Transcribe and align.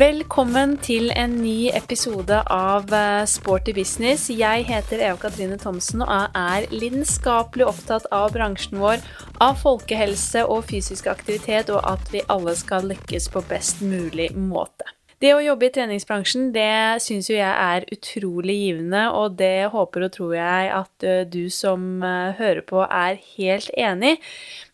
Velkommen 0.00 0.78
til 0.80 1.10
en 1.12 1.34
ny 1.42 1.68
episode 1.76 2.38
av 2.54 2.92
eh, 2.94 3.24
Sporty 3.28 3.74
business. 3.76 4.30
Jeg 4.32 4.64
heter 4.70 5.02
Eva 5.02 5.18
Katrine 5.20 5.58
Thomsen 5.60 6.00
og 6.06 6.38
er 6.38 6.64
lidenskapelig 6.72 7.66
opptatt 7.68 8.06
av 8.14 8.30
bransjen 8.32 8.78
vår, 8.80 9.02
av 9.44 9.58
folkehelse 9.60 10.46
og 10.48 10.64
fysisk 10.70 11.10
aktivitet, 11.12 11.68
og 11.74 11.84
at 11.84 12.14
vi 12.14 12.24
alle 12.32 12.56
skal 12.56 12.88
lykkes 12.94 13.28
på 13.34 13.44
best 13.50 13.84
mulig 13.84 14.30
måte. 14.38 14.88
Det 15.20 15.34
å 15.36 15.40
jobbe 15.44 15.66
i 15.66 15.72
treningsbransjen, 15.74 16.46
det 16.54 17.02
syns 17.04 17.26
jo 17.28 17.34
jeg 17.36 17.52
er 17.52 17.84
utrolig 17.92 18.54
givende, 18.56 19.02
og 19.12 19.34
det 19.36 19.68
håper 19.68 20.06
og 20.06 20.14
tror 20.14 20.30
jeg 20.32 20.70
at 20.72 21.04
eh, 21.04 21.26
du 21.28 21.50
som 21.52 22.00
eh, 22.00 22.38
hører 22.38 22.62
på 22.64 22.86
er 22.86 23.18
helt 23.34 23.68
enig. 23.76 24.14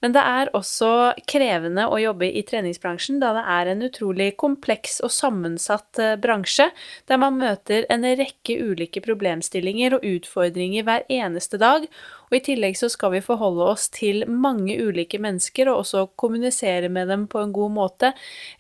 Men 0.04 0.14
det 0.14 0.22
er 0.22 0.52
også 0.54 0.90
krevende 1.26 1.88
å 1.90 1.98
jobbe 1.98 2.28
i 2.30 2.44
treningsbransjen, 2.46 3.18
da 3.18 3.32
det 3.34 3.42
er 3.56 3.72
en 3.72 3.82
utrolig 3.88 4.28
kompleks 4.38 5.00
og 5.02 5.10
sammensatt 5.16 5.98
eh, 5.98 6.14
bransje, 6.22 6.68
der 7.10 7.18
man 7.24 7.42
møter 7.42 7.90
en 7.90 8.06
rekke 8.06 8.60
ulike 8.70 9.02
problemstillinger 9.02 9.98
og 9.98 10.06
utfordringer 10.12 10.86
hver 10.86 11.08
eneste 11.10 11.58
dag, 11.58 11.90
og 12.30 12.38
i 12.38 12.42
tillegg 12.48 12.78
så 12.78 12.90
skal 12.92 13.14
vi 13.16 13.22
forholde 13.24 13.66
oss 13.72 13.88
til 13.94 14.24
mange 14.30 14.76
ulike 14.82 15.20
mennesker, 15.22 15.70
og 15.70 15.82
også 15.84 16.06
kommunisere 16.18 16.90
med 16.92 17.10
dem 17.12 17.26
på 17.30 17.42
en 17.42 17.54
god 17.56 17.74
måte, 17.76 18.12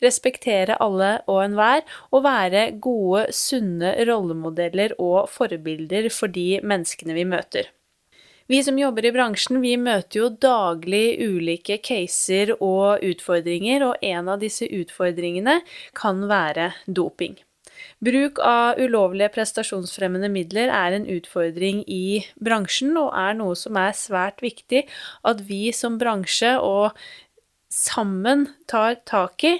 respektere 0.02 0.78
alle 0.82 1.16
og 1.26 1.42
enhver, 1.44 1.86
og 2.12 2.26
være 2.26 2.68
gode, 2.82 3.26
sunne 3.36 3.94
rollemodeller 4.08 4.96
og 4.98 5.30
forbilder 5.32 6.10
for 6.14 6.32
de 6.32 6.60
menneskene 6.62 7.16
vi 7.16 7.26
møter. 7.28 7.72
Vi 8.46 8.60
som 8.62 8.76
jobber 8.78 9.08
i 9.08 9.10
bransjen, 9.10 9.58
vi 9.58 9.72
møter 9.74 10.20
jo 10.20 10.28
daglig 10.30 11.18
ulike 11.18 11.80
caser 11.82 12.52
og 12.60 13.02
utfordringer, 13.02 13.82
og 13.88 14.06
en 14.06 14.30
av 14.30 14.38
disse 14.42 14.68
utfordringene 14.70 15.58
kan 15.98 16.22
være 16.30 16.70
doping. 16.86 17.34
Bruk 18.04 18.40
av 18.44 18.76
ulovlige 18.76 19.30
prestasjonsfremmende 19.32 20.28
midler 20.28 20.68
er 20.68 20.98
en 20.98 21.06
utfordring 21.08 21.80
i 21.88 22.20
bransjen, 22.36 22.92
og 23.00 23.14
er 23.16 23.38
noe 23.38 23.56
som 23.56 23.78
er 23.80 23.96
svært 23.96 24.44
viktig 24.44 24.84
at 25.24 25.40
vi 25.48 25.70
som 25.72 25.96
bransje 26.00 26.52
og 26.60 26.98
sammen 27.72 28.46
tar 28.68 29.00
tak 29.08 29.46
i. 29.48 29.56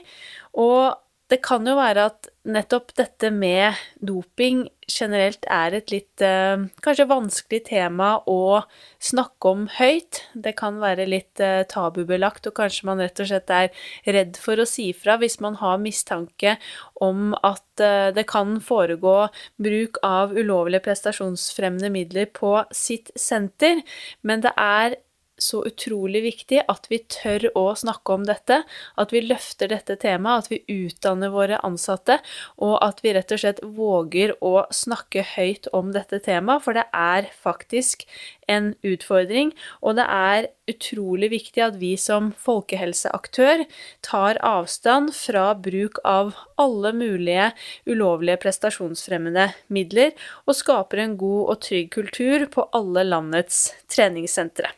Og 0.53 0.97
det 1.31 1.41
kan 1.43 1.67
jo 1.67 1.75
være 1.79 2.07
at 2.13 2.29
nettopp 2.47 2.93
dette 2.99 3.33
med 3.35 3.75
doping 3.99 4.67
generelt 4.87 5.47
er 5.51 5.75
et 5.75 5.91
litt 5.91 6.23
eh, 6.23 6.61
kanskje 6.85 7.09
vanskelig 7.11 7.65
tema 7.67 8.13
å 8.31 8.61
snakke 9.03 9.51
om 9.51 9.65
høyt. 9.79 10.21
Det 10.39 10.55
kan 10.59 10.79
være 10.79 11.09
litt 11.11 11.43
eh, 11.43 11.65
tabubelagt, 11.67 12.47
og 12.47 12.55
kanskje 12.61 12.87
man 12.87 13.03
rett 13.03 13.19
og 13.23 13.31
slett 13.31 13.51
er 13.51 13.89
redd 14.07 14.39
for 14.39 14.63
å 14.63 14.69
si 14.69 14.93
fra 14.95 15.17
hvis 15.19 15.41
man 15.43 15.59
har 15.59 15.83
mistanke 15.83 16.55
om 17.03 17.35
at 17.43 17.83
eh, 17.83 18.13
det 18.15 18.29
kan 18.31 18.61
foregå 18.63 19.17
bruk 19.59 19.99
av 20.07 20.37
ulovlige 20.37 20.85
prestasjonsfremmende 20.87 21.91
midler 21.91 22.31
på 22.31 22.55
sitt 22.71 23.11
senter. 23.19 23.83
Men 24.23 24.47
det 24.47 24.55
er 24.55 25.01
så 25.39 25.63
utrolig 25.69 26.23
viktig 26.25 26.63
at 26.69 26.87
vi 26.91 27.01
tør 27.13 27.49
å 27.59 27.65
snakke 27.77 28.15
om 28.15 28.25
dette, 28.29 28.63
at 28.97 29.13
vi 29.13 29.23
løfter 29.27 29.71
dette 29.73 29.99
temaet, 30.01 30.47
at 30.47 30.53
vi 30.53 30.87
utdanner 30.87 31.33
våre 31.35 31.61
ansatte, 31.67 32.19
og 32.57 32.79
at 32.85 33.03
vi 33.05 33.13
rett 33.17 33.35
og 33.35 33.43
slett 33.43 33.63
våger 33.63 34.35
å 34.45 34.67
snakke 34.75 35.25
høyt 35.37 35.69
om 35.77 35.93
dette 35.97 36.21
temaet, 36.25 36.65
for 36.65 36.77
det 36.77 36.87
er 36.97 37.29
faktisk 37.43 38.07
en 38.49 38.73
utfordring, 38.87 39.53
og 39.83 39.99
det 39.99 40.07
er 40.09 40.49
utrolig 40.71 41.31
viktig 41.35 41.63
at 41.63 41.77
vi 41.81 41.93
som 42.01 42.33
folkehelseaktør 42.43 43.67
tar 44.07 44.41
avstand 44.47 45.13
fra 45.17 45.51
bruk 45.59 46.01
av 46.07 46.33
alle 46.61 46.95
mulige 46.97 47.51
ulovlige 47.87 48.41
prestasjonsfremmende 48.47 49.51
midler, 49.69 50.17
og 50.47 50.59
skaper 50.59 51.05
en 51.05 51.21
god 51.21 51.45
og 51.53 51.63
trygg 51.69 51.93
kultur 51.95 52.49
på 52.51 52.67
alle 52.77 53.07
landets 53.07 53.69
treningssentre. 53.93 54.73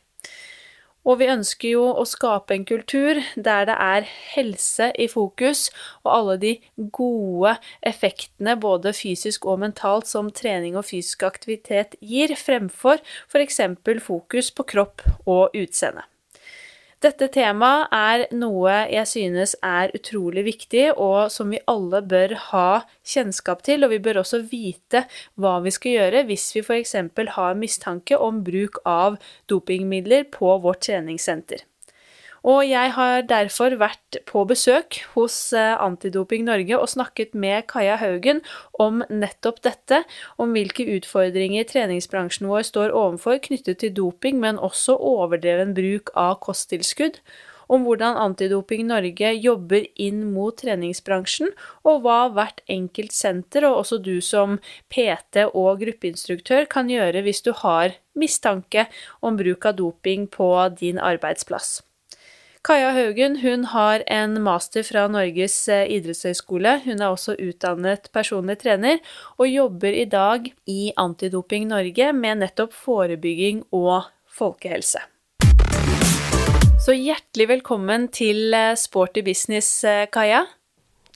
Og 1.06 1.20
vi 1.20 1.28
ønsker 1.31 1.72
jo 1.72 1.84
å 1.94 2.04
skape 2.09 2.56
en 2.56 2.66
kultur 2.69 3.20
der 3.36 3.69
det 3.69 3.76
er 3.78 4.09
helse 4.34 4.91
i 4.98 5.06
fokus, 5.09 5.69
og 6.04 6.12
alle 6.14 6.36
de 6.42 6.53
gode 6.94 7.54
effektene, 7.86 8.59
både 8.60 8.92
fysisk 8.97 9.47
og 9.47 9.62
mentalt, 9.64 10.10
som 10.10 10.32
trening 10.34 10.76
og 10.76 10.88
fysisk 10.91 11.25
aktivitet 11.28 11.97
gir, 12.00 12.34
fremfor 12.37 13.00
f.eks. 13.31 13.60
fokus 14.04 14.53
på 14.53 14.69
kropp 14.75 15.06
og 15.25 15.56
utseende. 15.56 16.04
Dette 16.98 17.28
temaet 17.31 17.92
er 17.94 18.22
noe 18.34 18.72
jeg 18.91 19.06
synes 19.06 19.53
er 19.62 19.92
utrolig 19.94 20.42
viktig, 20.48 20.88
og 20.98 21.31
som 21.31 21.53
vi 21.54 21.60
alle 21.70 22.00
bør 22.03 22.34
ha 22.48 22.81
kjennskap 23.06 23.62
til, 23.69 23.86
og 23.86 23.92
vi 23.92 24.00
bør 24.03 24.25
også 24.25 24.41
vite 24.50 25.04
hva 25.38 25.60
vi 25.62 25.70
skal 25.76 25.94
gjøre 25.94 26.25
hvis 26.26 26.48
vi 26.56 26.64
f.eks. 26.66 26.97
har 27.37 27.60
mistanke 27.60 28.19
om 28.19 28.42
bruk 28.42 28.82
av 28.82 29.20
dopingmidler 29.47 30.26
på 30.34 30.56
vårt 30.64 30.82
treningssenter. 30.88 31.62
Og 32.47 32.62
jeg 32.69 32.93
har 32.94 33.26
derfor 33.26 33.75
vært 33.81 34.21
på 34.28 34.44
besøk 34.49 35.00
hos 35.15 35.37
eh, 35.56 35.75
Antidoping 35.75 36.47
Norge 36.47 36.78
og 36.78 36.88
snakket 36.93 37.34
med 37.34 37.66
Kaja 37.71 37.99
Haugen 37.99 38.43
om 38.78 39.03
nettopp 39.10 39.62
dette, 39.66 40.04
om 40.38 40.54
hvilke 40.54 40.87
utfordringer 40.99 41.66
treningsbransjen 41.69 42.49
vår 42.50 42.66
står 42.71 42.94
overfor 42.94 43.41
knyttet 43.49 43.82
til 43.82 43.94
doping, 43.94 44.38
men 44.43 44.59
også 44.59 44.97
overdreven 44.97 45.75
bruk 45.76 46.15
av 46.15 46.38
kosttilskudd 46.44 47.22
om 47.69 47.84
hvordan 47.84 48.16
Antidoping 48.16 48.87
Norge 48.88 49.32
jobber 49.37 49.84
inn 50.00 50.22
mot 50.32 50.56
treningsbransjen, 50.56 51.53
og 51.84 52.05
hva 52.05 52.20
hvert 52.32 52.62
enkelt 52.72 53.15
senter, 53.15 53.66
og 53.69 53.82
også 53.82 54.00
du 54.03 54.16
som 54.25 54.56
PT 54.93 55.44
og 55.53 55.82
gruppeinstruktør, 55.82 56.65
kan 56.70 56.91
gjøre 56.93 57.22
hvis 57.26 57.44
du 57.44 57.53
har 57.60 57.99
mistanke 58.19 58.88
om 59.20 59.37
bruk 59.38 59.69
av 59.69 59.76
doping 59.78 60.26
på 60.32 60.49
din 60.81 60.99
arbeidsplass. 60.99 61.78
Kaja 62.68 62.90
Haugen 62.92 63.38
hun 63.40 63.62
har 63.72 64.02
en 64.12 64.34
master 64.44 64.84
fra 64.84 65.06
Norges 65.08 65.54
eh, 65.72 65.86
idrettshøgskole. 65.88 66.74
Hun 66.84 66.98
er 67.00 67.14
også 67.14 67.32
utdannet 67.40 68.10
personlig 68.12 68.58
trener, 68.60 68.98
og 69.40 69.48
jobber 69.48 69.96
i 69.96 70.04
dag 70.04 70.50
i 70.68 70.90
Antidoping 71.00 71.64
Norge 71.70 72.10
med 72.12 72.42
nettopp 72.42 72.76
forebygging 72.76 73.62
og 73.72 74.10
folkehelse. 74.28 75.00
Så 76.84 76.92
hjertelig 76.92 77.48
velkommen 77.54 78.10
til 78.12 78.52
eh, 78.52 78.76
Sporty 78.76 79.24
business, 79.24 79.72
eh, 79.88 80.04
Kaja. 80.12 80.44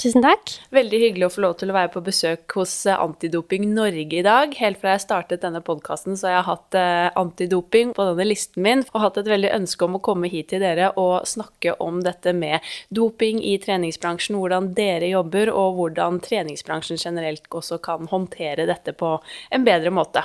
Tusen 0.01 0.25
takk. 0.25 0.49
Veldig 0.73 0.99
hyggelig 1.03 1.27
å 1.27 1.33
få 1.35 1.43
lov 1.45 1.55
til 1.61 1.71
å 1.71 1.75
være 1.77 1.91
på 1.93 2.01
besøk 2.05 2.55
hos 2.57 2.73
eh, 2.89 2.97
Antidoping 2.97 3.67
Norge 3.77 4.17
i 4.19 4.25
dag. 4.25 4.55
Helt 4.57 4.81
fra 4.81 4.95
jeg 4.95 5.05
startet 5.05 5.43
denne 5.45 5.61
podkasten, 5.65 6.17
så 6.17 6.31
har 6.31 6.35
jeg 6.39 6.47
hatt 6.49 6.79
eh, 6.81 7.09
antidoping 7.21 7.93
på 7.95 8.07
denne 8.09 8.27
listen 8.27 8.65
min, 8.65 8.85
og 8.95 9.03
hatt 9.05 9.21
et 9.21 9.29
veldig 9.29 9.53
ønske 9.59 9.87
om 9.87 9.99
å 9.99 10.03
komme 10.03 10.31
hit 10.33 10.49
til 10.51 10.65
dere 10.65 10.91
og 11.01 11.29
snakke 11.29 11.77
om 11.85 12.01
dette 12.03 12.33
med 12.35 12.65
doping 12.89 13.43
i 13.45 13.59
treningsbransjen, 13.63 14.39
hvordan 14.41 14.73
dere 14.79 15.13
jobber, 15.13 15.53
og 15.53 15.77
hvordan 15.79 16.23
treningsbransjen 16.25 17.01
generelt 17.03 17.47
også 17.53 17.79
kan 17.85 18.09
håndtere 18.11 18.67
dette 18.71 18.97
på 18.97 19.19
en 19.53 19.69
bedre 19.69 19.93
måte. 19.93 20.25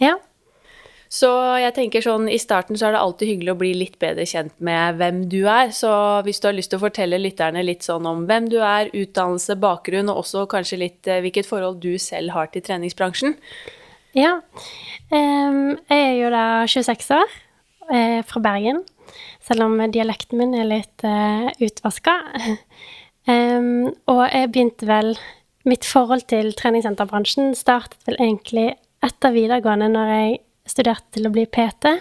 Ja, 0.00 0.14
så 1.14 1.30
jeg 1.62 1.74
tenker 1.76 2.02
sånn, 2.02 2.26
i 2.26 2.40
starten 2.42 2.78
så 2.78 2.88
er 2.88 2.96
det 2.96 3.02
alltid 3.04 3.30
hyggelig 3.30 3.52
å 3.52 3.58
bli 3.60 3.70
litt 3.78 3.98
bedre 4.02 4.24
kjent 4.26 4.54
med 4.66 4.96
hvem 4.98 5.20
du 5.30 5.44
er. 5.46 5.70
Så 5.76 5.90
hvis 6.26 6.42
du 6.42 6.48
har 6.48 6.56
lyst 6.56 6.72
til 6.72 6.80
å 6.80 6.82
fortelle 6.82 7.20
lytterne 7.20 7.62
litt 7.62 7.86
sånn 7.86 8.08
om 8.10 8.24
hvem 8.26 8.48
du 8.50 8.56
er, 8.58 8.90
utdannelse, 8.90 9.54
bakgrunn, 9.62 10.10
og 10.10 10.24
også 10.24 10.42
kanskje 10.50 10.80
litt 10.80 11.06
eh, 11.10 11.22
hvilket 11.22 11.46
forhold 11.46 11.78
du 11.84 11.92
selv 12.02 12.34
har 12.34 12.50
til 12.50 12.64
treningsbransjen? 12.66 13.38
Ja. 14.18 14.40
Jeg 15.10 15.78
er 15.94 16.16
jo 16.18 16.34
da 16.34 16.44
26 16.70 17.14
år, 17.14 17.38
eh, 17.94 18.18
fra 18.26 18.42
Bergen. 18.42 18.82
Selv 19.46 19.68
om 19.68 19.78
dialekten 19.94 20.40
min 20.40 20.54
er 20.56 20.66
litt 20.66 21.04
uh, 21.06 21.50
utvaska. 21.62 22.14
Og 23.30 24.22
jeg 24.24 24.50
begynte 24.52 24.88
vel 24.88 25.14
Mitt 25.64 25.86
forhold 25.88 26.26
til 26.28 26.50
treningssenterbransjen 26.52 27.54
startet 27.56 28.02
vel 28.04 28.18
egentlig 28.20 28.66
etter 29.04 29.32
videregående, 29.32 29.88
når 29.94 30.10
jeg 30.12 30.34
studerte 30.68 31.16
til 31.16 31.28
å 31.28 31.32
bli 31.34 31.46
PT. 31.46 31.94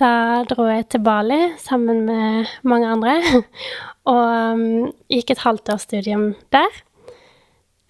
Da 0.00 0.42
dro 0.50 0.66
jeg 0.66 0.88
til 0.90 1.04
Bali 1.06 1.52
sammen 1.62 2.02
med 2.08 2.50
mange 2.66 2.88
andre 2.90 3.18
og 4.10 4.56
um, 4.56 4.90
gikk 5.12 5.30
et 5.34 5.44
halvt 5.44 5.70
års 5.74 5.86
studium 5.86 6.32
der. 6.54 6.82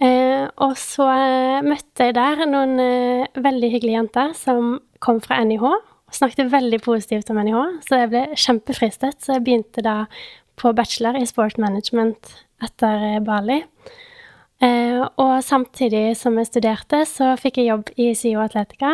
Eh, 0.03 0.45
og 0.65 0.75
så 0.81 1.07
eh, 1.07 1.65
møtte 1.65 2.09
jeg 2.09 2.17
der 2.17 2.45
noen 2.51 2.77
eh, 2.83 3.41
veldig 3.41 3.71
hyggelige 3.73 4.01
jenter 4.01 4.33
som 4.37 4.79
kom 5.05 5.21
fra 5.25 5.39
NIH. 5.47 5.65
Og 5.65 6.19
snakket 6.19 6.53
veldig 6.53 6.81
positivt 6.85 7.31
om 7.33 7.41
NIH, 7.41 7.61
så 7.87 8.03
jeg 8.03 8.13
ble 8.13 8.25
kjempefristet. 8.37 9.21
Så 9.23 9.37
jeg 9.37 9.47
begynte 9.47 9.85
da 9.85 10.05
på 10.61 10.75
bachelor 10.77 11.17
i 11.19 11.27
sport 11.27 11.57
management 11.59 12.37
etter 12.63 13.19
Bali. 13.25 13.65
Og 14.65 15.33
samtidig 15.45 16.15
som 16.17 16.39
jeg 16.39 16.47
studerte, 16.49 17.03
så 17.11 17.33
fikk 17.37 17.59
jeg 17.61 17.73
jobb 17.73 17.91
i 18.01 18.13
SIO 18.17 18.45
Atletica 18.45 18.93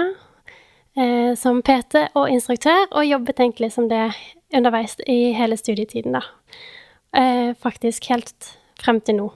eh, 1.01 1.33
som 1.41 1.63
PT 1.65 2.05
og 2.15 2.31
instruktør, 2.31 2.87
og 2.91 3.09
jobbet 3.09 3.41
egentlig 3.41 3.73
som 3.75 3.89
det 3.91 4.11
underveis 4.55 4.97
i 5.09 5.33
hele 5.37 5.57
studietiden, 5.57 6.19
da. 6.19 6.25
Eh, 7.17 7.55
faktisk 7.59 8.11
helt 8.13 8.53
frem 8.81 9.01
til 9.01 9.21
nå. 9.21 9.31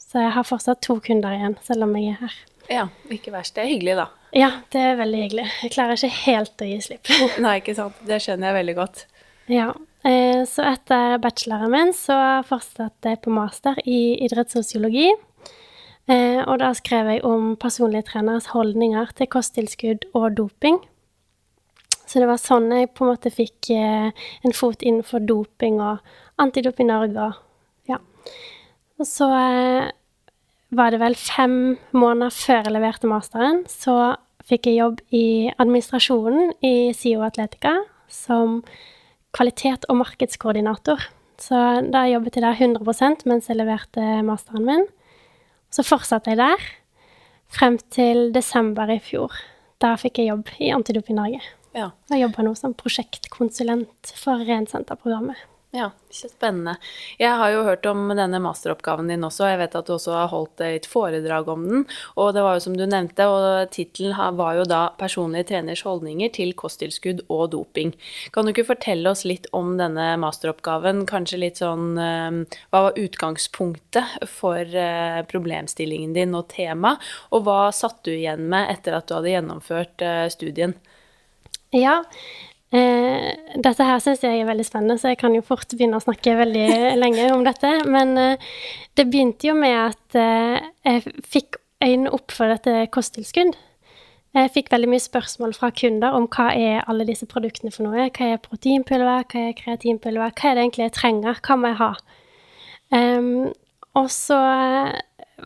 Så 0.00 0.24
jeg 0.24 0.32
har 0.34 0.46
fortsatt 0.46 0.82
to 0.82 0.98
kunder 1.04 1.36
igjen, 1.36 1.58
selv 1.62 1.86
om 1.86 1.94
jeg 1.98 2.16
er 2.16 2.24
her. 2.24 2.40
Ja, 2.70 2.88
ikke 3.10 3.32
verst. 3.34 3.54
Det 3.54 3.64
er 3.64 3.70
hyggelig, 3.70 3.96
da. 3.98 4.08
Ja, 4.34 4.50
det 4.70 4.82
er 4.82 4.98
veldig 4.98 5.22
hyggelig. 5.24 5.46
Jeg 5.64 5.72
klarer 5.74 5.98
ikke 5.98 6.24
helt 6.24 6.62
å 6.62 6.68
gi 6.68 6.80
slipp. 6.84 7.10
Nei, 7.44 7.56
ikke 7.62 7.76
sant. 7.78 7.98
Det 8.06 8.20
skjønner 8.22 8.50
jeg 8.50 8.58
veldig 8.60 8.76
godt. 8.78 9.06
Ja. 9.50 9.72
Eh, 10.06 10.44
så 10.48 10.64
etter 10.70 11.18
bacheloren 11.20 11.72
min 11.74 11.90
så 11.96 12.16
fortsatte 12.48 13.12
jeg 13.12 13.20
på 13.24 13.34
master 13.34 13.78
i 13.84 14.16
idrettssosiologi. 14.26 15.10
Eh, 16.10 16.40
og 16.42 16.60
da 16.62 16.70
skrev 16.74 17.10
jeg 17.12 17.24
om 17.26 17.52
personlige 17.60 18.08
treneres 18.10 18.50
holdninger 18.54 19.12
til 19.18 19.30
kosttilskudd 19.30 20.06
og 20.14 20.38
doping. 20.38 20.80
Så 22.10 22.18
det 22.18 22.26
var 22.26 22.40
sånn 22.42 22.72
jeg 22.74 22.90
på 22.90 23.06
en 23.06 23.12
måte 23.12 23.30
fikk 23.30 23.70
eh, 23.70 24.10
en 24.42 24.56
fot 24.56 24.82
innenfor 24.82 25.22
doping 25.22 25.78
og 25.78 26.00
Antidoping 26.42 26.88
Norge 26.90 27.28
og 27.28 27.90
ja. 27.90 28.00
Og 28.98 29.06
så 29.06 29.28
var 30.70 30.90
det 30.90 31.00
vel 31.02 31.14
fem 31.18 31.54
måneder 31.94 32.34
før 32.34 32.66
jeg 32.66 32.74
leverte 32.74 33.10
masteren, 33.10 33.62
så 33.70 34.16
fikk 34.46 34.66
jeg 34.66 34.80
jobb 34.80 35.00
i 35.14 35.50
administrasjonen 35.62 36.52
i 36.66 36.90
SIO 36.96 37.22
Atletica 37.26 37.76
som 38.10 38.60
kvalitet- 39.36 39.86
og 39.88 40.00
markedskoordinator. 40.00 41.02
Så 41.40 41.56
da 41.90 42.04
jobbet 42.10 42.36
jeg 42.36 42.44
der 42.44 42.58
100 42.58 43.24
mens 43.30 43.48
jeg 43.48 43.58
leverte 43.60 44.02
masteren 44.26 44.66
min. 44.66 44.84
Så 45.70 45.86
fortsatte 45.86 46.34
jeg 46.34 46.42
der 46.42 46.66
frem 47.50 47.78
til 47.94 48.30
desember 48.34 48.90
i 48.90 48.98
fjor. 49.02 49.32
Da 49.80 49.94
fikk 49.96 50.20
jeg 50.20 50.34
jobb 50.34 50.50
i 50.58 50.74
Antidoping 50.74 51.16
Norge. 51.16 51.40
Ja. 51.76 51.92
Jeg 52.10 52.24
jobber 52.24 52.46
nå 52.46 52.56
som 52.58 52.74
prosjektkonsulent 52.74 54.14
for 54.18 54.42
Rensenterprogrammet. 54.46 55.46
Ja, 55.70 55.92
spennende. 56.10 56.72
Jeg 57.14 57.30
har 57.38 57.52
jo 57.54 57.60
hørt 57.62 57.84
om 57.86 58.08
denne 58.18 58.40
masteroppgaven 58.42 59.06
din 59.06 59.22
også. 59.22 59.44
Jeg 59.52 59.60
vet 59.60 59.76
at 59.78 59.86
du 59.86 59.92
også 59.94 60.16
har 60.16 60.32
holdt 60.32 60.64
et 60.66 60.88
foredrag 60.90 61.46
om 61.52 61.62
den. 61.68 61.84
Og 62.18 62.32
det 62.34 62.42
var 62.42 62.56
jo 62.56 62.64
som 62.64 62.74
du 62.74 62.82
nevnte, 62.90 63.28
og 63.30 63.70
tittelen 63.70 64.18
var 64.34 64.56
jo 64.58 64.64
da 64.66 64.80
'Personlige 64.98 65.46
treners 65.52 65.84
holdninger 65.86 66.34
til 66.34 66.54
kosttilskudd 66.58 67.22
og 67.30 67.52
doping'. 67.54 67.94
Kan 68.32 68.44
du 68.44 68.50
ikke 68.50 68.66
fortelle 68.66 69.10
oss 69.10 69.22
litt 69.24 69.46
om 69.52 69.78
denne 69.78 70.18
masteroppgaven? 70.18 71.06
Kanskje 71.06 71.38
litt 71.38 71.62
sånn 71.62 71.94
eh, 71.94 72.58
Hva 72.74 72.90
var 72.90 72.98
utgangspunktet 72.98 74.26
for 74.26 74.58
eh, 74.58 75.22
problemstillingen 75.22 76.12
din 76.18 76.34
og 76.34 76.48
tema? 76.48 76.98
Og 77.30 77.44
hva 77.46 77.70
satt 77.70 78.02
du 78.02 78.10
igjen 78.10 78.48
med 78.48 78.74
etter 78.74 78.98
at 78.98 79.06
du 79.06 79.14
hadde 79.14 79.38
gjennomført 79.38 80.02
eh, 80.02 80.26
studien? 80.34 80.74
Ja, 81.76 82.00
Eh, 82.70 83.30
dette 83.58 83.82
her 83.82 83.98
syns 83.98 84.20
jeg 84.22 84.38
er 84.38 84.46
veldig 84.46 84.62
spennende, 84.62 84.94
så 85.00 85.10
jeg 85.10 85.18
kan 85.18 85.34
jo 85.34 85.42
fort 85.42 85.72
begynne 85.74 85.98
å 85.98 86.04
snakke 86.04 86.36
veldig 86.38 86.68
lenge 87.02 87.26
om 87.34 87.42
dette. 87.46 87.72
Men 87.90 88.14
eh, 88.18 88.52
det 88.98 89.08
begynte 89.10 89.50
jo 89.50 89.56
med 89.58 89.74
at 89.88 90.18
eh, 90.18 90.68
jeg 90.86 91.16
fikk 91.26 91.58
øynene 91.82 92.12
opp 92.14 92.30
for 92.36 92.52
dette 92.52 92.86
kosttilskudd. 92.94 93.56
Jeg 94.36 94.52
fikk 94.54 94.68
veldig 94.70 94.92
mye 94.92 95.02
spørsmål 95.02 95.56
fra 95.56 95.72
kunder 95.74 96.14
om 96.14 96.28
hva 96.30 96.52
er 96.54 96.84
alle 96.86 97.08
disse 97.08 97.26
produktene 97.26 97.72
for 97.74 97.88
noe. 97.88 98.06
Hva 98.14 98.28
er 98.36 98.44
proteinpulver, 98.44 99.24
hva 99.26 99.46
er 99.48 99.56
kreatinpulver, 99.58 100.30
hva 100.30 100.52
er 100.52 100.54
det 100.54 100.62
egentlig 100.68 100.86
jeg 100.86 100.94
trenger, 101.00 101.40
hva 101.42 101.56
må 101.58 101.72
jeg 101.72 101.80
ha? 101.80 101.90
Um, 102.94 103.48
og 103.98 104.06
så 104.14 104.38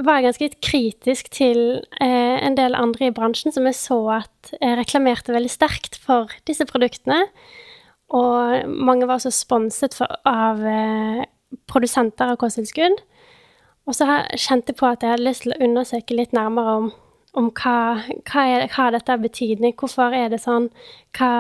var 0.03 0.23
ganske 0.25 0.47
litt 0.47 0.61
kritisk 0.65 1.31
til 1.35 1.61
eh, 2.03 2.39
en 2.43 2.57
del 2.59 2.77
andre 2.79 3.09
i 3.09 3.15
bransjen 3.15 3.55
som 3.55 3.67
jeg 3.69 3.77
så 3.79 3.99
at 4.21 4.55
jeg 4.59 4.79
reklamerte 4.81 5.35
veldig 5.35 5.53
sterkt 5.53 5.99
for 6.03 6.33
disse 6.49 6.67
produktene. 6.69 7.21
Og 8.15 8.69
mange 8.69 9.07
var 9.09 9.19
også 9.19 9.33
sponset 9.35 9.97
for, 9.97 10.11
av 10.29 10.63
eh, 10.69 11.25
produsenter 11.71 12.35
av 12.35 12.41
kosttilskudd. 12.43 13.01
Og 13.85 13.97
så 13.97 14.09
kjente 14.41 14.73
jeg 14.73 14.81
på 14.81 14.89
at 14.89 15.05
jeg 15.05 15.15
hadde 15.15 15.27
lyst 15.27 15.45
til 15.45 15.55
å 15.55 15.63
undersøke 15.67 16.17
litt 16.17 16.35
nærmere 16.37 16.77
om, 16.81 16.91
om 17.37 17.51
hva, 17.53 17.77
hva, 18.31 18.45
er, 18.49 18.67
hva 18.73 18.89
dette 18.95 19.13
har 19.13 19.21
betydning, 19.23 19.75
hvorfor 19.81 20.17
er 20.17 20.31
det 20.33 20.41
sånn, 20.45 20.71
hva, 21.19 21.33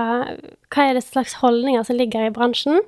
hva 0.75 0.89
er 0.89 0.99
det 0.99 1.07
slags 1.07 1.39
holdninger 1.41 1.87
som 1.89 1.99
ligger 1.99 2.29
i 2.29 2.35
bransjen. 2.35 2.83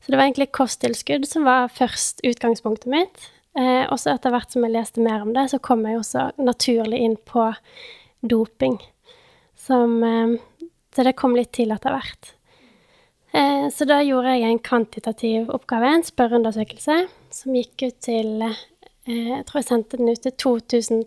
Så 0.00 0.12
det 0.12 0.20
var 0.20 0.28
egentlig 0.28 0.54
kosttilskudd 0.56 1.26
som 1.28 1.44
var 1.48 1.72
først 1.74 2.22
utgangspunktet 2.26 2.88
mitt. 2.92 3.28
Eh, 3.56 3.84
og 3.88 3.96
så 4.00 4.12
etter 4.12 4.34
hvert 4.34 4.52
som 4.52 4.64
jeg 4.66 4.74
leste 4.74 5.04
mer 5.04 5.24
om 5.24 5.32
det, 5.34 5.48
så 5.52 5.60
kom 5.62 5.86
jeg 5.88 5.98
også 5.98 6.28
naturlig 6.40 7.00
inn 7.04 7.16
på 7.28 7.48
doping. 8.20 8.76
Som 9.58 10.02
eh, 10.04 10.36
Så 10.94 11.04
det 11.06 11.16
kom 11.18 11.36
litt 11.36 11.52
til 11.54 11.72
etter 11.74 11.94
hvert. 11.94 12.32
Eh, 13.36 13.68
så 13.74 13.86
da 13.88 14.00
gjorde 14.02 14.36
jeg 14.38 14.50
en 14.50 14.64
kvantitativ 14.64 15.50
oppgave, 15.54 15.90
en 15.92 16.06
spørreundersøkelse, 16.06 16.96
som 17.34 17.56
gikk 17.56 17.84
ut 17.84 17.98
til 18.04 18.44
eh, 18.44 18.64
Jeg 19.08 19.44
tror 19.48 19.60
jeg 19.60 19.68
sendte 19.68 20.00
den 20.00 20.12
ut 20.12 20.22
til 20.24 20.34
2000 20.36 21.04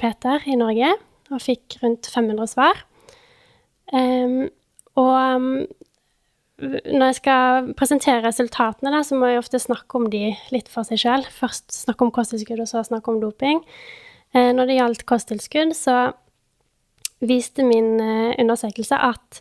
Peter 0.00 0.44
i 0.48 0.58
Norge, 0.60 0.92
og 1.32 1.42
fikk 1.42 1.78
rundt 1.82 2.08
500 2.08 2.52
svar. 2.52 2.84
Um, 3.92 4.48
og 4.96 5.66
når 6.62 7.08
jeg 7.08 7.16
skal 7.18 7.72
presentere 7.74 8.22
resultatene, 8.22 8.92
da, 8.94 9.00
så 9.02 9.16
må 9.18 9.26
jeg 9.26 9.40
ofte 9.42 9.58
snakke 9.58 9.98
om 9.98 10.06
de 10.10 10.28
litt 10.54 10.68
for 10.70 10.86
seg 10.86 11.00
sjøl. 11.02 11.24
Først 11.26 11.74
snakke 11.74 12.06
om 12.06 12.12
kosttilskudd, 12.14 12.62
og 12.62 12.70
så 12.70 12.84
snakke 12.86 13.10
om 13.10 13.18
doping. 13.22 13.62
Eh, 14.34 14.52
når 14.54 14.70
det 14.70 14.78
gjaldt 14.78 15.06
kosttilskudd, 15.10 15.74
så 15.74 15.96
viste 17.24 17.66
min 17.66 17.98
eh, 17.98 18.36
undersøkelse 18.38 19.00
at 19.02 19.40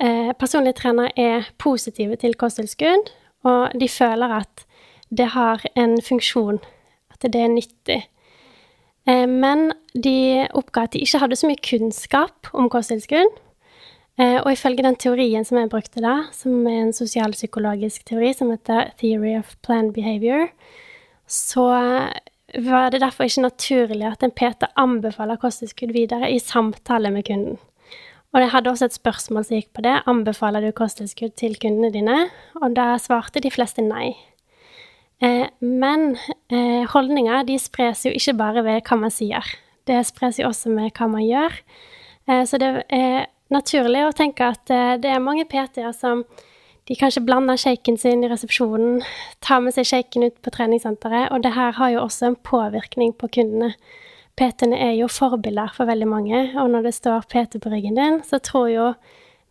eh, 0.00 0.32
personlige 0.38 0.80
trenere 0.82 1.14
er 1.14 1.46
positive 1.62 2.18
til 2.18 2.34
kosttilskudd, 2.34 3.12
og 3.46 3.78
de 3.78 3.88
føler 3.90 4.34
at 4.42 4.66
det 5.14 5.30
har 5.36 5.62
en 5.78 5.94
funksjon, 6.02 6.58
at 7.12 7.22
det 7.22 7.38
er 7.38 7.52
nyttig. 7.52 8.00
Men 9.06 9.72
de 9.98 10.46
oppga 10.54 10.84
at 10.86 10.92
de 10.94 11.00
ikke 11.02 11.18
hadde 11.18 11.36
så 11.36 11.48
mye 11.50 11.58
kunnskap 11.58 12.46
om 12.54 12.68
kosttilskudd. 12.70 13.34
Eh, 14.20 14.38
og 14.42 14.50
ifølge 14.52 14.84
den 14.84 14.98
teorien 15.00 15.44
som 15.46 15.56
jeg 15.56 15.70
brukte 15.72 16.02
da, 16.04 16.26
som 16.36 16.66
er 16.68 16.82
en 16.82 16.92
sosialpsykologisk 16.96 18.04
teori 18.08 18.34
som 18.36 18.50
heter 18.52 18.92
Theory 19.00 19.38
of 19.38 19.54
Planned 19.64 19.94
Behavior, 19.96 20.50
så 21.24 21.68
var 22.60 22.90
det 22.92 23.00
derfor 23.00 23.24
ikke 23.24 23.46
naturlig 23.46 24.04
at 24.10 24.24
en 24.26 24.34
PT 24.36 24.68
anbefaler 24.76 25.40
kosttilskudd 25.40 25.94
videre 25.96 26.28
i 26.28 26.42
samtale 26.42 27.12
med 27.14 27.24
kunden. 27.24 27.56
Og 28.32 28.40
jeg 28.40 28.52
hadde 28.52 28.70
også 28.70 28.88
et 28.88 28.96
spørsmål 28.96 29.44
som 29.44 29.56
gikk 29.58 29.72
på 29.76 29.84
det. 29.84 29.94
Anbefaler 30.08 30.64
du 30.64 30.72
kosttilskudd 30.76 31.34
til 31.36 31.56
kundene 31.60 31.92
dine? 31.92 32.18
Og 32.60 32.76
da 32.76 32.94
svarte 33.00 33.40
de 33.44 33.52
fleste 33.52 33.84
nei. 33.84 34.12
Eh, 35.24 35.48
men 35.60 36.14
eh, 36.52 36.84
holdninger 36.92 37.44
de 37.48 37.58
spres 37.60 38.04
jo 38.08 38.12
ikke 38.12 38.36
bare 38.40 38.64
ved 38.64 38.80
hva 38.88 39.00
man 39.04 39.12
sier. 39.12 39.52
Det 39.88 40.00
spres 40.08 40.40
jo 40.40 40.48
også 40.48 40.72
med 40.72 40.92
hva 40.96 41.08
man 41.12 41.24
gjør. 41.24 41.60
Så 42.46 42.54
det 42.62 42.68
er 42.94 43.24
naturlig 43.52 44.06
å 44.06 44.16
tenke 44.16 44.48
at 44.54 44.72
eh, 44.72 44.96
det 45.02 45.10
er 45.12 45.22
mange 45.22 45.46
PT-er 45.48 45.92
som 45.96 46.24
de 46.90 46.96
kanskje 46.98 47.22
blander 47.22 47.58
shaken 47.60 47.96
sin 48.00 48.24
i 48.24 48.30
resepsjonen, 48.30 49.02
tar 49.44 49.62
med 49.62 49.74
seg 49.76 49.86
shaken 49.86 50.26
ut 50.26 50.38
på 50.42 50.50
treningssenteret, 50.54 51.30
og 51.30 51.44
det 51.44 51.54
her 51.54 51.76
har 51.78 51.92
jo 51.94 52.00
også 52.02 52.30
en 52.30 52.38
påvirkning 52.42 53.14
på 53.18 53.30
kundene. 53.36 53.76
PT-ene 54.40 54.78
er 54.80 54.96
jo 54.96 55.10
forbilder 55.12 55.70
for 55.76 55.86
veldig 55.86 56.08
mange, 56.08 56.40
og 56.58 56.72
når 56.72 56.88
det 56.88 56.94
står 56.96 57.28
PT 57.30 57.60
på 57.62 57.70
ryggen 57.70 57.98
din, 58.00 58.18
så 58.26 58.40
tror 58.42 58.70
jo 58.72 58.86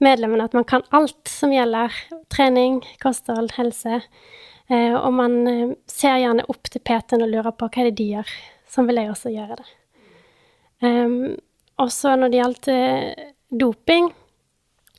medlemmene 0.01 0.50
at 0.50 0.58
man 0.58 0.65
kan 0.67 0.84
alt 0.98 1.29
som 1.29 1.53
gjelder 1.53 1.93
trening, 2.34 2.81
kosthold, 3.03 3.53
helse, 3.55 4.01
eh, 4.67 4.96
og 4.98 5.13
man 5.15 5.38
eh, 5.48 5.75
ser 5.88 6.20
gjerne 6.24 6.48
opp 6.51 6.67
til 6.67 6.84
PT-en 6.84 7.24
og 7.24 7.31
lurer 7.31 7.55
på 7.55 7.70
hva 7.70 7.84
er 7.84 7.91
det 7.91 8.00
de 8.01 8.10
gjør. 8.17 8.34
Sånn 8.72 8.89
vil 8.89 9.00
jeg 9.00 9.13
også 9.13 9.31
gjøre 9.31 9.60
det. 9.60 9.70
Um, 10.81 11.38
også 11.81 12.15
når 12.17 12.31
det 12.31 12.39
gjaldt 12.39 12.67
doping, 13.51 14.12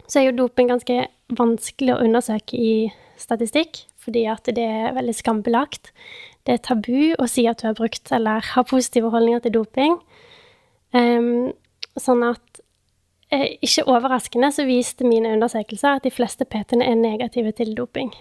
så 0.06 0.20
er 0.20 0.28
jo 0.28 0.38
doping 0.42 0.70
ganske 0.72 1.06
vanskelig 1.32 1.94
å 1.94 2.02
undersøke 2.04 2.58
i 2.58 2.74
statistikk, 3.20 3.84
fordi 4.02 4.26
at 4.28 4.48
det 4.54 4.64
er 4.66 4.96
veldig 4.96 5.14
skambelagt. 5.16 5.92
Det 6.46 6.56
er 6.56 6.64
tabu 6.64 7.14
å 7.16 7.28
si 7.30 7.46
at 7.48 7.62
du 7.62 7.68
har 7.68 7.78
brukt 7.78 8.12
eller 8.12 8.44
har 8.52 8.66
positive 8.68 9.12
holdninger 9.14 9.44
til 9.44 9.56
doping. 9.60 9.96
Um, 10.92 11.52
sånn 11.96 12.24
at 12.26 12.60
eh, 13.32 13.56
ikke 13.64 13.86
overraskende 13.88 14.50
så 14.52 14.66
viste 14.68 15.06
mine 15.08 15.32
undersøkelser 15.36 15.98
at 16.00 16.06
de 16.06 16.12
fleste 16.12 16.44
PT-ene 16.44 16.88
er 16.88 16.98
negative 16.98 17.54
til 17.56 17.72
doping. 17.78 18.12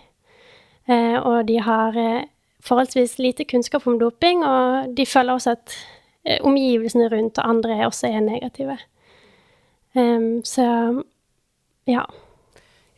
Eh, 0.87 1.17
og 1.17 1.47
de 1.49 1.59
har 1.61 1.97
eh, 1.99 2.29
forholdsvis 2.63 3.17
lite 3.19 3.45
kunnskap 3.49 3.87
om 3.87 3.99
doping, 3.99 4.45
og 4.45 4.95
de 4.97 5.05
føler 5.05 5.33
også 5.33 5.55
at 5.57 5.75
eh, 6.25 6.39
omgivelsene 6.45 7.09
rundt 7.11 7.41
og 7.41 7.49
andre 7.49 7.81
også 7.87 8.11
er 8.11 8.25
negative. 8.25 8.77
Um, 9.95 10.43
så 10.45 10.65
ja. 11.87 12.03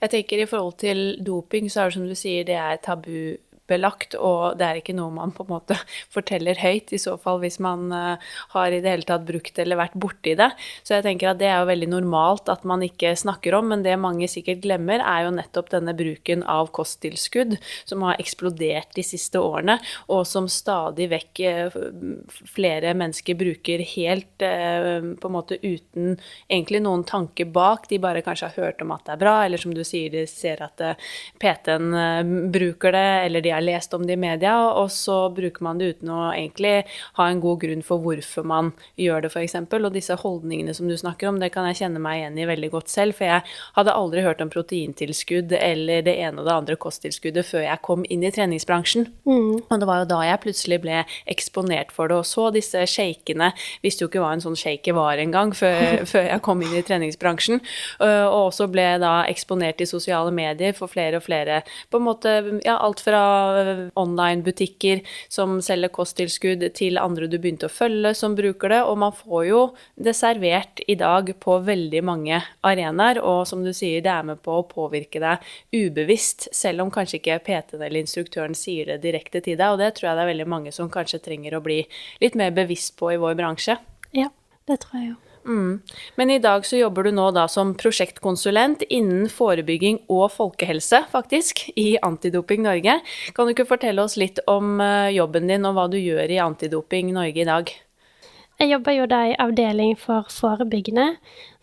Jeg 0.01 0.09
tenker 0.09 0.43
i 0.43 0.45
forhold 0.45 0.73
til 0.77 1.25
doping, 1.25 1.71
så 1.71 1.81
er 1.81 1.83
det 1.83 1.93
som 1.93 2.07
du 2.07 2.15
sier, 2.15 2.43
det 2.43 2.55
er 2.55 2.75
tabu 2.83 3.35
tabubelagt, 3.63 4.15
og 4.15 4.58
det 4.58 4.65
er 4.65 4.79
ikke 4.79 4.96
noe 4.96 5.12
man 5.12 5.32
på 5.32 5.43
en 5.43 5.51
måte 5.53 5.77
forteller 6.13 6.55
høyt, 6.60 6.93
i 6.93 7.00
så 7.00 7.17
fall 7.17 7.39
hvis 7.41 7.60
man 7.60 7.91
uh, 7.91 8.17
har 8.53 8.72
i 8.72 8.82
det 8.82 8.89
hele 8.89 9.03
tatt 9.03 9.25
brukt 9.25 9.58
eller 9.60 9.77
vært 9.77 9.96
borti 9.96 10.36
det. 10.36 10.51
Så 10.84 10.96
jeg 10.96 11.03
tenker 11.03 11.32
at 11.32 11.39
det 11.39 11.48
er 11.48 11.62
jo 11.62 11.70
veldig 11.72 11.89
normalt 11.91 12.50
at 12.50 12.63
man 12.63 12.84
ikke 12.84 13.15
snakker 13.15 13.55
om, 13.55 13.70
men 13.70 13.84
det 13.84 13.98
mange 14.00 14.27
sikkert 14.27 14.63
glemmer, 14.63 15.00
er 15.00 15.25
jo 15.25 15.36
nettopp 15.36 15.72
denne 15.72 15.93
bruken 15.93 16.43
av 16.43 16.72
kosttilskudd, 16.72 17.58
som 17.86 18.03
har 18.03 18.20
eksplodert 18.20 18.93
de 18.96 19.03
siste 19.03 19.39
årene, 19.39 19.79
og 20.12 20.25
som 20.27 20.50
stadig 20.51 21.10
vekk 21.13 21.43
uh, 21.48 21.79
flere 22.53 22.93
mennesker 22.98 23.38
bruker 23.39 23.84
helt 23.96 24.43
uh, 24.43 25.00
på 25.20 25.29
en 25.29 25.36
måte 25.36 25.60
uten 25.63 26.17
egentlig 26.50 26.84
noen 26.84 27.05
tanke 27.08 27.46
bak. 27.46 27.88
De 27.89 28.01
bare 28.01 28.24
kanskje 28.25 28.51
har 28.51 28.67
hørt 28.67 28.84
om 28.84 28.93
at 28.96 29.05
det 29.08 29.15
er 29.15 29.24
bra, 29.24 29.38
eller 29.46 29.62
som 29.62 29.74
du 29.75 29.84
sier, 29.88 30.12
de 30.13 30.25
ser 30.29 30.62
at 30.63 30.82
PT-en 31.39 32.51
bruker 32.53 32.93
det, 32.93 33.10
eller 33.27 33.43
de 33.43 33.52
har 33.55 33.63
lest 33.63 33.93
om 33.93 34.05
det 34.07 34.17
i 34.17 34.19
media, 34.19 34.55
og 34.74 34.91
så 34.93 35.27
bruker 35.33 35.65
man 35.65 35.79
det 35.79 35.93
uten 35.95 36.12
å 36.13 36.22
egentlig 36.31 36.74
ha 37.17 37.27
en 37.29 37.41
god 37.43 37.62
grunn 37.63 37.83
for 37.86 38.03
hvorfor 38.03 38.45
man 38.48 38.72
gjør 39.00 39.25
det, 39.25 39.33
f.eks. 39.33 39.57
Og 39.74 39.89
disse 39.93 40.17
holdningene 40.19 40.75
som 40.75 40.89
du 40.89 40.95
snakker 41.00 41.29
om, 41.29 41.39
det 41.41 41.51
kan 41.53 41.67
jeg 41.69 41.81
kjenne 41.83 42.01
meg 42.03 42.22
igjen 42.22 42.39
i 42.39 42.48
veldig 42.50 42.72
godt 42.74 42.91
selv, 42.93 43.17
for 43.17 43.29
jeg 43.29 43.45
hadde 43.77 43.95
aldri 43.98 44.24
hørt 44.25 44.43
om 44.43 44.51
proteintilskudd 44.53 45.53
eller 45.57 46.05
det 46.05 46.15
ene 46.24 46.41
og 46.41 46.50
det 46.50 46.55
andre 46.55 46.77
kosttilskuddet 46.79 47.48
før 47.48 47.65
jeg 47.67 47.83
kom 47.86 48.05
inn 48.10 48.25
i 48.25 48.31
treningsbransjen. 48.33 49.10
Mm. 49.27 49.63
Og 49.67 49.75
det 49.79 49.89
var 49.89 50.03
jo 50.03 50.10
da 50.13 50.22
jeg 50.27 50.41
plutselig 50.45 50.81
ble 50.83 51.03
eksponert 51.29 51.93
for 51.95 52.12
det, 52.12 52.19
og 52.22 52.27
så 52.27 52.50
disse 52.55 52.86
shakene. 52.89 53.51
Visste 53.83 54.05
jo 54.05 54.12
ikke 54.12 54.24
hva 54.24 54.33
en 54.36 54.43
sånn 54.43 54.60
shake 54.60 54.95
var 54.95 55.22
engang 55.22 55.53
før, 55.57 56.03
før 56.12 56.29
jeg 56.29 56.45
kom 56.45 56.63
inn 56.65 56.77
i 56.77 56.86
treningsbransjen, 56.86 57.62
og 58.03 58.39
også 58.50 58.69
ble 58.72 58.88
da 59.01 59.13
eksponert 59.29 59.81
i 59.83 59.89
sosiale 59.89 60.33
medier 60.33 60.75
for 60.77 60.91
flere 60.91 61.19
og 61.19 61.25
flere 61.25 61.62
på 61.91 62.00
en 62.00 62.05
måte 62.07 62.33
ja, 62.65 62.77
alt 62.77 63.01
fra 63.03 63.24
online-butikker 64.00 65.01
som 65.31 65.57
selger 65.63 65.91
kosttilskudd, 65.93 66.65
til 66.77 67.00
andre 67.01 67.27
du 67.31 67.38
begynte 67.39 67.69
å 67.69 67.73
følge 67.73 68.13
som 68.17 68.38
bruker 68.38 68.73
det. 68.73 68.81
Og 68.88 69.00
man 69.03 69.15
får 69.15 69.43
jo 69.50 69.62
det 69.95 70.15
servert 70.17 70.83
i 70.88 70.97
dag 71.00 71.33
på 71.43 71.57
veldig 71.67 72.03
mange 72.05 72.41
arenaer. 72.65 73.21
Og 73.23 73.43
som 73.50 73.65
du 73.65 73.73
sier, 73.73 74.03
det 74.03 74.13
er 74.13 74.29
med 74.33 74.43
på 74.45 74.59
å 74.59 74.67
påvirke 74.69 75.21
deg 75.23 75.53
ubevisst, 75.73 76.50
selv 76.55 76.85
om 76.85 76.93
kanskje 76.93 77.19
ikke 77.21 77.41
PT-en 77.47 77.81
eller 77.81 78.03
instruktøren 78.03 78.57
sier 78.57 78.93
det 78.93 79.01
direkte 79.05 79.43
til 79.43 79.59
deg. 79.59 79.75
Og 79.75 79.81
det 79.81 79.93
tror 79.97 80.12
jeg 80.12 80.19
det 80.19 80.25
er 80.25 80.33
veldig 80.33 80.50
mange 80.55 80.75
som 80.75 80.91
kanskje 80.93 81.23
trenger 81.23 81.57
å 81.57 81.63
bli 81.65 81.83
litt 82.23 82.39
mer 82.39 82.55
bevisst 82.55 82.97
på 83.00 83.13
i 83.13 83.21
vår 83.21 83.38
bransje. 83.39 83.77
Ja, 84.13 84.29
det 84.69 84.83
tror 84.85 85.00
jeg 85.00 85.13
jo. 85.13 85.33
Mm. 85.45 85.81
Men 86.15 86.31
i 86.31 86.39
dag 86.39 86.65
så 86.65 86.77
jobber 86.79 87.07
du 87.07 87.12
nå 87.15 87.29
da 87.35 87.45
som 87.51 87.73
prosjektkonsulent 87.79 88.85
innen 88.89 89.27
forebygging 89.31 90.01
og 90.12 90.31
folkehelse, 90.35 91.03
faktisk, 91.12 91.65
i 91.79 91.97
Antidoping 92.01 92.63
Norge. 92.63 93.00
Kan 93.35 93.47
du 93.47 93.53
ikke 93.55 93.67
fortelle 93.67 94.03
oss 94.05 94.15
litt 94.19 94.39
om 94.47 94.79
eh, 94.83 95.13
jobben 95.17 95.50
din 95.51 95.67
og 95.67 95.77
hva 95.77 95.89
du 95.91 96.00
gjør 96.00 96.31
i 96.31 96.39
Antidoping 96.43 97.12
Norge 97.15 97.43
i 97.43 97.50
dag? 97.50 97.73
Jeg 98.62 98.69
jobber 98.69 98.95
jo 98.95 99.09
da 99.09 99.23
i 99.27 99.38
avdeling 99.41 99.97
for 100.00 100.29
forebyggende, 100.31 101.15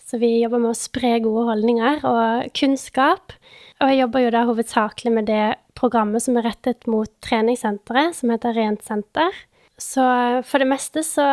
så 0.04 0.18
vi 0.20 0.40
jobber 0.40 0.60
med 0.60 0.74
å 0.74 0.78
spre 0.78 1.14
gode 1.22 1.46
holdninger 1.48 2.02
og 2.08 2.50
kunnskap. 2.58 3.36
Og 3.80 3.92
jeg 3.92 4.02
jobber 4.02 4.24
jo 4.24 4.32
da 4.34 4.42
hovedsakelig 4.48 5.12
med 5.14 5.28
det 5.30 5.44
programmet 5.78 6.24
som 6.24 6.36
er 6.36 6.50
rettet 6.50 6.88
mot 6.90 7.08
treningssenteret, 7.24 8.18
som 8.18 8.32
heter 8.34 8.58
Rent 8.58 8.84
senter. 8.84 9.38
Så 9.80 10.04
for 10.44 10.60
det 10.60 10.68
meste 10.68 11.00
så 11.06 11.24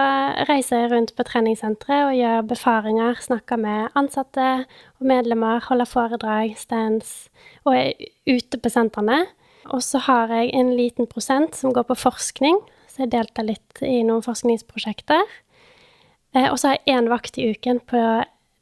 reiser 0.47 0.85
jeg 0.85 0.91
rundt 0.93 1.11
på 1.17 1.25
treningssenteret 1.27 2.05
og 2.07 2.15
gjør 2.15 2.45
befaringer, 2.47 3.17
snakker 3.19 3.59
med 3.59 3.97
ansatte 3.99 4.45
og 4.63 5.09
medlemmer, 5.09 5.59
holder 5.67 5.89
foredrag, 5.89 6.53
stands 6.55 7.27
og 7.67 7.75
er 7.75 8.07
ute 8.29 8.59
på 8.61 8.71
sentrene. 8.71 9.25
Og 9.75 9.83
så 9.83 9.99
har 10.05 10.31
jeg 10.31 10.53
en 10.55 10.71
liten 10.77 11.09
prosent 11.11 11.59
som 11.59 11.73
går 11.75 11.89
på 11.89 11.99
forskning, 11.99 12.61
så 12.87 13.03
jeg 13.03 13.11
deltar 13.17 13.49
litt 13.49 13.83
i 13.83 13.99
noen 14.07 14.23
forskningsprosjekter. 14.23 15.27
Eh, 16.31 16.47
og 16.47 16.55
så 16.55 16.71
har 16.71 16.79
jeg 16.79 16.95
én 16.95 17.11
vakt 17.11 17.39
i 17.39 17.49
uken 17.51 17.81
på 17.83 18.03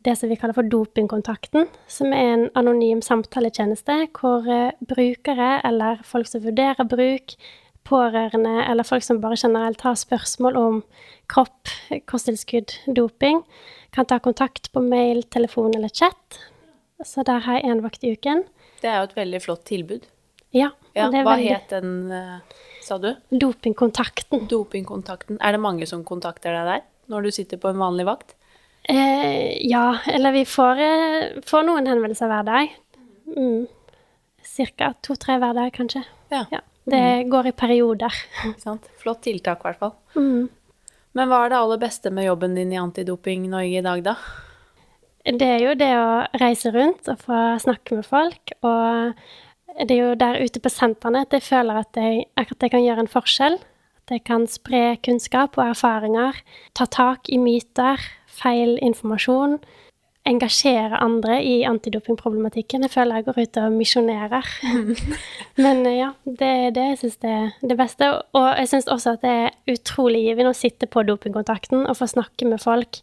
det 0.05 0.15
som 0.17 0.29
vi 0.29 0.37
kaller 0.37 0.57
for 0.57 0.69
Dopingkontakten, 0.69 1.69
som 1.89 2.13
er 2.13 2.31
en 2.33 2.47
anonym 2.57 3.01
samtaletjeneste 3.05 3.99
hvor 4.17 4.49
eh, 4.49 4.73
brukere 4.81 5.59
eller 5.65 6.01
folk 6.05 6.29
som 6.29 6.43
vurderer 6.45 6.89
bruk, 6.89 7.37
pårørende 7.85 8.65
eller 8.65 8.87
folk 8.87 9.05
som 9.05 9.21
bare 9.23 9.37
generelt 9.39 9.83
har 9.85 9.97
spørsmål 9.99 10.57
om 10.59 10.81
kropp, 11.31 11.71
kosttilskudd, 12.09 12.73
doping, 12.97 13.43
kan 13.95 14.07
ta 14.09 14.19
kontakt 14.19 14.71
på 14.73 14.83
mail, 14.83 15.23
telefon 15.31 15.75
eller 15.77 15.89
chat. 15.93 16.39
Så 17.05 17.23
der 17.27 17.43
har 17.45 17.59
jeg 17.59 17.71
én 17.71 17.83
vakt 17.83 18.03
i 18.03 18.13
uken. 18.15 18.45
Det 18.81 18.89
er 18.91 19.01
jo 19.01 19.09
et 19.09 19.17
veldig 19.17 19.41
flott 19.43 19.65
tilbud. 19.67 20.05
Ja. 20.55 20.69
ja 20.95 21.09
hva 21.11 21.35
veldig... 21.35 21.51
het 21.51 21.73
den, 21.73 22.11
eh, 22.15 22.65
sa 22.83 22.97
du? 23.01 23.11
Dopingkontakten. 23.31 24.47
Dopingkontakten. 24.51 25.39
Er 25.43 25.55
det 25.55 25.61
mange 25.63 25.87
som 25.89 26.05
kontakter 26.07 26.55
deg 26.55 26.69
der, 26.69 26.85
når 27.11 27.27
du 27.27 27.35
sitter 27.35 27.59
på 27.61 27.71
en 27.71 27.81
vanlig 27.81 28.07
vakt? 28.07 28.35
Eh, 28.87 29.57
ja, 29.65 29.97
eller 30.07 30.35
vi 30.35 30.45
får, 30.45 30.83
eh, 30.85 31.41
får, 31.45 31.65
noen 31.67 31.89
henvendelser 31.89 32.29
hver 32.31 32.45
dag. 32.47 32.77
Mm. 33.35 33.65
Cirka 34.45 34.93
to-tre 35.03 35.39
hver 35.41 35.57
dag, 35.57 35.73
kanskje. 35.75 36.05
Ja. 36.31 36.45
ja. 36.53 36.61
Det 36.85 37.01
mm. 37.01 37.29
går 37.33 37.49
i 37.49 37.55
perioder. 37.57 38.17
Flott 39.01 39.23
tiltak, 39.25 39.61
i 39.61 39.69
hvert 39.69 39.81
fall. 39.81 39.95
Mm. 40.15 40.49
Men 41.15 41.31
hva 41.31 41.45
er 41.45 41.53
det 41.53 41.61
aller 41.61 41.79
beste 41.81 42.11
med 42.13 42.27
jobben 42.27 42.57
din 42.57 42.73
i 42.75 42.79
Antidoping 42.79 43.47
Norge 43.49 43.79
i 43.79 43.85
dag, 43.85 44.03
da? 44.05 44.15
Det 45.25 45.47
er 45.47 45.63
jo 45.63 45.77
det 45.79 45.93
å 45.97 46.09
reise 46.37 46.69
rundt 46.75 47.07
og 47.09 47.23
få 47.25 47.39
snakke 47.63 47.97
med 47.97 48.05
folk. 48.05 48.53
Og 48.67 49.15
det 49.79 49.95
er 49.95 50.01
jo 50.03 50.17
der 50.19 50.37
ute 50.43 50.61
på 50.61 50.69
sentrene 50.69 51.23
at 51.25 51.33
jeg 51.33 51.47
føler 51.47 51.81
at 51.81 51.97
jeg, 51.97 52.27
at 52.37 52.53
jeg 52.61 52.73
kan 52.75 52.83
gjøre 52.83 53.05
en 53.05 53.09
forskjell. 53.09 53.57
At 54.05 54.13
jeg 54.13 54.25
kan 54.27 54.45
spre 54.45 54.83
kunnskap 55.01 55.57
og 55.57 55.71
erfaringer. 55.71 56.37
Ta 56.77 56.85
tak 56.85 57.31
i 57.33 57.39
myter, 57.41 58.03
feil 58.29 58.77
informasjon 58.85 59.57
engasjere 60.25 60.97
andre 61.03 61.37
i 61.45 61.59
antidopingproblematikken. 61.69 62.85
Jeg 62.85 62.93
føler 62.93 63.19
jeg 63.19 63.27
går 63.27 63.39
ut 63.43 63.59
og 63.61 63.75
misjonerer. 63.75 64.49
Men 65.63 65.85
eh, 65.85 65.99
ja, 65.99 66.11
det 66.25 66.49
er 66.65 66.75
det 66.75 66.87
jeg 66.89 67.01
syns 67.03 67.17
er 67.29 67.53
det 67.61 67.77
beste. 67.79 68.09
Og 68.37 68.47
jeg 68.49 68.71
syns 68.71 68.89
også 68.91 69.15
at 69.15 69.25
det 69.25 69.35
er 69.45 69.75
utrolig 69.75 70.25
givende 70.25 70.53
å 70.53 70.57
sitte 70.57 70.89
på 70.89 71.05
dopingkontakten 71.05 71.85
og 71.85 71.97
få 72.01 72.09
snakke 72.09 72.49
med 72.49 72.63
folk 72.63 73.01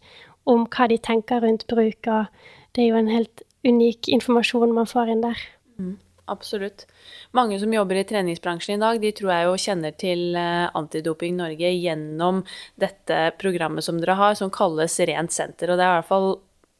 om 0.51 0.67
hva 0.67 0.89
de 0.91 0.99
tenker 0.99 1.45
rundt 1.45 1.69
bruk, 1.71 2.09
og 2.11 2.73
det 2.75 2.83
er 2.83 2.89
jo 2.89 2.99
en 2.99 3.13
helt 3.13 3.45
unik 3.63 4.09
informasjon 4.11 4.75
man 4.75 4.89
får 4.91 5.13
inn 5.13 5.23
der. 5.23 5.39
Mm, 5.79 5.93
absolutt. 6.33 6.89
Mange 7.37 7.61
som 7.63 7.71
jobber 7.71 8.01
i 8.01 8.07
treningsbransjen 8.09 8.75
i 8.75 8.83
dag, 8.83 8.99
de 8.99 9.13
tror 9.15 9.31
jeg 9.31 9.47
jo 9.47 9.59
kjenner 9.67 9.95
til 9.95 10.35
eh, 10.35 10.67
Antidoping 10.79 11.39
Norge 11.39 11.71
gjennom 11.71 12.43
dette 12.75 13.29
programmet 13.39 13.87
som 13.87 14.03
dere 14.03 14.19
har, 14.19 14.35
som 14.39 14.51
kalles 14.51 14.99
Rent 15.07 15.35
senter. 15.35 15.71
Og 15.71 15.79
det 15.79 15.87
er 15.87 15.93
i 15.93 16.01
hvert 16.01 16.11
fall 16.11 16.35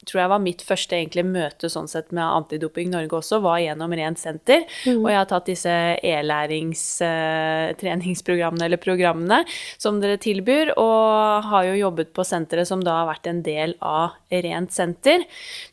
tror 0.09 0.21
jeg 0.23 0.31
var 0.33 0.41
mitt 0.43 0.63
første 0.67 0.97
egentlig 0.99 1.23
møte 1.29 1.69
sånn 1.71 1.89
sett 1.91 2.09
med 2.15 2.25
Antidoping 2.25 2.91
Norge 2.93 3.17
også, 3.21 3.37
var 3.45 3.59
gjennom 3.63 3.93
Rent 3.97 4.19
senter. 4.19 4.61
Mm. 4.87 5.05
Og 5.05 5.11
jeg 5.13 5.19
har 5.19 5.29
tatt 5.31 5.51
disse 5.51 5.75
e-læringstreningsprogrammene, 6.03 8.65
eller 8.67 8.81
programmene, 8.83 9.39
som 9.83 10.01
dere 10.03 10.19
tilbyr, 10.23 10.67
og 10.81 11.43
har 11.51 11.63
jo 11.71 11.83
jobbet 11.85 12.11
på 12.17 12.23
senteret 12.27 12.67
som 12.69 12.81
da 12.85 12.93
har 13.01 13.09
vært 13.13 13.27
en 13.31 13.43
del 13.47 13.71
av 13.79 14.07
Rent 14.33 14.73
senter. 14.75 15.19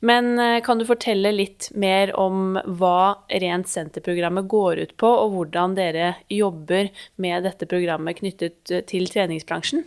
Men 0.05 0.39
eh, 0.39 0.61
kan 0.65 0.77
du 0.79 0.85
fortelle 0.89 1.31
litt 1.35 1.63
mer 1.73 2.15
om 2.19 2.59
hva 2.79 3.01
Rent 3.41 3.67
senter-programmet 3.71 4.45
går 4.51 4.73
ut 4.83 4.93
på, 4.99 5.09
og 5.09 5.31
hvordan 5.35 5.69
dere 5.79 6.07
jobber 6.29 6.85
med 7.21 7.43
dette 7.47 7.65
programmet 7.69 8.17
knyttet 8.21 8.59
til 8.89 9.03
treningsbransjen? 9.09 9.81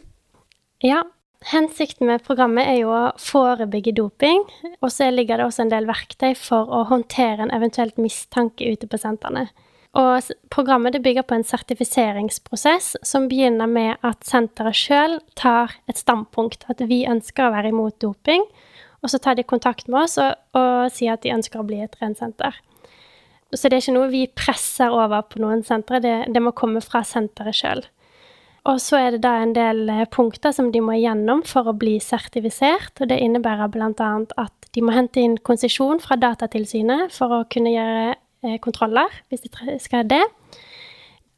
Ja, 0.83 1.03
Hensikten 1.51 2.07
med 2.07 2.23
programmet 2.23 2.69
er 2.71 2.79
jo 2.83 2.93
å 2.95 3.13
forebygge 3.19 3.95
doping, 3.99 4.45
og 4.79 4.93
så 4.95 5.09
ligger 5.11 5.41
det 5.41 5.49
også 5.49 5.65
en 5.65 5.73
del 5.73 5.89
verktøy 5.89 6.37
for 6.39 6.71
å 6.71 6.85
håndtere 6.91 7.43
en 7.43 7.55
eventuelt 7.55 7.99
mistanke 7.99 8.69
ute 8.71 8.87
på 8.87 9.01
sentrene. 9.01 9.49
Og 9.99 10.31
programmet 10.55 10.97
bygger 11.05 11.27
på 11.29 11.37
en 11.37 11.45
sertifiseringsprosess 11.45 12.95
som 13.05 13.27
begynner 13.29 13.69
med 13.69 14.01
at 14.07 14.25
senteret 14.25 14.79
sjøl 14.79 15.19
tar 15.37 15.75
et 15.91 16.01
standpunkt, 16.01 16.65
at 16.73 16.81
vi 16.89 17.03
ønsker 17.11 17.49
å 17.49 17.55
være 17.57 17.75
imot 17.75 17.99
doping, 18.01 18.47
og 19.03 19.11
så 19.11 19.19
tar 19.19 19.37
de 19.37 19.45
kontakt 19.45 19.91
med 19.91 20.05
oss 20.05 20.17
og, 20.23 20.39
og 20.57 20.93
sier 20.95 21.17
at 21.17 21.27
de 21.27 21.35
ønsker 21.35 21.61
å 21.61 21.67
bli 21.67 21.83
et 21.85 21.99
rensenter. 22.01 22.57
Så 23.53 23.69
det 23.69 23.77
er 23.77 23.83
ikke 23.85 23.99
noe 23.99 24.13
vi 24.13 24.23
presser 24.33 24.95
over 24.95 25.27
på 25.29 25.43
noen 25.43 25.61
sentre, 25.67 26.01
det, 26.01 26.15
det 26.33 26.41
må 26.41 26.55
komme 26.57 26.81
fra 26.81 27.03
senteret 27.05 27.59
sjøl. 27.59 27.85
Og 28.71 28.79
så 28.79 28.99
er 29.01 29.15
det 29.15 29.25
da 29.25 29.35
en 29.43 29.55
del 29.57 29.89
eh, 29.91 30.05
punkter 30.11 30.55
som 30.55 30.71
de 30.71 30.81
må 30.85 30.95
igjennom 30.95 31.43
for 31.47 31.67
å 31.67 31.75
bli 31.75 31.97
sertifisert. 32.03 32.95
Og 33.03 33.11
det 33.11 33.19
innebærer 33.19 33.71
bl.a. 33.75 34.11
at 34.39 34.69
de 34.73 34.85
må 34.85 34.95
hente 34.95 35.23
inn 35.23 35.39
konsesjon 35.43 35.99
fra 36.03 36.19
Datatilsynet 36.21 37.11
for 37.15 37.35
å 37.35 37.41
kunne 37.51 37.73
gjøre 37.75 38.13
eh, 38.15 38.61
kontroller, 38.63 39.11
hvis 39.29 39.43
de 39.49 39.79
skal 39.83 40.07
det. 40.11 40.23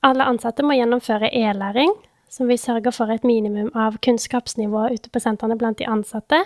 Alle 0.05 0.27
ansatte 0.29 0.67
må 0.67 0.77
gjennomføre 0.77 1.31
e-læring, 1.33 1.95
som 2.29 2.51
vi 2.51 2.59
sørger 2.61 2.93
for 2.93 3.09
et 3.09 3.25
minimum 3.25 3.71
av 3.79 3.97
kunnskapsnivå 4.05 4.91
ute 4.93 5.09
på 5.09 5.23
sentrene 5.23 5.57
blant 5.57 5.81
de 5.81 5.89
ansatte. 5.89 6.43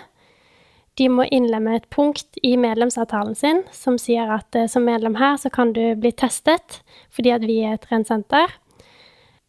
De 0.95 1.09
må 1.11 1.25
innlemme 1.27 1.75
et 1.75 1.89
punkt 1.91 2.39
i 2.43 2.55
medlemsavtalen 2.59 3.35
sin 3.35 3.61
som 3.75 3.99
sier 3.99 4.31
at 4.31 4.55
eh, 4.55 4.71
som 4.71 4.87
medlem 4.87 5.19
her 5.19 5.35
så 5.43 5.51
kan 5.51 5.75
du 5.75 5.83
bli 5.99 6.15
testet 6.15 6.79
fordi 7.11 7.35
at 7.35 7.43
vi 7.43 7.59
er 7.67 7.75
et 7.75 7.91
rent 7.91 8.07
senter. 8.07 8.55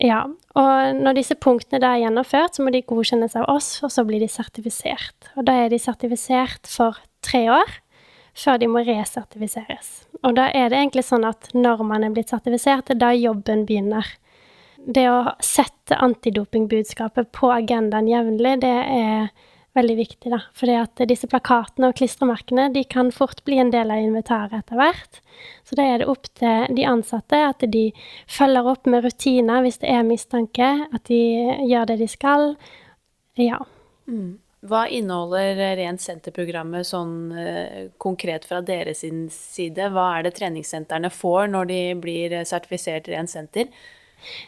Ja, 0.01 0.23
og 0.57 0.97
når 0.97 1.19
disse 1.19 1.37
punktene 1.37 1.81
da 1.83 1.93
er 1.93 2.07
gjennomført, 2.07 2.57
så 2.57 2.65
må 2.65 2.73
de 2.73 2.81
godkjennes 2.89 3.37
av 3.37 3.51
oss, 3.53 3.69
og 3.85 3.93
så 3.93 4.05
blir 4.09 4.23
de 4.23 4.31
sertifisert. 4.33 5.29
Og 5.37 5.45
da 5.49 5.59
er 5.61 5.73
de 5.73 5.81
sertifisert 5.81 6.71
for 6.71 6.97
tre 7.25 7.45
år 7.53 7.79
før 8.41 8.61
de 8.63 8.69
må 8.71 8.81
resertifiseres. 8.87 9.91
Og 10.25 10.37
da 10.39 10.49
er 10.57 10.71
det 10.71 10.79
egentlig 10.79 11.05
sånn 11.05 11.27
at 11.29 11.51
når 11.53 11.85
man 11.85 12.07
er 12.07 12.15
blitt 12.15 12.33
sertifisert, 12.33 12.87
det 12.89 12.97
er 12.97 13.03
da 13.03 13.13
jobben 13.17 13.67
begynner. 13.69 14.07
Det 14.81 15.05
å 15.11 15.35
sette 15.45 15.99
antidopingbudskapet 16.01 17.29
på 17.37 17.51
agendaen 17.53 18.09
jevnlig, 18.09 18.57
det 18.63 18.77
er 18.87 19.29
veldig 19.77 19.97
viktig, 20.01 20.31
da. 20.33 20.41
Fordi 20.57 20.77
at 20.81 21.03
disse 21.11 21.29
plakatene 21.31 21.91
og 21.91 21.97
klistremerkene 22.01 22.69
de 22.75 22.83
kan 22.91 23.13
fort 23.15 23.43
bli 23.47 23.61
en 23.63 23.73
del 23.73 23.93
av 23.93 24.03
inventaret 24.03 24.57
etter 24.59 24.81
hvert. 24.81 25.21
Så 25.67 25.79
da 25.79 25.87
er 25.87 26.03
det 26.03 26.11
opp 26.11 26.29
til 26.39 26.77
de 26.77 26.87
ansatte 26.89 27.39
at 27.47 27.65
de 27.73 27.89
følger 28.31 28.71
opp 28.73 28.91
med 28.91 29.07
rutiner 29.07 29.65
hvis 29.65 29.81
det 29.83 29.91
er 29.95 30.07
mistanke, 30.07 30.71
at 30.91 31.05
de 31.11 31.23
gjør 31.71 31.93
det 31.93 32.01
de 32.03 32.11
skal. 32.11 32.55
Ja. 33.39 33.63
Mm. 34.11 34.39
Hva 34.61 34.83
inneholder 34.93 35.57
Rent 35.79 36.03
senter-programmet 36.05 36.85
sånn 36.85 37.31
eh, 37.33 37.87
konkret 38.03 38.45
fra 38.45 38.59
deres 38.61 39.01
side? 39.33 39.87
Hva 39.95 40.11
er 40.19 40.27
det 40.27 40.35
treningssentrene 40.37 41.09
får 41.15 41.49
når 41.55 41.71
de 41.71 41.81
blir 42.03 42.35
sertifisert 42.45 43.09
Rent 43.09 43.33
senter? 43.33 43.71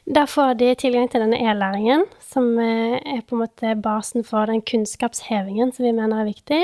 Der 0.04 0.26
får 0.26 0.54
de 0.60 0.74
tilgang 0.74 1.10
til 1.10 1.22
denne 1.22 1.38
e-læringen, 1.40 2.04
som 2.20 2.58
eh, 2.58 2.98
er 2.98 3.22
på 3.26 3.36
en 3.36 3.42
måte 3.44 3.74
basen 3.82 4.24
for 4.24 4.46
den 4.46 4.62
kunnskapshevingen 4.62 5.72
som 5.72 5.86
vi 5.86 5.92
mener 5.92 6.20
er 6.20 6.28
viktig. 6.28 6.62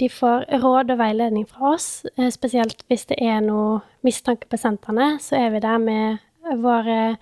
De 0.00 0.08
får 0.08 0.46
råd 0.62 0.90
og 0.90 0.98
veiledning 0.98 1.46
fra 1.48 1.74
oss, 1.74 2.04
eh, 2.18 2.30
spesielt 2.30 2.84
hvis 2.88 3.06
det 3.06 3.20
er 3.22 3.40
noe 3.44 3.80
mistanke 4.04 4.48
på 4.50 4.60
sentrene. 4.60 5.18
Så 5.20 5.38
er 5.38 5.50
vi 5.54 5.62
der 5.64 5.78
med 5.78 6.18
vår 6.60 7.16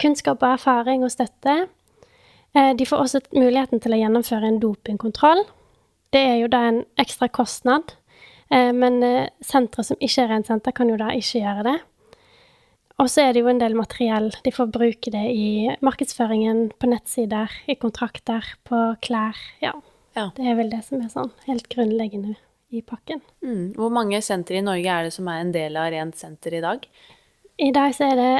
kunnskap 0.00 0.42
og 0.42 0.58
erfaring 0.58 1.04
og 1.04 1.12
støtte. 1.12 1.68
Eh, 2.54 2.72
de 2.74 2.86
får 2.86 2.96
også 3.06 3.20
muligheten 3.32 3.80
til 3.80 3.94
å 3.94 4.02
gjennomføre 4.02 4.48
en 4.48 4.60
dopingkontroll. 4.60 5.44
Det 6.12 6.20
er 6.20 6.36
jo 6.42 6.48
da 6.48 6.68
en 6.68 6.84
ekstra 6.98 7.28
kostnad, 7.28 7.96
men 8.54 9.00
sentre 9.42 9.82
som 9.82 9.96
ikke 9.98 10.22
er 10.22 10.28
rent 10.30 10.46
senter, 10.46 10.70
kan 10.70 10.86
jo 10.86 10.98
da 11.00 11.08
ikke 11.10 11.40
gjøre 11.40 11.64
det. 11.66 11.78
Og 13.02 13.10
så 13.10 13.24
er 13.24 13.34
det 13.34 13.42
jo 13.42 13.50
en 13.50 13.58
del 13.58 13.74
materiell. 13.74 14.30
De 14.46 14.52
får 14.54 14.70
bruke 14.74 15.10
det 15.10 15.24
i 15.34 15.66
markedsføringen, 15.84 16.68
på 16.78 16.90
nettsider, 16.92 17.50
i 17.66 17.74
kontrakter, 17.80 18.46
på 18.68 18.84
klær. 19.02 19.38
Ja. 19.64 19.74
ja. 20.14 20.28
Det 20.36 20.46
er 20.46 20.58
vel 20.60 20.70
det 20.70 20.84
som 20.86 21.02
er 21.02 21.10
sånn 21.10 21.32
helt 21.48 21.66
grunnleggende 21.72 22.36
i 22.74 22.84
pakken. 22.86 23.22
Mm. 23.42 23.74
Hvor 23.78 23.90
mange 23.94 24.22
sentre 24.22 24.60
i 24.60 24.64
Norge 24.64 24.90
er 24.90 25.08
det 25.08 25.14
som 25.16 25.28
er 25.30 25.42
en 25.42 25.52
del 25.54 25.78
av 25.78 25.90
Rent 25.94 26.18
senter 26.18 26.54
i 26.54 26.62
dag? 26.62 26.86
I 27.62 27.70
dag 27.74 27.94
så 27.94 28.08
er 28.12 28.18
det 28.18 28.32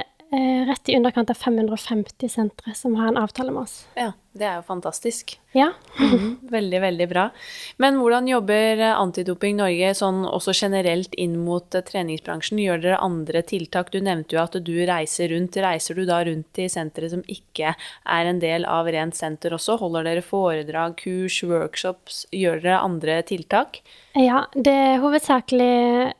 rett 0.68 0.88
i 0.88 0.96
underkant 0.96 1.30
av 1.30 1.34
550 1.34 2.28
sentre 2.28 2.74
som 2.74 2.94
har 2.94 3.08
en 3.08 3.16
avtale 3.16 3.52
med 3.52 3.62
oss. 3.62 3.86
Ja, 3.94 4.12
det 4.34 4.46
er 4.48 4.56
jo 4.58 4.64
fantastisk. 4.66 5.36
Ja. 5.54 5.68
mm, 6.00 6.38
veldig, 6.50 6.80
veldig 6.82 7.06
bra. 7.08 7.28
Men 7.78 8.00
hvordan 8.00 8.26
jobber 8.26 8.80
Antidoping 8.88 9.60
Norge 9.60 9.92
sånn 9.94 10.24
også 10.26 10.54
generelt 10.58 11.14
inn 11.14 11.36
mot 11.44 11.76
eh, 11.76 11.84
treningsbransjen? 11.86 12.58
Gjør 12.58 12.82
dere 12.82 13.02
andre 13.04 13.44
tiltak? 13.46 13.92
Du 13.94 14.00
nevnte 14.02 14.34
jo 14.34 14.42
at 14.42 14.58
du 14.66 14.72
reiser 14.88 15.30
rundt. 15.30 15.58
Reiser 15.62 15.94
du 15.94 16.02
da 16.08 16.18
rundt 16.26 16.58
i 16.58 16.66
sentre 16.72 17.10
som 17.12 17.22
ikke 17.30 17.76
er 17.76 18.30
en 18.30 18.40
del 18.42 18.66
av 18.66 18.90
Rent 18.90 19.14
senter 19.14 19.54
også? 19.54 19.78
Holder 19.84 20.08
dere 20.08 20.24
foredrag, 20.26 20.96
kurs, 21.04 21.38
workshops? 21.46 22.24
Gjør 22.34 22.64
dere 22.64 22.80
andre 22.82 23.20
tiltak? 23.28 23.84
Ja, 24.18 24.48
det 24.54 24.74
er 24.74 24.98
hovedsakelig 25.04 26.10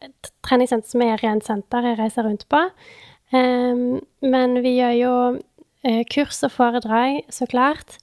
treningssenter 0.47 0.95
som 0.95 1.03
er 1.03 1.19
Rent 1.25 1.51
senter 1.51 1.91
jeg 1.91 1.99
reiser 1.99 2.29
rundt 2.29 2.47
på. 2.47 2.63
Um, 3.35 3.99
men 4.23 4.61
vi 4.63 4.77
gjør 4.77 4.95
jo 4.95 5.15
uh, 5.35 6.03
kurs 6.13 6.43
og 6.47 6.53
foredrag, 6.55 7.25
så 7.35 7.49
klart. 7.51 7.99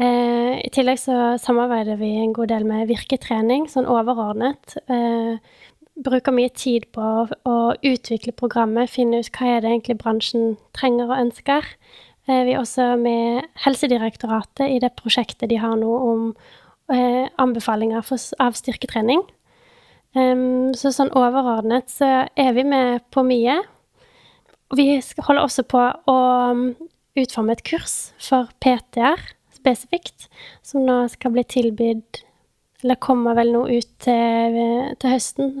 Uh, 0.00 0.58
I 0.62 0.70
tillegg 0.72 1.00
så 1.02 1.34
samarbeider 1.42 1.98
vi 2.00 2.12
en 2.20 2.34
god 2.36 2.52
del 2.52 2.66
med 2.68 2.86
virketrening, 2.90 3.66
sånn 3.70 3.90
overordnet. 3.90 4.76
Uh, 4.90 5.42
bruker 6.02 6.34
mye 6.34 6.52
tid 6.56 6.86
på 6.94 7.08
å, 7.28 7.56
utvikle 7.84 8.32
programmet, 8.32 8.90
finne 8.90 9.20
ut 9.20 9.34
hva 9.34 9.50
er 9.56 9.60
det 9.60 9.74
egentlig 9.74 9.98
bransjen 10.00 10.54
trenger 10.76 11.10
og 11.10 11.18
ønsker. 11.18 11.66
vi 12.30 12.54
er 12.54 12.58
også 12.58 12.94
med 12.96 13.44
Helsedirektoratet 13.60 14.70
i 14.72 14.78
det 14.80 14.94
prosjektet 14.96 15.50
de 15.50 15.58
har 15.60 15.76
nå 15.76 15.92
om 15.92 16.24
anbefalinger 16.88 18.00
av 18.40 18.56
styrketrening. 18.56 19.20
Um, 20.16 20.72
så 20.76 20.90
sånn 20.96 21.12
overordnet 21.12 21.92
så 21.92 22.08
er 22.32 22.56
vi 22.56 22.64
med 22.68 23.04
på 23.12 23.22
mye. 23.24 23.60
Og 24.72 24.80
vi 24.80 24.88
holder 25.20 25.44
også 25.44 25.66
på 25.68 25.84
å 26.08 26.18
um, 26.50 26.66
utforme 27.18 27.52
et 27.52 27.64
kurs 27.68 27.96
for 28.22 28.48
PT-er 28.64 29.20
spesifikt, 29.52 30.28
som 30.64 30.86
nå 30.88 31.04
skal 31.12 31.34
bli 31.36 31.44
tilbudt 31.46 32.24
Eller 32.82 32.98
kommer 32.98 33.36
vel 33.38 33.52
nå 33.54 33.66
ut 33.70 33.90
til, 34.02 34.56
til 34.98 35.12
høsten. 35.12 35.52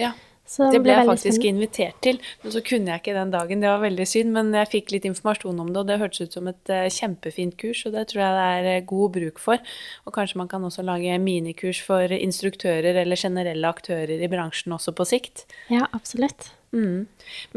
Ja. 0.00 0.14
Så 0.50 0.66
det 0.72 0.80
ble 0.82 0.96
jeg 0.96 1.06
faktisk 1.06 1.36
spennende. 1.36 1.50
invitert 1.52 1.98
til, 2.02 2.16
men 2.42 2.50
så 2.50 2.62
kunne 2.66 2.90
jeg 2.90 3.02
ikke 3.02 3.12
den 3.14 3.30
dagen. 3.30 3.60
Det 3.62 3.68
var 3.70 3.82
veldig 3.84 4.06
synd, 4.08 4.32
men 4.34 4.48
jeg 4.56 4.70
fikk 4.72 4.88
litt 4.96 5.04
informasjon 5.06 5.60
om 5.62 5.68
det, 5.70 5.82
og 5.82 5.90
det 5.90 5.98
hørtes 6.00 6.24
ut 6.24 6.34
som 6.34 6.48
et 6.50 6.72
uh, 6.72 6.88
kjempefint 6.90 7.54
kurs, 7.60 7.84
og 7.86 7.94
det 7.94 8.08
tror 8.10 8.24
jeg 8.24 8.34
det 8.34 8.48
er 8.48 8.80
uh, 8.80 8.86
god 8.90 9.12
bruk 9.14 9.38
for. 9.38 9.62
Og 10.08 10.16
kanskje 10.16 10.40
man 10.40 10.50
kan 10.50 10.64
også 10.66 10.82
lage 10.88 11.20
minikurs 11.22 11.78
for 11.86 12.16
instruktører 12.16 12.98
eller 13.04 13.20
generelle 13.20 13.70
aktører 13.70 14.16
i 14.16 14.32
bransjen 14.32 14.74
også 14.74 14.96
på 14.96 15.06
sikt. 15.12 15.44
Ja, 15.70 15.84
absolutt. 15.94 16.50
Mm. 16.72 17.06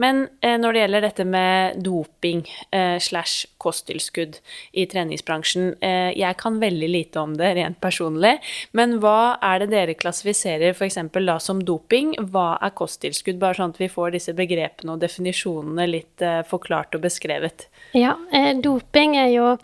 Men 0.01 0.23
eh, 0.41 0.55
når 0.57 0.73
det 0.73 0.79
gjelder 0.81 1.03
dette 1.05 1.25
med 1.29 1.81
doping 1.85 2.41
eh, 2.73 2.97
slash 2.97 3.45
kosttilskudd 3.61 4.39
i 4.73 4.87
treningsbransjen 4.89 5.75
eh, 5.85 6.09
Jeg 6.17 6.39
kan 6.41 6.57
veldig 6.61 6.89
lite 6.89 7.21
om 7.21 7.35
det 7.37 7.51
rent 7.59 7.77
personlig, 7.83 8.39
men 8.73 8.97
hva 9.03 9.37
er 9.37 9.61
det 9.61 9.69
dere 9.75 9.97
klassifiserer 9.99 10.73
f.eks. 10.73 10.97
da 11.13 11.37
som 11.37 11.61
doping? 11.61 12.15
Hva 12.33 12.55
er 12.57 12.73
kosttilskudd? 12.73 13.37
Bare 13.41 13.59
sånn 13.59 13.75
at 13.75 13.81
vi 13.83 13.91
får 13.93 14.15
disse 14.17 14.33
begrepene 14.37 14.95
og 14.95 15.03
definisjonene 15.05 15.89
litt 15.91 16.25
eh, 16.25 16.41
forklart 16.49 16.97
og 16.97 17.05
beskrevet. 17.05 17.67
Ja, 17.93 18.17
eh, 18.33 18.55
doping 18.65 19.19
er 19.21 19.29
jo 19.35 19.57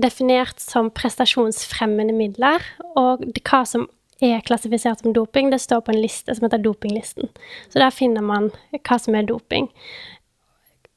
definert 0.00 0.60
som 0.64 0.88
prestasjonsfremmende 0.94 2.16
midler, 2.16 2.64
og 2.96 3.26
hva 3.44 3.66
som 3.68 3.90
er 4.22 4.44
klassifisert 4.46 5.02
som 5.02 5.14
doping, 5.16 5.50
det 5.50 5.60
står 5.62 5.82
på 5.84 5.94
en 5.94 6.00
liste 6.02 6.34
som 6.36 6.46
heter 6.46 6.62
Dopinglisten. 6.62 7.30
Så 7.72 7.82
der 7.82 7.94
finner 7.94 8.24
man 8.24 8.50
hva 8.78 8.98
som 9.00 9.16
er 9.18 9.26
doping. 9.28 9.68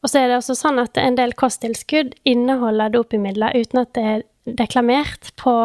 Og 0.05 0.11
så 0.11 0.21
er 0.21 0.29
det 0.29 0.37
også 0.37 0.53
sånn 0.59 0.77
at 0.77 0.99
en 1.01 1.17
del 1.17 1.33
kosttilskudd 1.33 2.13
inneholder 2.29 2.93
dopingmidler 2.93 3.57
uten 3.57 3.81
at 3.81 3.93
det 3.97 4.03
er 4.05 4.25
deklamert 4.45 5.31
på 5.41 5.55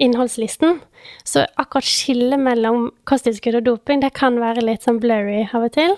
innholdslisten. 0.00 0.80
Så 1.22 1.44
akkurat 1.60 1.86
skillet 1.86 2.40
mellom 2.40 2.88
kosttilskudd 3.06 3.60
og 3.60 3.68
doping, 3.68 4.02
det 4.02 4.10
kan 4.16 4.40
være 4.42 4.64
litt 4.64 4.86
sånn 4.86 4.98
blurry 5.02 5.44
av 5.52 5.68
og 5.68 5.74
til. 5.76 5.94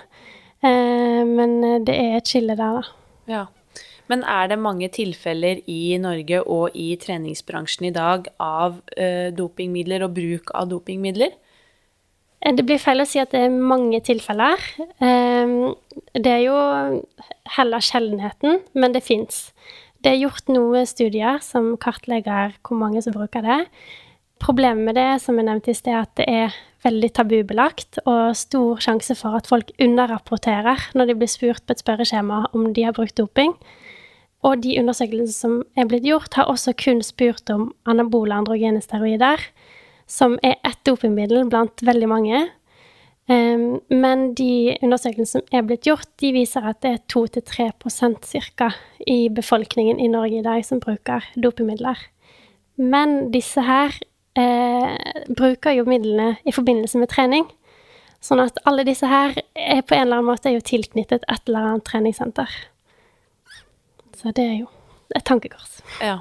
Eh, 0.60 1.22
men 1.26 1.58
det 1.86 1.96
er 1.96 2.18
et 2.18 2.28
skille 2.28 2.58
der, 2.58 2.82
da. 2.82 2.84
Ja. 3.30 3.44
Men 4.12 4.26
er 4.28 4.50
det 4.52 4.60
mange 4.60 4.90
tilfeller 4.92 5.62
i 5.70 5.96
Norge 6.00 6.42
og 6.44 6.76
i 6.76 6.90
treningsbransjen 7.00 7.88
i 7.88 7.94
dag 7.96 8.28
av 8.36 8.76
uh, 8.98 9.30
dopingmidler 9.32 10.04
og 10.04 10.12
bruk 10.18 10.52
av 10.58 10.68
dopingmidler? 10.68 11.32
Eh, 12.42 12.52
det 12.52 12.66
blir 12.68 12.82
feil 12.82 13.00
å 13.00 13.08
si 13.08 13.22
at 13.22 13.32
det 13.32 13.46
er 13.46 13.54
mange 13.72 14.02
tilfeller. 14.04 14.60
Um, 15.00 15.72
det 16.12 16.34
er 16.34 16.44
jo 16.44 16.58
heller 17.56 17.84
sjeldenheten, 17.84 18.60
men 18.76 18.92
det 18.92 19.04
fins. 19.06 19.46
Det 20.02 20.12
er 20.12 20.24
gjort 20.24 20.50
noen 20.50 20.86
studier 20.88 21.38
som 21.44 21.72
kartlegger 21.80 22.56
hvor 22.66 22.80
mange 22.80 23.00
som 23.04 23.14
bruker 23.14 23.46
det. 23.46 23.60
Problemet 24.42 24.88
med 24.88 24.98
det, 24.98 25.22
som 25.22 25.38
jeg 25.38 25.46
nevnte 25.46 25.70
i 25.70 25.78
sted, 25.78 25.94
at 25.94 26.10
det 26.18 26.26
er 26.26 26.56
veldig 26.82 27.12
tabubelagt 27.14 28.00
og 28.10 28.34
stor 28.34 28.80
sjanse 28.82 29.14
for 29.14 29.38
at 29.38 29.46
folk 29.46 29.70
underrapporterer 29.80 30.88
når 30.98 31.12
de 31.12 31.16
blir 31.20 31.30
spurt 31.30 31.62
på 31.62 31.76
et 31.76 31.84
spørreskjema 31.84 32.48
om 32.50 32.72
de 32.74 32.88
har 32.88 32.96
brukt 32.96 33.14
doping. 33.20 33.54
Og 34.42 34.62
de 34.64 34.74
undersøkelsene 34.80 35.34
som 35.34 35.60
er 35.78 35.86
blitt 35.90 36.06
gjort, 36.06 36.34
har 36.34 36.50
også 36.50 36.74
kun 36.78 37.02
spurt 37.06 37.50
om 37.54 37.70
anabole 37.86 38.34
androgene 38.34 38.82
steroider, 38.82 39.38
som 40.10 40.34
er 40.42 40.58
ett 40.66 40.80
dopingmiddel 40.86 41.46
blant 41.50 41.84
veldig 41.86 42.08
mange. 42.10 42.40
Um, 43.30 43.78
men 43.86 44.32
de 44.34 44.74
undersøkelsene 44.82 45.30
som 45.30 45.54
er 45.54 45.62
blitt 45.66 45.86
gjort, 45.86 46.08
de 46.18 46.32
viser 46.34 46.66
at 46.66 46.80
det 46.82 46.96
er 46.96 47.04
2-3% 47.12 48.26
ca. 48.58 48.72
i 49.06 49.28
befolkningen 49.30 50.00
i 50.02 50.10
Norge 50.10 50.40
i 50.40 50.46
dag 50.46 50.66
som 50.66 50.82
bruker 50.82 51.22
dopingmidler. 51.38 52.02
Men 52.76 53.30
disse 53.30 53.62
her 53.62 53.94
eh, 54.38 54.94
bruker 55.36 55.76
jo 55.76 55.86
midlene 55.86 56.36
i 56.44 56.54
forbindelse 56.54 56.98
med 56.98 57.12
trening. 57.12 57.46
Sånn 58.22 58.42
at 58.42 58.58
alle 58.66 58.84
disse 58.86 59.06
her 59.06 59.34
er 59.54 59.82
på 59.82 59.94
en 59.94 60.06
eller 60.06 60.20
annen 60.20 60.30
måte 60.30 60.52
tilknyttet 60.66 61.26
et 61.26 61.48
eller 61.48 61.72
annet 61.72 61.86
treningssenter. 61.86 62.50
Så 64.22 64.32
det 64.36 64.44
er 64.46 64.60
jo 64.62 64.68
et 65.16 65.26
tankekors. 65.28 65.80
Ja. 66.00 66.20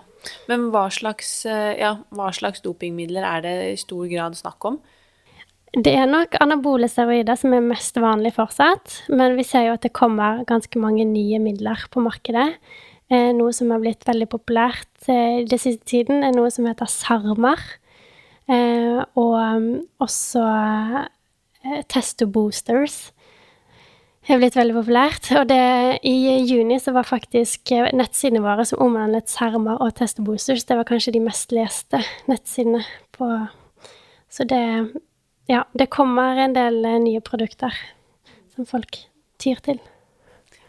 Men 0.49 0.69
hva 0.73 0.85
slags, 0.93 1.45
eh, 1.49 1.77
ja, 1.79 1.95
hva 2.13 2.29
slags 2.35 2.61
dopingmidler 2.61 3.25
er 3.25 3.45
det 3.45 3.55
i 3.71 3.77
stor 3.79 4.05
grad 4.11 4.37
snakk 4.37 4.67
om? 4.69 4.81
Det 5.71 5.93
er 5.95 6.09
nok 6.09 6.35
anabole 6.43 6.89
steroider 6.91 7.37
som 7.39 7.53
er 7.55 7.63
mest 7.63 7.95
vanlig 7.95 8.33
fortsatt, 8.35 9.05
men 9.07 9.37
vi 9.37 9.45
ser 9.47 9.69
jo 9.69 9.75
at 9.77 9.85
det 9.85 9.93
kommer 9.95 10.43
ganske 10.49 10.81
mange 10.81 11.05
nye 11.07 11.39
midler 11.39 11.85
på 11.93 12.03
markedet. 12.03 12.57
Eh, 13.11 13.31
noe 13.35 13.53
som 13.55 13.71
har 13.71 13.79
blitt 13.79 14.03
veldig 14.07 14.27
populært 14.31 15.07
eh, 15.07 15.47
den 15.47 15.61
siste 15.61 15.87
tiden, 15.87 16.25
er 16.27 16.35
noe 16.35 16.51
som 16.51 16.67
heter 16.67 16.91
SARMer. 16.91 17.63
Eh, 18.51 18.99
og 19.15 19.33
um, 19.39 19.67
også 20.03 20.43
eh, 20.43 21.81
Testo 21.87 22.27
Boosters 22.27 23.13
har 24.31 24.41
blitt 24.41 24.57
veldig 24.57 24.75
populært. 24.77 25.29
Og 25.39 25.47
det, 25.49 25.61
i 26.07 26.15
juni 26.47 26.79
så 26.81 26.93
var 26.95 27.07
faktisk 27.07 27.71
eh, 27.75 27.89
nettsidene 27.95 28.43
våre 28.43 28.65
som 28.67 28.81
omhandlet 28.83 29.31
Serma 29.31 29.77
og 29.77 29.95
Testo 29.97 30.23
det 30.23 30.77
var 30.77 30.87
kanskje 30.87 31.15
de 31.15 31.23
mest 31.23 31.51
leste 31.51 32.01
nettsidene 32.31 32.83
på 33.11 33.29
Så 34.29 34.43
det 34.43 34.91
Ja, 35.47 35.65
det 35.73 35.89
kommer 35.91 36.37
en 36.37 36.53
del 36.53 36.85
eh, 36.85 36.99
nye 36.99 37.21
produkter 37.21 37.75
som 38.55 38.65
folk 38.65 38.97
tyr 39.41 39.59
til. 39.65 39.81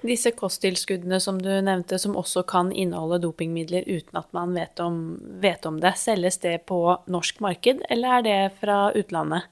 Disse 0.03 0.33
kosttilskuddene 0.35 1.21
som 1.23 1.39
du 1.39 1.51
nevnte, 1.63 1.99
som 1.99 2.17
også 2.19 2.43
kan 2.43 2.73
inneholde 2.73 3.21
dopingmidler 3.23 3.87
uten 3.87 4.19
at 4.19 4.27
man 4.35 4.57
vet 4.57 4.81
om, 4.83 4.97
vet 5.39 5.67
om 5.67 5.79
det, 5.79 5.95
selges 6.01 6.41
det 6.43 6.57
på 6.67 6.81
norsk 7.07 7.39
marked, 7.45 7.85
eller 7.89 8.19
er 8.19 8.27
det 8.27 8.41
fra 8.59 8.89
utlandet? 8.99 9.47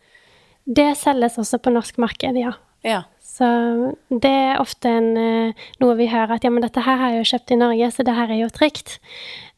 Det 0.66 0.90
selges 0.98 1.38
også 1.38 1.60
på 1.62 1.70
norsk 1.70 2.00
marked, 2.02 2.40
ja. 2.40 2.56
Ja. 2.82 3.04
Så 3.30 3.46
det 4.10 4.30
er 4.30 4.60
ofte 4.60 4.90
en, 4.90 5.10
eh, 5.16 5.66
noe 5.80 5.96
vi 5.98 6.10
hører 6.10 6.36
at 6.36 6.44
ja, 6.44 6.50
men 6.50 6.64
dette 6.64 6.82
her 6.82 6.98
har 6.98 7.14
jeg 7.14 7.22
jo 7.22 7.30
kjøpt 7.32 7.54
i 7.54 7.60
Norge, 7.60 7.90
så 7.94 8.06
det 8.06 8.16
her 8.16 8.30
er 8.30 8.40
jo 8.42 8.52
trygt. 8.52 8.98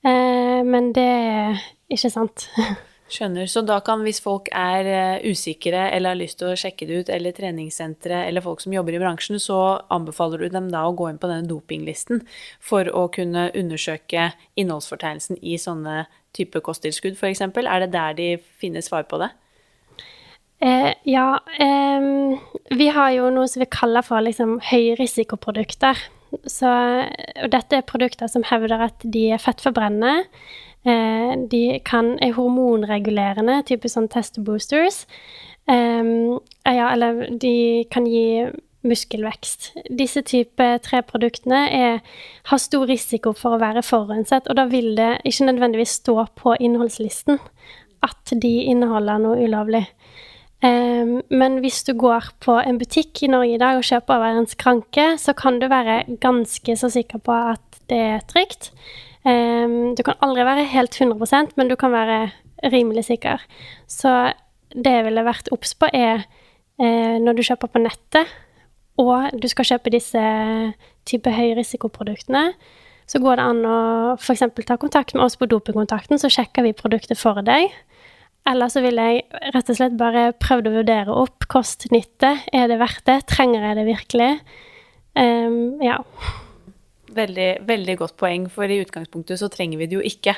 Eh, 0.05 0.61
men 0.67 0.93
det 0.93 1.09
er 1.09 1.63
ikke 1.93 2.11
sant. 2.13 2.49
Skjønner. 3.13 3.49
Så 3.51 3.61
da 3.67 3.77
kan, 3.85 4.01
hvis 4.07 4.23
folk 4.25 4.47
er 4.57 4.87
uh, 4.89 5.25
usikre 5.29 5.83
eller 5.93 6.15
har 6.15 6.17
lyst 6.17 6.39
til 6.41 6.49
å 6.49 6.57
sjekke 6.57 6.87
det 6.89 7.01
ut, 7.03 7.11
eller 7.13 7.35
treningssentre 7.37 8.23
eller 8.25 8.45
folk 8.45 8.63
som 8.65 8.73
jobber 8.73 8.97
i 8.97 9.03
bransjen, 9.03 9.37
så 9.43 9.59
anbefaler 9.93 10.41
du 10.41 10.55
dem 10.55 10.71
da 10.73 10.87
å 10.89 10.95
gå 10.97 11.11
inn 11.11 11.21
på 11.21 11.29
denne 11.29 11.51
dopinglisten 11.51 12.23
for 12.57 12.89
å 12.89 13.05
kunne 13.13 13.51
undersøke 13.59 14.31
innholdsfortegnelsen 14.57 15.43
i 15.45 15.59
sånne 15.61 16.07
type 16.33 16.65
kosttilskudd, 16.65 17.19
f.eks. 17.21 17.45
Er 17.45 17.85
det 17.85 17.93
der 17.93 18.17
de 18.17 18.31
finner 18.63 18.85
svar 18.85 19.05
på 19.11 19.21
det? 19.21 19.29
Eh, 20.62 20.92
ja, 21.11 21.29
eh, 21.59 22.09
vi 22.70 22.88
har 22.94 23.12
jo 23.16 23.31
noe 23.35 23.51
som 23.51 23.64
vi 23.64 23.70
kaller 23.70 24.07
for 24.07 24.22
liksom 24.22 24.61
høyrisikoprodukter. 24.70 25.98
Så, 26.48 26.68
og 27.44 27.48
dette 27.53 27.77
er 27.77 27.88
produkter 27.88 28.31
som 28.31 28.44
hevder 28.48 28.87
at 28.87 29.03
de 29.05 29.27
er 29.35 29.42
fettforbrennende 29.42 30.22
Eh, 30.85 31.33
de 31.48 31.79
kan, 31.87 32.16
er 32.22 32.35
hormonregulerende, 32.35 33.61
type 33.68 33.90
sånn 33.90 34.09
testoboosters. 34.11 35.05
Um, 35.70 36.40
ja, 36.66 36.88
eller 36.90 37.29
de 37.38 37.87
kan 37.92 38.09
gi 38.11 38.48
muskelvekst. 38.83 39.68
Disse 39.94 40.25
type 40.27 40.66
tre 40.83 41.05
produktene 41.07 41.61
er, 41.70 42.01
har 42.51 42.59
stor 42.59 42.88
risiko 42.90 43.31
for 43.38 43.55
å 43.55 43.62
være 43.62 43.85
forurenset, 43.87 44.51
og 44.51 44.59
da 44.59 44.66
vil 44.72 44.96
det 44.98 45.12
ikke 45.29 45.46
nødvendigvis 45.53 46.01
stå 46.01 46.16
på 46.42 46.57
innholdslisten 46.59 47.38
at 48.03 48.35
de 48.42 48.55
inneholder 48.66 49.22
noe 49.22 49.38
ulovlig. 49.46 49.85
Um, 50.62 51.16
men 51.35 51.59
hvis 51.59 51.81
du 51.83 51.90
går 51.98 52.29
på 52.44 52.55
en 52.61 52.79
butikk 52.79 53.25
i 53.25 53.31
Norge 53.31 53.57
i 53.57 53.61
dag 53.61 53.81
og 53.81 53.87
kjøper 53.87 54.14
over 54.14 54.38
en 54.38 54.46
skranke, 54.46 55.07
så 55.18 55.35
kan 55.35 55.59
du 55.59 55.66
være 55.70 56.05
ganske 56.22 56.77
så 56.79 56.90
sikker 56.92 57.18
på 57.18 57.35
at 57.55 57.81
det 57.90 57.98
er 57.98 58.22
trygt. 58.31 58.70
Um, 59.27 59.96
du 59.98 60.05
kan 60.07 60.18
aldri 60.22 60.46
være 60.46 60.68
helt 60.70 60.94
100% 60.94 61.59
men 61.59 61.70
du 61.70 61.75
kan 61.79 61.94
være 61.94 62.31
rimelig 62.70 63.09
sikker. 63.11 63.42
Så 63.90 64.33
det 64.70 64.94
jeg 64.94 65.07
ville 65.09 65.27
vært 65.27 65.51
obs 65.55 65.75
på, 65.75 65.88
er 65.92 66.25
eh, 66.81 67.18
når 67.20 67.37
du 67.37 67.44
kjøper 67.44 67.70
på 67.72 67.83
nettet, 67.83 68.31
og 69.01 69.33
du 69.40 69.48
skal 69.51 69.66
kjøpe 69.68 69.92
disse 69.92 70.22
type 71.09 71.33
høyrisikoproduktene, 71.33 72.53
så 73.11 73.20
går 73.20 73.38
det 73.38 73.46
an 73.51 73.64
å 73.66 73.79
f.eks. 74.14 74.44
ta 74.64 74.79
kontakt 74.81 75.14
med 75.16 75.25
oss 75.25 75.37
på 75.37 75.48
Dopingkontakten, 75.51 76.20
så 76.20 76.31
sjekker 76.33 76.64
vi 76.64 76.77
produktet 76.77 77.18
for 77.20 77.42
deg. 77.44 77.72
Eller 78.49 78.71
så 78.73 78.83
vil 78.83 78.99
jeg 78.99 79.23
rett 79.55 79.71
og 79.71 79.79
slett 79.79 79.99
bare 79.99 80.33
prøvd 80.43 80.69
å 80.69 80.75
vurdere 80.81 81.19
opp 81.23 81.47
kost-nytte. 81.53 82.35
Er 82.51 82.71
det 82.71 82.81
verdt 82.83 83.05
det? 83.07 83.21
Trenger 83.31 83.69
jeg 83.69 83.79
det 83.79 83.85
virkelig? 83.87 84.31
Um, 85.15 85.83
ja. 85.85 86.01
Veldig, 87.12 87.66
veldig 87.68 87.96
godt 88.01 88.14
poeng, 88.20 88.46
for 88.53 88.64
i 88.70 88.81
utgangspunktet 88.81 89.38
så 89.40 89.48
trenger 89.53 89.79
vi 89.81 89.87
det 89.90 89.96
jo 89.98 90.03
ikke. 90.07 90.35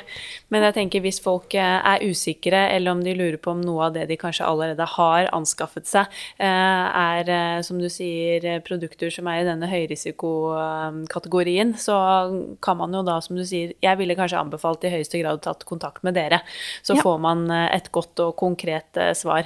Men 0.51 0.63
jeg 0.67 0.75
tenker 0.75 0.99
hvis 1.05 1.21
folk 1.23 1.53
eh, 1.55 1.79
er 1.91 2.03
usikre, 2.03 2.69
eller 2.75 2.91
om 2.95 3.01
de 3.05 3.13
lurer 3.15 3.37
på 3.39 3.51
om 3.53 3.61
noe 3.63 3.85
av 3.87 3.93
det 3.95 4.05
de 4.09 4.17
kanskje 4.19 4.47
allerede 4.47 4.85
har 4.95 5.29
anskaffet 5.35 5.87
seg, 5.87 6.05
eh, 6.35 6.45
er, 6.45 7.29
eh, 7.31 7.61
som 7.65 7.79
du 7.79 7.89
sier, 7.91 8.59
produkter 8.67 9.09
som 9.13 9.27
er 9.31 9.37
i 9.41 9.47
denne 9.47 9.67
høyrisikokategorien, 9.71 11.69
så 11.79 11.95
kan 12.65 12.77
man 12.81 12.93
jo 12.95 13.01
da, 13.07 13.15
som 13.23 13.35
du 13.39 13.45
sier, 13.47 13.73
jeg 13.83 13.97
ville 14.01 14.17
kanskje 14.19 14.41
anbefalt 14.41 14.83
i 14.83 14.93
høyeste 14.97 15.19
grad 15.23 15.37
tatt 15.45 15.61
kontakt 15.69 16.03
med 16.03 16.13
dere. 16.19 16.39
Så 16.83 16.93
ja. 16.97 17.01
får 17.05 17.17
man 17.23 17.39
et 17.51 17.91
godt 17.95 18.19
og 18.25 18.31
konkret 18.39 18.91
svar. 19.15 19.43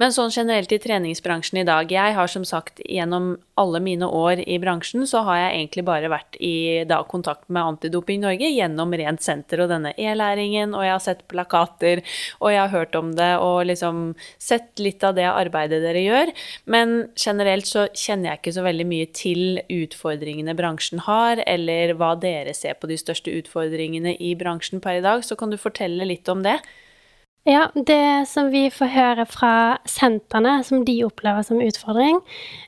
Men 0.00 0.14
sånn 0.16 0.32
generelt 0.32 0.72
i 0.72 0.78
treningsbransjen 0.80 1.58
i 1.60 1.66
dag 1.68 1.90
Jeg 1.92 2.14
har 2.16 2.30
som 2.32 2.44
sagt 2.48 2.80
gjennom 2.88 3.34
alle 3.60 3.82
mine 3.84 4.06
år 4.08 4.40
i 4.48 4.56
bransjen, 4.62 5.04
så 5.04 5.20
har 5.26 5.36
jeg 5.36 5.50
egentlig 5.58 5.84
bare 5.84 6.08
vært 6.08 6.38
i 6.40 6.80
da, 6.88 7.02
kontakt 7.04 7.44
med 7.52 7.74
Antidoping 7.74 8.22
Norge 8.22 8.48
gjennom 8.48 8.94
Rent 8.96 9.20
senter 9.20 9.60
og 9.60 9.68
denne 9.68 9.92
e-læringen, 10.00 10.72
og 10.72 10.86
jeg 10.86 10.94
har 10.94 11.04
sett 11.04 11.26
plakater, 11.28 12.00
og 12.40 12.54
jeg 12.54 12.62
har 12.62 12.72
hørt 12.72 12.96
om 12.96 13.12
det 13.18 13.28
og 13.44 13.68
liksom 13.68 14.02
sett 14.40 14.80
litt 14.80 15.04
av 15.04 15.18
det 15.20 15.28
arbeidet 15.28 15.82
dere 15.84 16.00
gjør. 16.06 16.32
Men 16.64 17.10
generelt 17.20 17.68
så 17.68 17.90
kjenner 17.92 18.32
jeg 18.32 18.40
ikke 18.40 18.56
så 18.56 18.64
veldig 18.64 18.88
mye 18.88 19.12
til 19.12 19.60
utfordringene 19.68 20.56
bransjen 20.56 21.04
har, 21.04 21.44
eller 21.44 21.92
hva 22.00 22.14
dere 22.16 22.56
ser 22.56 22.80
på 22.80 22.88
de 22.88 22.96
største 23.00 23.36
utfordringene 23.42 24.16
i 24.16 24.32
bransjen 24.40 24.80
per 24.80 25.02
i 25.02 25.04
dag. 25.04 25.26
Så 25.26 25.36
kan 25.36 25.52
du 25.52 25.60
fortelle 25.60 26.08
litt 26.08 26.32
om 26.32 26.46
det? 26.46 26.62
Ja, 27.48 27.70
det 27.72 28.28
som 28.28 28.50
vi 28.52 28.66
får 28.68 28.90
høre 28.92 29.24
fra 29.24 29.52
sentrene, 29.88 30.58
som 30.60 30.82
de 30.84 30.98
opplever 31.06 31.40
som 31.46 31.62
utfordring, 31.64 32.18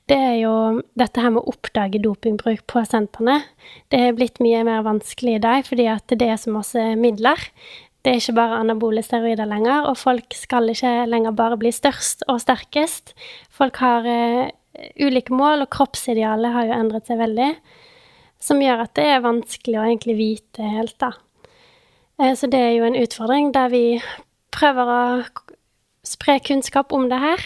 det 0.09 0.17
er 0.17 0.39
jo 0.41 0.55
dette 0.97 1.21
her 1.21 1.35
med 1.35 1.43
å 1.43 1.53
oppdage 1.53 2.01
dopingbruk 2.01 2.65
på 2.73 2.81
sentrene. 2.89 3.43
Det 3.93 4.01
er 4.01 4.17
blitt 4.17 4.41
mye 4.41 4.63
mer 4.65 4.81
vanskelig 4.87 5.37
i 5.37 5.43
dag 5.45 5.69
fordi 5.69 5.91
at 5.93 6.17
det 6.17 6.31
er 6.31 6.41
så 6.41 6.55
masse 6.55 6.87
midler. 6.97 7.45
Det 8.01 8.15
er 8.15 8.23
ikke 8.23 8.37
bare 8.41 8.63
anabole 8.63 9.05
steroider 9.05 9.47
lenger, 9.53 9.91
og 9.93 10.01
folk 10.01 10.33
skal 10.35 10.73
ikke 10.73 10.95
lenger 11.11 11.37
bare 11.37 11.61
bli 11.61 11.75
størst 11.75 12.25
og 12.33 12.41
sterkest. 12.41 13.13
Folk 13.53 13.77
har 13.85 14.09
uh, 14.09 14.49
ulike 15.05 15.37
mål, 15.37 15.67
og 15.67 15.73
kroppsidealet 15.77 16.57
har 16.57 16.71
jo 16.71 16.81
endret 16.81 17.13
seg 17.13 17.21
veldig. 17.21 17.53
Som 18.43 18.65
gjør 18.65 18.89
at 18.89 18.97
det 18.97 19.05
er 19.13 19.23
vanskelig 19.29 19.79
å 19.79 19.87
egentlig 19.87 20.17
vite 20.19 20.75
helt, 20.81 20.97
da. 20.97 21.13
Uh, 22.17 22.33
så 22.33 22.49
det 22.49 22.67
er 22.73 22.77
jo 22.81 22.89
en 22.89 23.03
utfordring 23.05 23.53
der 23.53 23.71
vi 23.71 23.87
prøver 24.55 24.93
å 24.93 25.03
spre 26.07 26.38
kunnskap 26.45 26.93
om 26.95 27.09
det 27.11 27.21
her, 27.23 27.43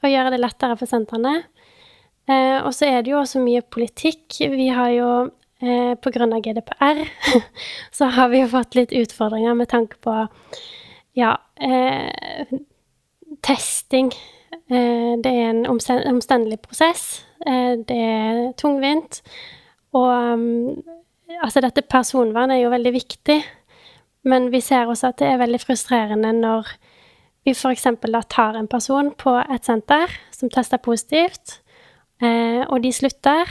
og 0.00 0.10
gjøre 0.10 0.32
det 0.34 0.40
lettere 0.42 0.76
for 0.80 0.90
sentrene. 0.90 1.42
Eh, 2.30 2.58
og 2.62 2.72
så 2.76 2.88
er 2.88 3.02
det 3.02 3.12
jo 3.12 3.20
også 3.20 3.42
mye 3.42 3.62
politikk. 3.62 4.40
Vi 4.52 4.68
har 4.72 4.90
jo 4.94 5.10
eh, 5.62 5.92
av 5.94 6.42
GDPR 6.44 7.04
så 7.96 8.10
har 8.16 8.30
vi 8.32 8.42
jo 8.42 8.50
fått 8.52 8.76
litt 8.78 8.92
utfordringer 8.96 9.56
med 9.58 9.70
tanke 9.72 9.98
på 10.04 10.14
ja, 11.18 11.34
eh, 11.60 12.46
testing. 13.42 14.12
Eh, 14.70 15.16
det 15.22 15.30
er 15.30 15.50
en 15.50 15.66
omstendelig 15.66 16.60
prosess. 16.62 17.24
Eh, 17.46 17.76
det 17.86 17.96
er 17.96 18.52
tungvint. 18.60 19.22
Og 19.92 20.06
um, 20.06 20.82
altså 21.42 21.62
dette 21.64 21.82
personvernet 21.82 22.58
er 22.58 22.64
jo 22.64 22.74
veldig 22.74 22.92
viktig. 22.94 23.40
Men 24.24 24.50
vi 24.52 24.60
ser 24.60 24.90
også 24.90 25.10
at 25.10 25.20
det 25.20 25.30
er 25.30 25.40
veldig 25.40 25.60
frustrerende 25.62 26.32
når 26.36 26.68
vi 27.46 27.54
f.eks. 27.56 27.86
tar 28.28 28.58
en 28.58 28.68
person 28.68 29.12
på 29.16 29.32
et 29.40 29.64
senter 29.64 30.12
som 30.34 30.50
tester 30.52 30.80
positivt, 30.82 31.60
eh, 32.20 32.60
og 32.68 32.82
de 32.84 32.92
slutter, 32.92 33.48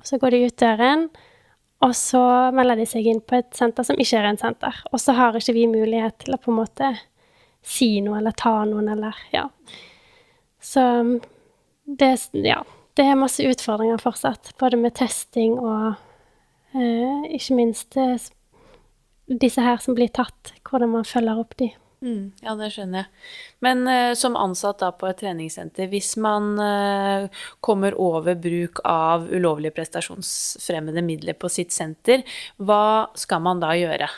og 0.00 0.08
så 0.08 0.18
går 0.18 0.32
de 0.32 0.44
ut 0.46 0.60
døren, 0.60 1.08
og 1.84 1.92
så 1.94 2.22
melder 2.56 2.80
de 2.80 2.86
seg 2.88 3.08
inn 3.10 3.20
på 3.20 3.36
et 3.36 3.50
senter 3.56 3.84
som 3.84 3.98
ikke 4.00 4.16
er 4.16 4.30
en 4.30 4.40
senter. 4.40 4.78
Og 4.92 5.00
så 5.02 5.12
har 5.12 5.36
ikke 5.36 5.52
vi 5.52 5.66
mulighet 5.68 6.16
til 6.24 6.32
å 6.32 6.40
på 6.40 6.52
en 6.52 6.60
måte 6.62 6.94
si 7.66 7.98
noe 8.00 8.22
eller 8.22 8.36
ta 8.38 8.62
noen 8.64 8.88
eller 8.94 9.18
ja. 9.34 9.44
Så 10.62 10.82
det, 11.84 12.10
ja, 12.32 12.62
det 12.96 13.04
er 13.04 13.20
masse 13.20 13.44
utfordringer 13.44 14.00
fortsatt, 14.02 14.54
både 14.58 14.80
med 14.80 14.96
testing 14.96 15.58
og 15.60 15.92
eh, 16.74 17.28
ikke 17.36 17.58
minst 17.58 17.98
eh, 18.00 18.16
disse 19.26 19.62
her 19.62 19.80
som 19.82 19.96
blir 19.96 20.12
tatt, 20.14 20.54
hvordan 20.68 20.94
man 20.94 21.08
følger 21.08 21.42
opp 21.42 21.56
de. 21.60 21.72
Mm, 22.04 22.32
ja, 22.44 22.52
det 22.58 22.68
skjønner 22.74 23.02
jeg. 23.02 23.08
Men 23.64 23.86
uh, 23.88 24.12
som 24.18 24.36
ansatt 24.38 24.82
da 24.82 24.90
på 24.94 25.08
et 25.08 25.18
treningssenter, 25.22 25.88
hvis 25.90 26.14
man 26.20 26.52
uh, 26.60 27.44
kommer 27.64 27.96
over 27.98 28.36
bruk 28.38 28.82
av 28.86 29.26
ulovlige 29.32 29.74
prestasjonsfremmende 29.78 31.02
midler 31.06 31.38
på 31.38 31.50
sitt 31.52 31.72
senter, 31.74 32.22
hva 32.60 33.08
skal 33.18 33.42
man 33.46 33.64
da 33.64 33.72
gjøre? 33.78 34.10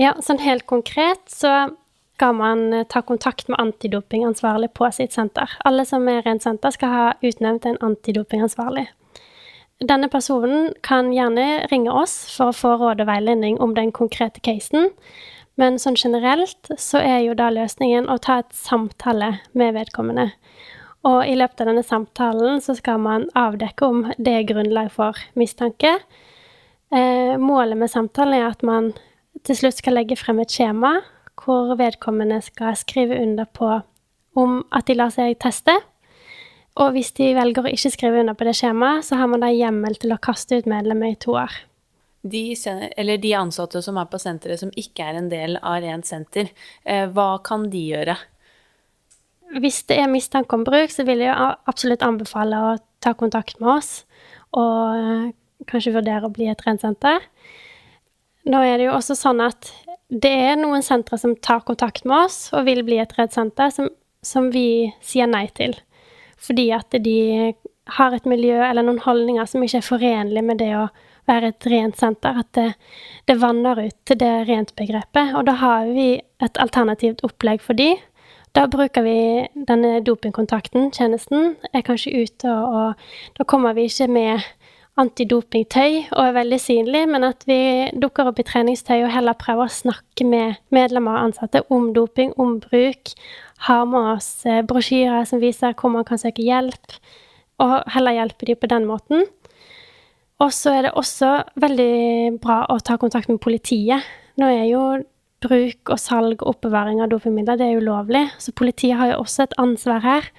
Ja, 0.00 0.12
sånn 0.22 0.42
helt 0.42 0.66
konkret 0.70 1.24
så 1.32 1.54
skal 2.18 2.36
man 2.38 2.66
uh, 2.74 2.84
ta 2.84 3.02
kontakt 3.02 3.48
med 3.48 3.58
antidopingansvarlig 3.64 4.74
på 4.76 4.90
sitt 4.94 5.16
senter. 5.16 5.56
Alle 5.64 5.88
som 5.88 6.04
er 6.12 6.22
rent 6.26 6.44
senter, 6.44 6.74
skal 6.76 6.94
ha 6.94 7.08
utnevnt 7.24 7.66
en 7.70 7.80
antidopingansvarlig. 7.82 8.90
Denne 9.82 10.08
personen 10.08 10.72
kan 10.86 11.10
gjerne 11.12 11.66
ringe 11.70 11.92
oss 11.92 12.14
for 12.34 12.52
å 12.52 12.56
få 12.56 12.74
råd 12.78 13.02
og 13.02 13.08
veiledning 13.10 13.58
om 13.62 13.74
den 13.74 13.90
konkrete 13.94 14.42
casen, 14.44 14.92
men 15.58 15.78
sånn 15.78 15.98
generelt 15.98 16.70
så 16.78 16.98
er 16.98 17.20
jo 17.24 17.34
da 17.38 17.50
løsningen 17.54 18.08
å 18.10 18.18
ta 18.22 18.40
et 18.42 18.54
samtale 18.54 19.38
med 19.54 19.74
vedkommende. 19.76 20.32
Og 21.04 21.20
i 21.28 21.34
løpet 21.36 21.60
av 21.60 21.68
denne 21.68 21.84
samtalen 21.84 22.62
så 22.64 22.74
skal 22.78 23.02
man 23.02 23.26
avdekke 23.38 23.86
om 23.86 24.06
det 24.16 24.38
er 24.38 24.46
grunnlag 24.48 24.90
for 24.94 25.18
mistanke. 25.38 25.98
Eh, 26.94 27.34
målet 27.38 27.78
med 27.78 27.92
samtalen 27.92 28.38
er 28.38 28.48
at 28.48 28.64
man 28.64 28.92
til 29.44 29.58
slutt 29.58 29.78
skal 29.78 29.98
legge 29.98 30.16
frem 30.16 30.40
et 30.40 30.54
skjema 30.54 30.96
hvor 31.42 31.74
vedkommende 31.76 32.38
skal 32.46 32.76
skrive 32.78 33.18
under 33.20 33.44
på 33.44 33.68
om 34.38 34.62
at 34.72 34.88
de 34.88 34.96
lar 34.96 35.12
seg 35.14 35.36
teste. 35.42 35.74
Og 36.82 36.96
hvis 36.96 37.12
de 37.14 37.30
velger 37.36 37.66
å 37.66 37.70
ikke 37.70 37.92
skrive 37.94 38.24
under 38.24 38.34
på 38.34 38.46
det 38.48 38.56
skjemaet, 38.58 39.06
så 39.06 39.20
har 39.20 39.30
man 39.30 39.44
da 39.44 39.52
hjemmel 39.52 39.94
til 40.00 40.14
å 40.14 40.20
kaste 40.22 40.58
ut 40.58 40.68
medlemmet 40.70 41.14
i 41.14 41.20
to 41.22 41.36
år. 41.38 41.54
De, 42.24 42.42
eller 42.96 43.20
de 43.20 43.34
ansatte 43.36 43.82
som 43.84 43.98
er 44.00 44.08
på 44.10 44.18
senteret 44.18 44.62
som 44.62 44.72
ikke 44.80 45.04
er 45.06 45.18
en 45.20 45.28
del 45.30 45.58
av 45.60 45.82
Rent 45.84 46.08
senter, 46.08 46.48
eh, 46.82 47.04
hva 47.12 47.36
kan 47.44 47.68
de 47.70 47.82
gjøre? 47.92 48.16
Hvis 49.60 49.84
det 49.86 50.00
er 50.00 50.10
mistanke 50.10 50.56
om 50.56 50.64
bruk, 50.66 50.90
så 50.90 51.04
vil 51.06 51.22
jeg 51.22 51.34
absolutt 51.70 52.02
anbefale 52.02 52.58
å 52.58 52.74
ta 53.04 53.12
kontakt 53.14 53.60
med 53.60 53.76
oss 53.76 53.92
og 54.56 54.96
eh, 54.96 55.32
kanskje 55.68 55.94
vurdere 55.94 56.26
å 56.26 56.32
bli 56.34 56.48
et 56.50 56.64
rent 56.66 56.82
senter. 56.82 57.22
Nå 58.48 58.60
er 58.64 58.80
det 58.80 58.88
jo 58.88 58.96
også 58.96 59.16
sånn 59.16 59.40
at 59.44 59.70
det 60.08 60.32
er 60.50 60.58
noen 60.60 60.82
sentre 60.84 61.18
som 61.20 61.36
tar 61.36 61.62
kontakt 61.68 62.04
med 62.08 62.26
oss 62.26 62.48
og 62.54 62.66
vil 62.66 62.82
bli 62.86 62.98
et 63.02 63.14
rent 63.18 63.36
senter, 63.36 63.70
som, 63.72 63.88
som 64.24 64.50
vi 64.54 64.92
sier 65.04 65.30
nei 65.30 65.46
til. 65.56 65.76
Fordi 66.44 66.68
at 66.76 66.96
de 67.04 67.54
har 67.98 68.14
et 68.16 68.28
miljø 68.28 68.56
eller 68.64 68.84
noen 68.84 69.02
holdninger 69.04 69.48
som 69.48 69.64
ikke 69.64 69.80
er 69.82 69.86
forenlige 69.88 70.44
med 70.44 70.60
det 70.62 70.70
å 70.76 70.86
være 71.28 71.52
et 71.52 71.68
rent 71.72 72.00
senter. 72.00 72.40
At 72.40 72.50
det, 72.56 72.70
det 73.28 73.38
vanner 73.40 73.80
ut 73.86 73.96
til 74.08 74.20
det 74.20 74.32
rent-begrepet. 74.48 75.34
Og 75.36 75.46
da 75.48 75.56
har 75.60 75.88
vi 75.92 76.08
et 76.44 76.60
alternativt 76.60 77.24
opplegg 77.26 77.64
for 77.64 77.76
de. 77.78 77.94
Da 78.54 78.68
bruker 78.70 79.02
vi 79.02 79.18
denne 79.66 79.96
dopingkontakten, 80.06 80.92
tjenesten, 80.94 81.56
er 81.74 81.82
kanskje 81.86 82.12
ute, 82.22 82.50
og, 82.52 82.94
og 82.94 83.38
da 83.38 83.46
kommer 83.50 83.74
vi 83.74 83.88
ikke 83.88 84.06
med 84.14 84.44
antidopingtøy 85.00 86.12
og 86.14 86.20
er 86.22 86.36
veldig 86.36 86.58
synlig, 86.62 87.02
men 87.10 87.26
at 87.26 87.42
vi 87.48 87.58
dukker 87.98 88.30
opp 88.30 88.38
i 88.38 88.46
treningstøy 88.46 89.00
og 89.00 89.12
heller 89.12 89.36
prøver 89.38 89.66
å 89.66 89.76
snakke 89.76 90.26
med 90.28 90.60
medlemmer 90.74 91.16
og 91.16 91.30
ansatte 91.30 91.64
om 91.74 91.90
doping, 91.96 92.34
om 92.38 92.60
bruk. 92.62 93.14
Har 93.66 93.86
med 93.90 94.12
oss 94.16 94.28
eh, 94.46 94.62
brosjyrer 94.66 95.26
som 95.28 95.42
viser 95.42 95.74
hvor 95.78 95.92
man 95.94 96.06
kan 96.06 96.20
søke 96.20 96.44
hjelp, 96.46 96.98
og 97.62 97.80
heller 97.94 98.18
hjelpe 98.18 98.46
dem 98.50 98.60
på 98.60 98.70
den 98.70 98.86
måten. 98.86 99.26
Og 100.42 100.50
så 100.54 100.76
er 100.76 100.86
det 100.86 100.94
også 100.98 101.36
veldig 101.62 102.38
bra 102.42 102.64
å 102.70 102.78
ta 102.82 102.98
kontakt 103.00 103.30
med 103.30 103.42
politiet. 103.42 104.02
Nå 104.38 104.50
er 104.50 104.66
jo 104.68 104.84
bruk 105.44 105.92
og 105.92 106.00
salg 106.00 106.42
og 106.42 106.54
oppbevaring 106.54 107.02
av 107.02 107.10
dopingmidler 107.12 107.58
det 107.60 107.68
er 107.68 107.82
ulovlig, 107.82 108.24
så 108.38 108.54
politiet 108.56 108.98
har 108.98 109.12
jo 109.12 109.22
også 109.22 109.46
et 109.46 109.56
ansvar 109.60 110.02
her. 110.04 110.30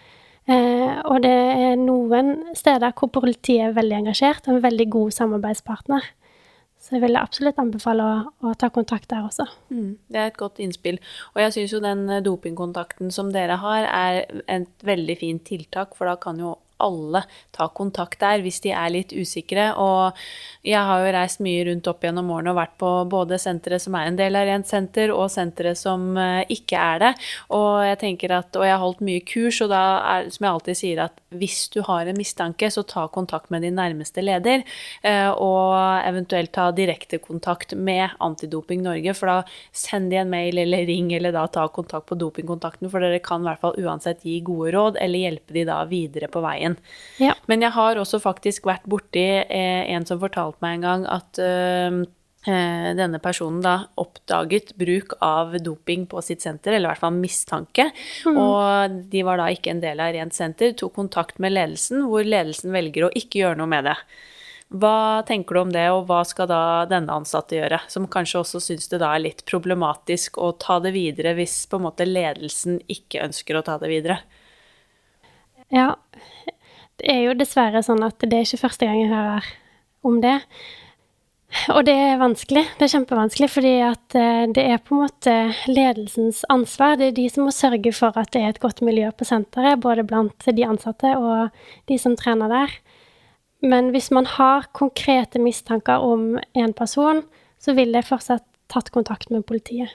Eh, 0.45 0.97
og 1.09 1.23
det 1.25 1.31
er 1.33 1.79
noen 1.81 2.35
steder 2.57 2.93
hvor 2.93 3.09
politiet 3.13 3.71
er 3.71 3.77
veldig 3.77 4.03
engasjert 4.03 4.45
og 4.45 4.57
en 4.57 4.65
veldig 4.65 4.87
god 4.93 5.15
samarbeidspartner. 5.17 6.11
Så 6.85 6.93
jeg 6.93 7.01
vil 7.01 7.17
absolutt 7.17 7.57
anbefale 7.57 8.05
å, 8.05 8.17
å 8.45 8.51
ta 8.61 8.69
kontakt 8.69 9.09
der 9.09 9.25
også. 9.25 9.47
Mm, 9.73 9.95
det 10.13 10.19
er 10.21 10.29
et 10.29 10.37
godt 10.37 10.61
innspill. 10.61 10.99
Og 11.33 11.41
jeg 11.41 11.55
syns 11.55 11.73
jo 11.73 11.81
den 11.81 12.05
dopingkontakten 12.25 13.09
som 13.13 13.31
dere 13.33 13.57
har, 13.63 13.87
er 13.89 14.43
et 14.45 14.85
veldig 14.85 15.17
fint 15.17 15.41
tiltak, 15.47 15.97
for 15.97 16.11
da 16.11 16.13
kan 16.21 16.37
jo 16.41 16.53
alle 16.83 17.23
ta 17.55 17.67
kontakt 17.71 18.19
der 18.19 18.41
hvis 18.43 18.59
de 18.63 18.71
er 18.75 18.91
litt 18.91 19.13
usikre. 19.15 19.71
Og 19.79 20.17
jeg 20.65 20.81
har 20.81 21.03
jo 21.03 21.13
reist 21.15 21.41
mye 21.45 21.63
rundt 21.69 21.87
opp 21.87 22.03
gjennom 22.03 22.31
årene 22.35 22.51
og 22.53 22.59
vært 22.59 22.75
på 22.81 22.91
både 23.11 23.39
sentre 23.41 23.79
som 23.81 23.95
er 23.97 24.09
en 24.09 24.19
del 24.19 24.35
av 24.35 24.47
Rent 24.49 24.69
senter, 24.69 25.13
og 25.13 25.31
sentre 25.33 25.75
som 25.77 26.15
eh, 26.19 26.43
ikke 26.53 26.79
er 26.79 27.01
det. 27.01 27.11
Og 27.55 27.85
jeg 27.85 27.99
tenker 28.03 28.35
at, 28.39 28.51
og 28.57 28.65
jeg 28.67 28.75
har 28.75 28.83
holdt 28.83 29.03
mye 29.05 29.23
kurs, 29.25 29.61
og 29.63 29.71
da 29.71 29.83
er 30.15 30.29
som 30.33 30.47
jeg 30.47 30.51
alltid 30.51 30.79
sier, 30.81 31.03
at 31.07 31.21
hvis 31.35 31.65
du 31.73 31.81
har 31.85 32.07
en 32.07 32.19
mistanke, 32.19 32.69
så 32.71 32.83
ta 32.87 33.05
kontakt 33.11 33.51
med 33.53 33.65
din 33.65 33.77
nærmeste 33.79 34.23
leder, 34.23 34.63
eh, 35.03 35.29
og 35.31 35.75
eventuelt 36.05 36.53
ta 36.55 36.69
direkte 36.75 37.19
kontakt 37.23 37.75
med 37.75 38.15
Antidoping 38.23 38.83
Norge, 38.85 39.15
for 39.17 39.31
da 39.31 39.37
send 39.75 40.11
de 40.11 40.19
en 40.21 40.31
mail 40.31 40.59
eller 40.65 40.85
ring, 40.89 41.11
eller 41.15 41.35
da 41.35 41.45
ta 41.51 41.67
kontakt 41.73 42.09
på 42.09 42.19
dopingkontakten, 42.19 42.89
for 42.91 43.03
dere 43.03 43.21
kan 43.23 43.43
i 43.43 43.49
hvert 43.49 43.63
fall 43.63 43.79
uansett 43.81 44.25
gi 44.25 44.39
gode 44.45 44.73
råd, 44.75 44.99
eller 45.01 45.27
hjelpe 45.27 45.55
de 45.55 45.65
da 45.67 45.81
videre 45.89 46.29
på 46.31 46.43
veien 46.45 46.64
veien. 46.65 46.77
Ja. 47.21 47.35
Men 47.47 47.61
jeg 47.61 47.73
har 47.75 47.97
også 47.99 48.19
faktisk 48.23 48.65
vært 48.65 48.85
borti 48.89 49.23
eh, 49.43 49.85
en 49.93 50.05
som 50.05 50.19
fortalte 50.19 50.61
meg 50.61 50.77
en 50.77 50.85
gang 50.85 51.07
at 51.07 51.39
eh, 51.39 52.01
eh, 52.47 52.91
denne 52.97 53.19
personen 53.19 53.61
da 53.61 53.87
oppdaget 53.95 54.75
bruk 54.75 55.17
av 55.21 55.57
doping 55.61 56.07
på 56.07 56.21
sitt 56.21 56.41
senter, 56.41 56.73
eller 56.73 56.89
i 56.89 56.93
hvert 56.93 57.03
fall 57.05 57.17
mistanke. 57.17 57.91
Mm. 58.25 58.37
Og 58.37 59.01
de 59.11 59.25
var 59.25 59.41
da 59.41 59.49
ikke 59.49 59.71
en 59.71 59.83
del 59.83 59.99
av 59.99 60.13
Rent 60.15 60.35
senter, 60.35 60.73
tok 60.73 60.95
kontakt 60.95 61.39
med 61.39 61.55
ledelsen, 61.55 62.07
hvor 62.09 62.25
ledelsen 62.25 62.73
velger 62.75 63.07
å 63.07 63.13
ikke 63.15 63.43
gjøre 63.43 63.61
noe 63.61 63.71
med 63.71 63.91
det. 63.91 63.99
Hva 64.75 65.21
tenker 65.27 65.55
du 65.55 65.59
om 65.61 65.71
det, 65.71 65.83
og 65.93 66.07
hva 66.09 66.23
skal 66.25 66.47
da 66.49 66.61
denne 66.89 67.13
ansatte 67.13 67.53
gjøre, 67.53 67.83
som 67.87 68.07
kanskje 68.11 68.39
også 68.41 68.59
syns 68.65 68.89
det 68.89 68.97
da 69.03 69.11
er 69.13 69.21
litt 69.21 69.43
problematisk 69.45 70.39
å 70.41 70.49
ta 70.57 70.79
det 70.81 70.91
videre 70.95 71.35
hvis 71.37 71.67
på 71.69 71.77
en 71.77 71.85
måte 71.85 72.07
ledelsen 72.09 72.79
ikke 72.89 73.21
ønsker 73.27 73.59
å 73.59 73.63
ta 73.67 73.77
det 73.79 73.91
videre? 73.93 74.17
Ja, 75.73 75.95
det 77.01 77.11
er 77.11 77.21
jo 77.25 77.37
dessverre 77.37 77.83
sånn 77.85 78.03
at 78.05 78.19
det 78.23 78.33
er 78.37 78.47
ikke 78.47 78.63
første 78.63 78.87
gang 78.87 79.01
jeg 79.01 79.13
hører 79.13 79.47
om 80.05 80.19
det. 80.23 80.39
Og 81.71 81.85
det 81.87 81.93
er 81.93 82.19
vanskelig. 82.19 82.63
Det 82.77 82.87
er 82.87 82.91
kjempevanskelig, 82.91 83.47
fordi 83.53 83.73
at 83.85 84.15
eh, 84.17 84.43
det 84.51 84.63
er 84.65 84.81
på 84.83 84.95
en 84.95 85.05
måte 85.05 85.35
ledelsens 85.69 86.43
ansvar. 86.51 86.97
Det 86.99 87.09
er 87.09 87.15
de 87.15 87.27
som 87.31 87.47
må 87.47 87.53
sørge 87.55 87.93
for 87.95 88.17
at 88.19 88.33
det 88.35 88.41
er 88.41 88.53
et 88.53 88.61
godt 88.63 88.81
miljø 88.85 89.11
på 89.15 89.27
senteret, 89.27 89.79
både 89.83 90.03
blant 90.07 90.47
de 90.47 90.65
ansatte 90.67 91.13
og 91.15 91.55
de 91.89 91.99
som 92.01 92.17
trener 92.19 92.51
der. 92.51 92.75
Men 93.65 93.93
hvis 93.95 94.11
man 94.13 94.27
har 94.29 94.67
konkrete 94.75 95.39
mistanker 95.41 96.03
om 96.03 96.35
en 96.53 96.73
person, 96.75 97.23
så 97.61 97.73
vil 97.77 97.95
jeg 97.95 98.09
fortsatt 98.09 98.45
tatt 98.71 98.91
kontakt 98.93 99.31
med 99.31 99.45
politiet. 99.47 99.93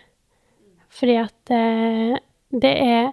Fordi 0.91 1.19
at 1.21 1.55
eh, 1.55 2.17
det 2.51 2.73
er 2.73 3.13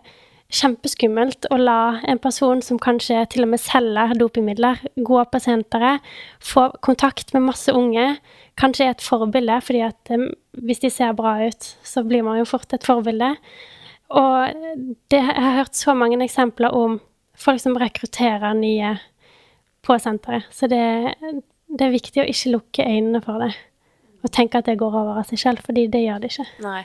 kjempeskummelt 0.54 1.50
å 1.52 1.58
la 1.60 2.00
en 2.08 2.20
person 2.24 2.62
som 2.64 2.80
kanskje 2.80 3.20
til 3.34 3.44
og 3.44 3.52
med 3.52 3.62
selger 3.62 4.14
dopingmidler, 4.20 4.80
gå 4.96 5.24
på 5.28 5.42
senteret, 5.44 6.06
få 6.40 6.70
kontakt 6.86 7.34
med 7.36 7.50
masse 7.50 7.74
unge, 7.76 8.14
kanskje 8.60 8.88
er 8.88 8.96
et 8.96 9.04
forbilde, 9.04 9.60
fordi 9.66 9.84
at 9.90 10.14
um, 10.16 10.30
hvis 10.64 10.82
de 10.86 10.92
ser 10.94 11.18
bra 11.18 11.36
ut, 11.44 11.70
så 11.84 12.06
blir 12.08 12.24
man 12.26 12.40
jo 12.40 12.48
fort 12.48 12.74
et 12.74 12.88
forbilde. 12.88 13.34
Og 14.08 14.56
det, 15.12 15.20
jeg 15.20 15.36
har 15.36 15.60
hørt 15.60 15.76
så 15.76 15.94
mange 15.98 16.20
eksempler 16.24 16.72
om 16.72 17.02
folk 17.38 17.60
som 17.62 17.76
rekrutterer 17.78 18.56
nye 18.56 18.96
på 19.84 20.00
senteret. 20.00 20.48
Så 20.52 20.72
det, 20.72 20.84
det 21.68 21.86
er 21.86 21.96
viktig 21.96 22.24
å 22.24 22.30
ikke 22.32 22.56
lukke 22.56 22.88
øynene 22.88 23.24
for 23.24 23.44
det 23.44 23.54
og 24.26 24.32
tenke 24.34 24.60
at 24.60 24.68
det 24.68 24.80
går 24.82 24.96
over 24.98 25.20
av 25.22 25.28
seg 25.30 25.40
selv, 25.40 25.66
fordi 25.66 25.86
det 25.94 26.02
gjør 26.04 26.24
det 26.24 26.32
ikke. 26.34 26.48
Nei. 26.66 26.82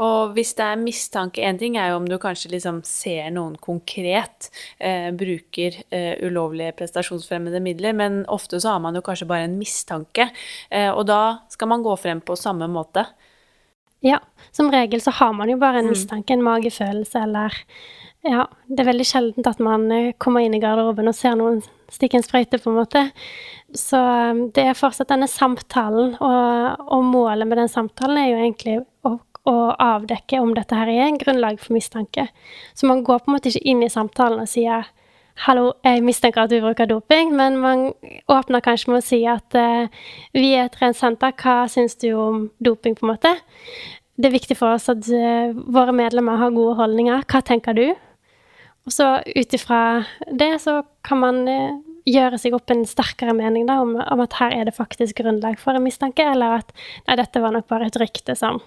Og 0.00 0.34
hvis 0.36 0.54
det 0.58 0.64
er 0.64 0.80
mistanke 0.80 1.42
En 1.44 1.58
ting 1.60 1.76
er 1.76 1.90
jo 1.90 1.98
om 2.00 2.06
du 2.08 2.16
kanskje 2.20 2.52
liksom 2.54 2.80
ser 2.86 3.28
noen 3.34 3.56
konkret 3.60 4.48
eh, 4.78 5.10
bruker 5.12 5.80
eh, 5.92 6.14
ulovlige 6.24 6.74
prestasjonsfremmende 6.78 7.60
midler, 7.64 7.96
men 7.96 8.22
ofte 8.32 8.60
så 8.60 8.76
har 8.76 8.84
man 8.84 8.96
jo 8.96 9.04
kanskje 9.04 9.28
bare 9.30 9.48
en 9.48 9.58
mistanke, 9.60 10.30
eh, 10.70 10.90
og 10.90 11.04
da 11.10 11.40
skal 11.52 11.70
man 11.72 11.84
gå 11.84 11.96
frem 12.00 12.22
på 12.24 12.38
samme 12.38 12.70
måte. 12.70 13.04
Ja, 14.00 14.20
som 14.50 14.70
regel 14.72 15.02
så 15.04 15.12
har 15.12 15.32
man 15.36 15.50
jo 15.52 15.58
bare 15.60 15.82
en 15.82 15.90
mm. 15.90 15.96
mistanke, 15.96 16.32
en 16.32 16.46
magefølelse 16.46 17.26
eller 17.26 17.64
Ja, 18.20 18.44
det 18.68 18.82
er 18.82 18.90
veldig 18.90 19.04
sjeldent 19.08 19.46
at 19.48 19.60
man 19.64 19.86
eh, 19.92 20.14
kommer 20.20 20.44
inn 20.44 20.56
i 20.56 20.60
garderoben 20.60 21.08
og 21.08 21.16
ser 21.16 21.36
noen 21.40 21.62
stikke 21.90 22.18
en 22.18 22.24
sprøyte, 22.24 22.60
på 22.60 22.70
en 22.70 22.76
måte. 22.76 23.02
Så 23.76 23.96
eh, 23.96 24.42
det 24.56 24.66
er 24.68 24.78
fortsatt 24.78 25.12
denne 25.12 25.28
samtalen, 25.30 26.16
og, 26.20 26.84
og 26.92 27.06
målet 27.08 27.48
med 27.48 27.62
den 27.62 27.72
samtalen 27.72 28.20
er 28.20 28.28
jo 28.30 28.42
egentlig 28.42 28.76
å 29.08 29.14
å 29.48 29.72
avdekke 29.80 30.40
om 30.42 30.52
dette 30.56 30.76
her 30.76 30.90
er 30.90 31.06
en 31.06 31.18
grunnlag 31.20 31.60
for 31.62 31.74
mistanke. 31.76 32.28
Så 32.74 32.88
man 32.88 33.04
går 33.04 33.22
på 33.22 33.30
en 33.30 33.36
måte 33.38 33.52
ikke 33.52 33.68
inn 33.72 33.84
i 33.84 33.92
samtalen 33.92 34.42
og 34.42 34.50
sier 34.50 34.88
'hallo, 35.46 35.72
jeg 35.84 36.02
mistenker 36.04 36.42
at 36.42 36.50
du 36.50 36.60
bruker 36.60 36.86
doping', 36.86 37.32
men 37.32 37.56
man 37.58 37.92
åpner 38.28 38.60
kanskje 38.60 38.92
med 38.92 39.00
å 39.00 39.06
si 39.06 39.24
at 39.26 39.54
uh, 39.54 39.88
'vi 40.34 40.54
er 40.54 40.68
et 40.68 40.76
rent 40.82 40.96
senter, 40.96 41.32
hva 41.32 41.68
syns 41.68 41.96
du 41.96 42.12
om 42.12 42.50
doping', 42.60 42.94
på 42.98 43.06
en 43.06 43.14
måte. 43.14 43.36
Det 44.20 44.28
er 44.28 44.36
viktig 44.36 44.56
for 44.56 44.74
oss 44.74 44.88
at 44.88 45.08
uh, 45.08 45.52
våre 45.54 45.92
medlemmer 45.92 46.36
har 46.36 46.50
gode 46.50 46.76
holdninger. 46.76 47.24
Hva 47.24 47.40
tenker 47.42 47.72
du? 47.72 47.94
Og 48.86 48.92
så 48.92 49.22
ut 49.24 49.54
ifra 49.54 50.04
det 50.30 50.60
så 50.60 50.82
kan 51.02 51.18
man 51.18 51.48
uh, 51.48 51.78
gjøre 52.04 52.38
seg 52.40 52.54
opp 52.56 52.70
en 52.70 52.84
sterkere 52.88 53.32
mening 53.36 53.66
da, 53.68 53.80
om, 53.80 53.96
om, 53.96 54.20
at 54.20 54.36
her 54.40 54.52
er 54.56 54.68
det 54.68 54.76
faktisk 54.76 55.22
grunnlag 55.22 55.58
for 55.60 55.76
en 55.76 55.84
mistanke, 55.84 56.24
eller 56.24 56.60
at 56.60 56.72
nei, 57.06 57.16
dette 57.16 57.40
var 57.40 57.54
nok 57.54 57.68
bare 57.70 57.88
et 57.88 58.00
rykte 58.00 58.36
som 58.36 58.60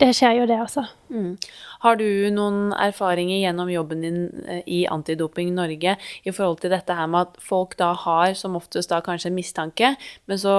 det 0.00 0.10
skjer 0.16 0.40
jo 0.40 0.46
det 0.48 0.58
altså. 0.60 0.86
Mm. 1.12 1.36
Har 1.84 1.98
du 2.00 2.06
noen 2.34 2.72
erfaringer 2.72 3.40
gjennom 3.40 3.70
jobben 3.72 4.04
din 4.04 4.20
eh, 4.46 4.62
i 4.66 4.84
Antidoping 4.90 5.54
Norge 5.56 5.96
i 6.24 6.34
forhold 6.34 6.60
til 6.62 6.74
dette 6.74 6.96
her 6.96 7.08
med 7.10 7.28
at 7.28 7.40
folk 7.42 7.76
da 7.80 7.92
har 8.06 8.36
som 8.38 8.56
oftest 8.58 8.92
da 8.92 9.02
kanskje 9.04 9.34
mistanke, 9.34 9.94
men 10.26 10.40
så 10.40 10.56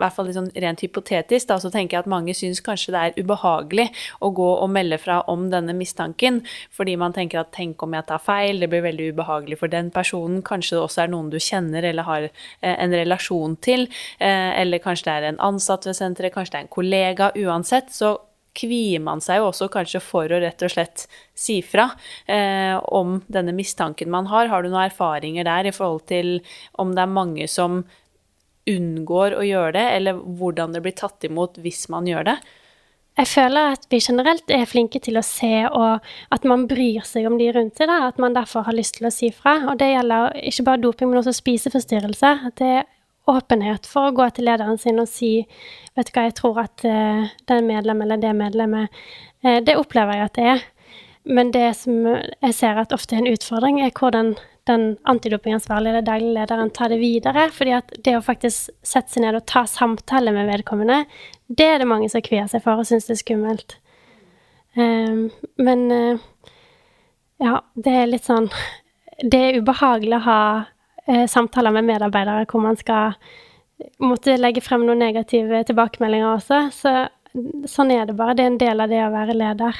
hvert 0.00 0.14
fall 0.14 0.28
liksom 0.30 0.46
rent 0.62 0.80
hypotetisk, 0.84 1.48
da, 1.50 1.58
så 1.60 1.68
tenker 1.72 1.96
jeg 1.96 2.04
at 2.04 2.10
mange 2.10 2.32
syns 2.36 2.62
kanskje 2.64 2.94
det 2.94 3.00
er 3.00 3.18
ubehagelig 3.18 3.88
å 4.24 4.30
gå 4.32 4.46
og 4.62 4.70
melde 4.72 4.96
fra 5.02 5.18
om 5.28 5.48
denne 5.52 5.74
mistanken, 5.76 6.40
fordi 6.72 6.94
man 7.00 7.12
tenker 7.16 7.42
at 7.42 7.50
tenk 7.56 7.82
om 7.84 7.96
jeg 7.98 8.06
tar 8.08 8.22
feil, 8.22 8.62
det 8.62 8.70
blir 8.72 8.86
veldig 8.86 9.10
ubehagelig 9.12 9.58
for 9.60 9.72
den 9.72 9.90
personen, 9.92 10.40
kanskje 10.46 10.78
det 10.78 10.84
også 10.86 11.04
er 11.04 11.12
noen 11.12 11.28
du 11.32 11.36
kjenner 11.42 11.84
eller 11.90 12.08
har 12.08 12.30
eh, 12.30 12.76
en 12.76 12.96
relasjon 12.96 13.58
til, 13.60 13.88
eh, 14.22 14.54
eller 14.62 14.80
kanskje 14.80 15.10
det 15.10 15.18
er 15.18 15.30
en 15.34 15.44
ansatt 15.50 15.90
ved 15.90 15.98
senteret, 15.98 16.32
kanskje 16.38 16.54
det 16.54 16.62
er 16.62 16.68
en 16.68 16.74
kollega, 16.78 17.32
uansett, 17.42 17.92
så 17.92 18.16
kvier 18.60 19.02
man 19.04 19.22
seg 19.24 19.40
jo 19.40 19.48
også 19.50 19.70
kanskje 19.72 20.02
for 20.04 20.30
å 20.30 20.40
rett 20.42 20.62
og 20.66 20.72
slett 20.72 21.06
si 21.34 21.60
fra 21.64 21.88
eh, 22.28 22.76
om 22.92 23.18
denne 23.32 23.54
mistanken 23.56 24.12
man 24.12 24.28
har. 24.30 24.50
Har 24.52 24.62
du 24.62 24.70
noen 24.70 24.86
erfaringer 24.86 25.48
der 25.48 25.70
i 25.70 25.74
forhold 25.74 26.06
til 26.10 26.38
om 26.80 26.94
det 26.94 27.04
er 27.04 27.18
mange 27.18 27.48
som 27.50 27.82
unngår 28.70 29.34
å 29.38 29.44
gjøre 29.46 29.74
det, 29.78 29.86
eller 29.96 30.18
hvordan 30.38 30.74
det 30.76 30.82
blir 30.84 30.96
tatt 30.98 31.24
imot 31.26 31.58
hvis 31.64 31.88
man 31.92 32.08
gjør 32.08 32.28
det? 32.28 32.40
Jeg 33.18 33.28
føler 33.28 33.74
at 33.74 33.82
vi 33.90 33.98
generelt 34.00 34.52
er 34.54 34.68
flinke 34.70 35.00
til 35.02 35.18
å 35.18 35.24
se, 35.26 35.66
og 35.66 36.06
at 36.32 36.46
man 36.48 36.64
bryr 36.70 37.04
seg 37.04 37.26
om 37.28 37.36
de 37.40 37.50
rundt 37.52 37.76
seg. 37.76 37.90
Da, 37.90 38.06
at 38.08 38.20
man 38.22 38.36
derfor 38.36 38.64
har 38.68 38.76
lyst 38.76 38.96
til 38.96 39.08
å 39.08 39.12
si 39.12 39.28
fra. 39.34 39.58
Og 39.68 39.80
det 39.80 39.90
gjelder 39.90 40.38
ikke 40.48 40.66
bare 40.68 40.82
doping, 40.84 41.10
men 41.10 41.20
også 41.20 41.34
spiseforstyrrelser. 41.36 42.46
Det 42.56 42.76
åpenhet 43.32 43.88
for 43.88 44.08
å 44.08 44.16
gå 44.16 44.26
til 44.34 44.48
lederen 44.50 44.78
sin 44.80 45.00
og 45.02 45.08
si 45.10 45.32
Vet 45.96 46.08
du 46.08 46.14
hva, 46.14 46.28
jeg 46.28 46.36
tror 46.38 46.60
at 46.62 46.84
uh, 46.86 47.30
den 47.50 47.66
medlemmet 47.66 48.06
eller 48.06 48.20
det 48.22 48.34
medlemmet 48.38 49.00
uh, 49.44 49.58
Det 49.64 49.76
opplever 49.78 50.16
jeg 50.16 50.28
at 50.28 50.38
det 50.38 50.46
er. 50.54 50.62
Men 51.30 51.50
det 51.52 51.66
som 51.76 52.06
jeg 52.06 52.54
ser 52.56 52.78
at 52.80 52.94
ofte 52.96 53.16
er 53.16 53.24
en 53.24 53.34
utfordring, 53.34 53.80
er 53.84 53.92
hvordan 53.92 54.34
den 54.68 54.96
antidopingansvarlige 55.08 55.92
eller 55.96 56.06
daglig 56.06 56.32
lederen 56.34 56.70
tar 56.70 56.88
det 56.88 57.00
videre. 57.00 57.50
fordi 57.52 57.72
at 57.76 57.92
det 58.04 58.16
å 58.16 58.24
faktisk 58.24 58.70
sette 58.82 59.12
seg 59.12 59.24
ned 59.24 59.36
og 59.36 59.46
ta 59.46 59.64
samtale 59.66 60.32
med 60.32 60.48
vedkommende, 60.48 61.04
det 61.48 61.66
er 61.66 61.78
det 61.78 61.88
mange 61.90 62.08
som 62.08 62.22
kvier 62.22 62.48
seg 62.48 62.62
for 62.64 62.80
og 62.80 62.88
syns 62.88 63.08
det 63.08 63.16
er 63.16 63.22
skummelt. 63.24 63.76
Um, 64.76 65.30
men 65.58 65.86
uh, 65.90 66.20
ja, 67.42 67.56
det 67.74 67.90
er 67.90 68.06
litt 68.06 68.28
sånn 68.28 68.46
Det 69.18 69.40
er 69.42 69.56
ubehagelig 69.58 70.20
å 70.20 70.26
ha 70.28 70.42
samtaler 71.30 71.74
med 71.74 71.88
medarbeidere 71.88 72.46
hvor 72.50 72.62
man 72.64 72.78
skal 72.78 73.16
måtte 74.02 74.36
legge 74.38 74.62
frem 74.64 74.84
noen 74.86 75.00
negative 75.00 75.62
tilbakemeldinger 75.68 76.34
også. 76.34 76.60
Så 76.74 76.92
sånn 77.70 77.92
er 77.94 78.06
det 78.08 78.16
bare. 78.18 78.36
Det 78.36 78.44
er 78.44 78.52
en 78.52 78.60
del 78.60 78.84
av 78.84 78.92
det 78.92 79.00
å 79.04 79.12
være 79.14 79.36
leder. 79.36 79.78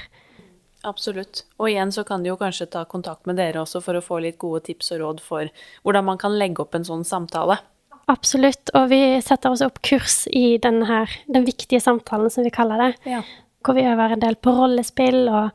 Absolutt. 0.89 1.45
Og 1.61 1.69
igjen 1.69 1.93
så 1.93 2.05
kan 2.09 2.23
de 2.23 2.31
jo 2.31 2.39
kanskje 2.41 2.71
ta 2.73 2.87
kontakt 2.89 3.29
med 3.29 3.37
dere 3.41 3.61
også 3.61 3.83
for 3.85 3.99
å 3.99 4.05
få 4.05 4.23
litt 4.25 4.39
gode 4.41 4.63
tips 4.71 4.95
og 4.95 5.03
råd 5.03 5.21
for 5.25 5.51
hvordan 5.85 6.07
man 6.07 6.21
kan 6.21 6.39
legge 6.41 6.65
opp 6.65 6.77
en 6.79 6.87
sånn 6.89 7.05
samtale. 7.05 7.59
Absolutt, 8.11 8.73
og 8.75 8.89
vi 8.91 9.21
setter 9.23 9.53
også 9.53 9.69
opp 9.71 9.79
kurs 9.87 10.25
i 10.35 10.57
den 10.63 10.83
her, 10.89 11.13
den 11.31 11.45
viktige 11.47 11.83
samtalen, 11.85 12.33
som 12.33 12.47
vi 12.47 12.51
kaller 12.55 12.81
det. 12.81 12.91
Ja. 13.13 13.21
Hvor 13.63 13.77
vi 13.77 13.85
øver 13.87 14.17
en 14.17 14.23
del 14.25 14.39
på 14.41 14.55
rollespill 14.57 15.29
og 15.29 15.53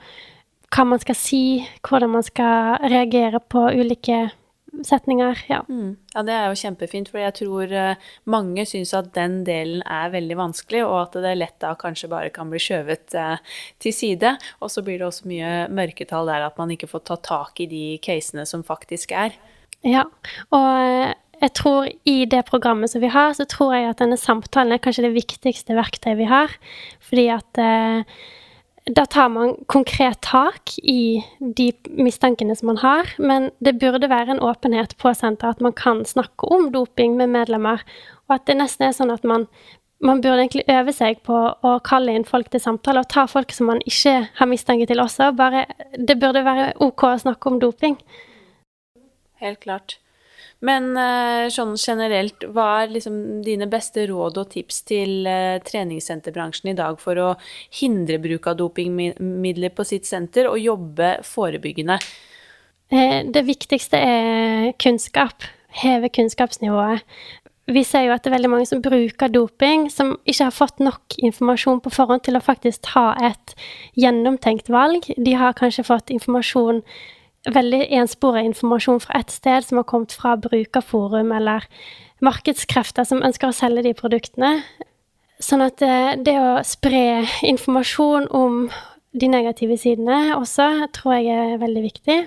hva 0.75 0.85
man 0.87 1.01
skal 1.01 1.17
si, 1.17 1.43
hvordan 1.87 2.13
man 2.13 2.25
skal 2.25 2.77
reagere 2.85 3.41
på 3.41 3.65
ulike 3.73 4.27
setninger. 4.83 5.39
Ja. 5.49 5.61
Mm. 5.69 5.95
ja, 6.13 6.23
det 6.27 6.33
er 6.35 6.47
jo 6.49 6.59
kjempefint, 6.59 7.09
for 7.11 7.21
jeg 7.21 7.35
tror 7.39 7.71
uh, 7.71 8.05
mange 8.29 8.65
syns 8.67 8.93
at 8.97 9.11
den 9.15 9.43
delen 9.47 9.83
er 9.87 10.13
veldig 10.13 10.37
vanskelig, 10.39 10.83
og 10.85 10.97
at 11.03 11.17
det 11.23 11.35
lett 11.39 11.57
da 11.63 11.75
kanskje 11.79 12.11
bare 12.11 12.31
kan 12.35 12.51
bli 12.51 12.61
skjøvet 12.61 13.17
uh, 13.19 13.35
til 13.83 13.95
side. 13.95 14.35
Og 14.59 14.71
så 14.73 14.83
blir 14.85 14.99
det 15.01 15.09
også 15.09 15.29
mye 15.31 15.65
mørketall 15.73 16.31
der 16.31 16.47
at 16.49 16.57
man 16.61 16.73
ikke 16.75 16.89
får 16.91 17.05
ta 17.07 17.19
tak 17.23 17.61
i 17.63 17.69
de 17.71 17.83
casene 18.03 18.47
som 18.49 18.65
faktisk 18.65 19.15
er. 19.15 19.37
Ja, 19.85 20.07
og 20.49 20.69
uh, 20.69 21.11
jeg 21.41 21.51
tror 21.59 21.89
i 22.07 22.17
det 22.31 22.45
programmet 22.47 22.89
som 22.91 23.03
vi 23.03 23.11
har, 23.11 23.35
så 23.37 23.43
tror 23.49 23.75
jeg 23.75 23.91
at 23.91 23.99
denne 23.99 24.17
samtalen 24.17 24.73
er 24.73 24.81
kanskje 24.81 25.09
det 25.09 25.17
viktigste 25.17 25.75
verktøyet 25.75 26.19
vi 26.21 26.31
har. 26.31 26.53
Fordi 27.03 27.25
at 27.35 27.59
da 28.85 29.05
tar 29.05 29.29
man 29.29 29.55
konkret 29.65 30.21
tak 30.21 30.75
i 30.77 31.23
de 31.39 31.71
mistankene 31.89 32.55
som 32.55 32.69
man 32.69 32.77
har, 32.77 33.09
men 33.17 33.49
det 33.57 33.79
burde 33.81 34.09
være 34.09 34.35
en 34.35 34.43
åpenhet 34.45 34.93
på 35.01 35.13
senteret 35.17 35.57
at 35.57 35.63
man 35.65 35.73
kan 35.73 36.03
snakke 36.05 36.45
om 36.53 36.69
doping 36.71 37.17
med 37.17 37.33
medlemmer, 37.33 37.81
og 38.27 38.37
at 38.37 38.45
det 38.45 38.59
nesten 38.59 38.85
er 38.85 38.93
sånn 38.93 39.13
at 39.13 39.25
man, 39.25 39.47
man 40.05 40.21
burde 40.21 40.45
egentlig 40.45 40.67
øve 40.69 40.93
seg 40.93 41.23
på 41.25 41.39
å 41.65 41.73
kalle 41.85 42.13
inn 42.13 42.29
folk 42.29 42.51
til 42.53 42.61
samtale, 42.61 43.01
og 43.01 43.09
ta 43.09 43.25
folk 43.29 43.53
som 43.57 43.71
man 43.73 43.81
ikke 43.89 44.19
har 44.37 44.51
mistanke 44.51 44.85
til 44.89 45.01
også. 45.01 45.31
Bare, 45.33 45.65
det 45.97 46.19
burde 46.21 46.45
være 46.45 46.73
OK 46.85 47.07
å 47.09 47.17
snakke 47.25 47.49
om 47.49 47.61
doping. 47.63 47.97
Helt 49.41 49.65
klart. 49.65 49.97
Men 50.63 50.93
uh, 50.95 51.47
sånn 51.51 51.73
generelt, 51.75 52.45
hva 52.55 52.67
er 52.83 52.93
liksom 52.93 53.17
dine 53.45 53.67
beste 53.69 54.05
råd 54.07 54.39
og 54.39 54.51
tips 54.53 54.83
til 54.87 55.27
uh, 55.27 55.57
treningssenterbransjen 55.65 56.71
i 56.71 56.77
dag 56.77 57.01
for 57.01 57.19
å 57.19 57.33
hindre 57.81 58.21
bruk 58.23 58.47
av 58.47 58.59
dopingmidler 58.61 59.75
på 59.75 59.85
sitt 59.87 60.07
senter 60.07 60.47
og 60.49 60.61
jobbe 60.61 61.17
forebyggende? 61.27 61.99
Eh, 62.93 63.23
det 63.25 63.45
viktigste 63.45 63.97
er 63.97 64.71
kunnskap. 64.81 65.43
Heve 65.75 66.09
kunnskapsnivået. 66.09 67.03
Vi 67.67 67.81
ser 67.83 68.05
jo 68.05 68.13
at 68.13 68.21
det 68.23 68.29
er 68.29 68.35
veldig 68.35 68.49
mange 68.51 68.67
som 68.69 68.81
bruker 68.85 69.31
doping, 69.33 69.87
som 69.89 70.13
ikke 70.29 70.47
har 70.47 70.53
fått 70.53 70.79
nok 70.79 71.17
informasjon 71.17 71.81
på 71.81 71.91
forhånd 71.95 72.21
til 72.27 72.37
å 72.37 72.43
faktisk 72.45 72.85
ta 72.85 73.15
et 73.17 73.55
gjennomtenkt 73.97 74.69
valg. 74.69 75.09
De 75.17 75.33
har 75.33 75.57
kanskje 75.57 75.87
fått 75.87 76.13
informasjon 76.13 76.83
veldig 77.53 77.83
enspora 77.99 78.41
informasjon 78.45 79.01
fra 79.03 79.19
ett 79.19 79.33
sted 79.33 79.65
som 79.65 79.79
har 79.79 79.87
kommet 79.89 80.13
fra 80.15 80.35
brukerforum 80.37 81.31
eller 81.35 81.65
markedskrefter 82.25 83.05
som 83.07 83.23
ønsker 83.25 83.51
å 83.51 83.55
selge 83.55 83.85
de 83.85 83.93
produktene. 83.97 84.51
Sånn 85.43 85.61
at 85.65 85.77
det, 85.81 85.89
eh, 85.89 86.15
det 86.23 86.35
å 86.39 86.63
spre 86.63 87.25
informasjon 87.43 88.27
om 88.31 88.69
de 89.13 89.27
negative 89.27 89.77
sidene 89.77 90.35
også 90.35 90.87
tror 90.91 91.15
jeg 91.15 91.27
er 91.27 91.57
veldig 91.61 91.83
viktig. 91.83 92.17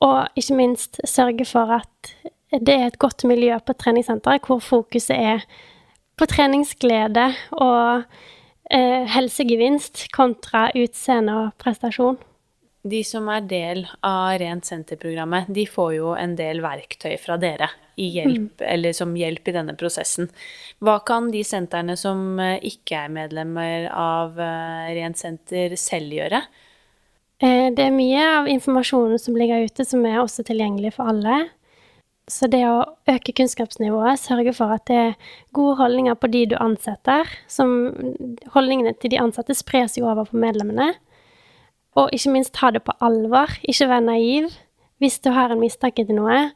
Og 0.00 0.38
ikke 0.38 0.54
minst 0.54 1.00
sørge 1.04 1.44
for 1.48 1.72
at 1.80 2.12
det 2.52 2.74
er 2.74 2.86
et 2.86 2.98
godt 2.98 3.24
miljø 3.24 3.58
på 3.58 3.74
treningssenteret 3.74 4.46
hvor 4.46 4.62
fokuset 4.62 5.16
er 5.16 5.42
på 6.18 6.26
treningsglede 6.26 7.26
og 7.58 8.04
eh, 8.70 9.04
helsegevinst 9.10 10.06
kontra 10.14 10.68
utseende 10.78 11.34
og 11.34 11.58
prestasjon 11.58 12.18
de 12.82 13.00
som 13.04 13.26
er 13.32 13.46
del 13.50 13.82
av 14.06 14.36
Rent 14.38 14.66
senter-programmet, 14.66 15.48
de 15.50 15.64
får 15.66 15.92
jo 15.96 16.12
en 16.14 16.36
del 16.38 16.62
verktøy 16.62 17.16
fra 17.20 17.38
dere 17.40 17.70
hjelp, 17.98 18.62
mm. 18.62 18.86
som 18.94 19.16
hjelp 19.18 19.50
i 19.50 19.54
denne 19.56 19.74
prosessen. 19.78 20.30
Hva 20.84 20.98
kan 21.06 21.32
de 21.34 21.42
sentrene 21.46 21.96
som 21.98 22.38
eh, 22.42 22.60
ikke 22.70 23.04
er 23.04 23.14
medlemmer 23.14 23.88
av 23.90 24.38
eh, 24.38 24.94
Rent 24.98 25.18
senter, 25.18 25.74
selv 25.80 26.14
gjøre? 26.14 26.42
Eh, 27.42 27.68
det 27.74 27.88
er 27.88 27.94
mye 27.94 28.24
av 28.38 28.50
informasjonen 28.50 29.18
som 29.22 29.36
ligger 29.38 29.66
ute, 29.66 29.86
som 29.86 30.06
er 30.06 30.22
også 30.22 30.46
tilgjengelig 30.46 30.94
for 30.96 31.10
alle. 31.10 31.48
Så 32.28 32.46
det 32.52 32.60
å 32.68 32.84
øke 33.08 33.32
kunnskapsnivået, 33.32 34.20
sørge 34.20 34.52
for 34.52 34.74
at 34.74 34.84
det 34.90 34.96
er 35.00 35.34
gode 35.56 35.78
holdninger 35.80 36.16
på 36.20 36.28
de 36.30 36.44
du 36.50 36.56
ansetter, 36.60 37.26
som 37.48 37.70
holdningene 38.52 38.92
til 39.00 39.14
de 39.14 39.22
ansatte 39.22 39.56
spres 39.56 39.96
jo 39.96 40.06
over 40.10 40.28
på 40.28 40.38
medlemmene. 40.38 40.92
Og 41.98 42.14
ikke 42.14 42.32
minst 42.34 42.54
ta 42.56 42.70
det 42.74 42.84
på 42.86 42.94
alvor. 43.04 43.52
Ikke 43.68 43.88
være 43.90 44.06
naiv. 44.06 44.50
Hvis 45.02 45.18
du 45.22 45.30
har 45.34 45.52
en 45.52 45.60
mistanke 45.62 46.04
til 46.06 46.18
noe, 46.18 46.48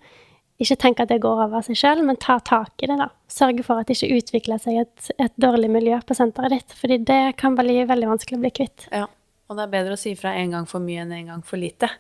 ikke 0.63 0.79
tenk 0.79 1.01
at 1.03 1.11
det 1.11 1.21
går 1.23 1.45
over 1.47 1.63
seg 1.65 1.79
sjøl, 1.79 2.03
men 2.07 2.19
ta 2.23 2.39
tak 2.45 2.83
i 2.83 2.89
det, 2.91 2.99
da. 3.01 3.09
Sørge 3.31 3.65
for 3.67 3.81
at 3.81 3.89
det 3.89 3.97
ikke 3.97 4.19
utvikler 4.21 4.61
seg 4.63 4.83
et, 4.83 5.13
et 5.23 5.35
dårlig 5.41 5.71
miljø 5.73 5.99
på 6.07 6.17
senteret 6.19 6.55
ditt, 6.55 6.75
fordi 6.79 7.01
det 7.07 7.23
kan 7.41 7.57
bli 7.59 7.81
veldig 7.89 8.11
vanskelig 8.11 8.39
å 8.39 8.43
bli 8.43 8.53
kvitt. 8.59 8.87
Ja, 8.91 9.07
og 9.49 9.59
det 9.59 9.65
er 9.65 9.73
bedre 9.73 9.97
å 9.97 10.01
si 10.01 10.15
fra 10.19 10.35
en 10.39 10.55
gang 10.55 10.69
for 10.71 10.85
mye 10.85 11.05
enn 11.05 11.15
en 11.17 11.33
gang 11.33 11.47
for 11.47 11.63
lite. 11.63 11.91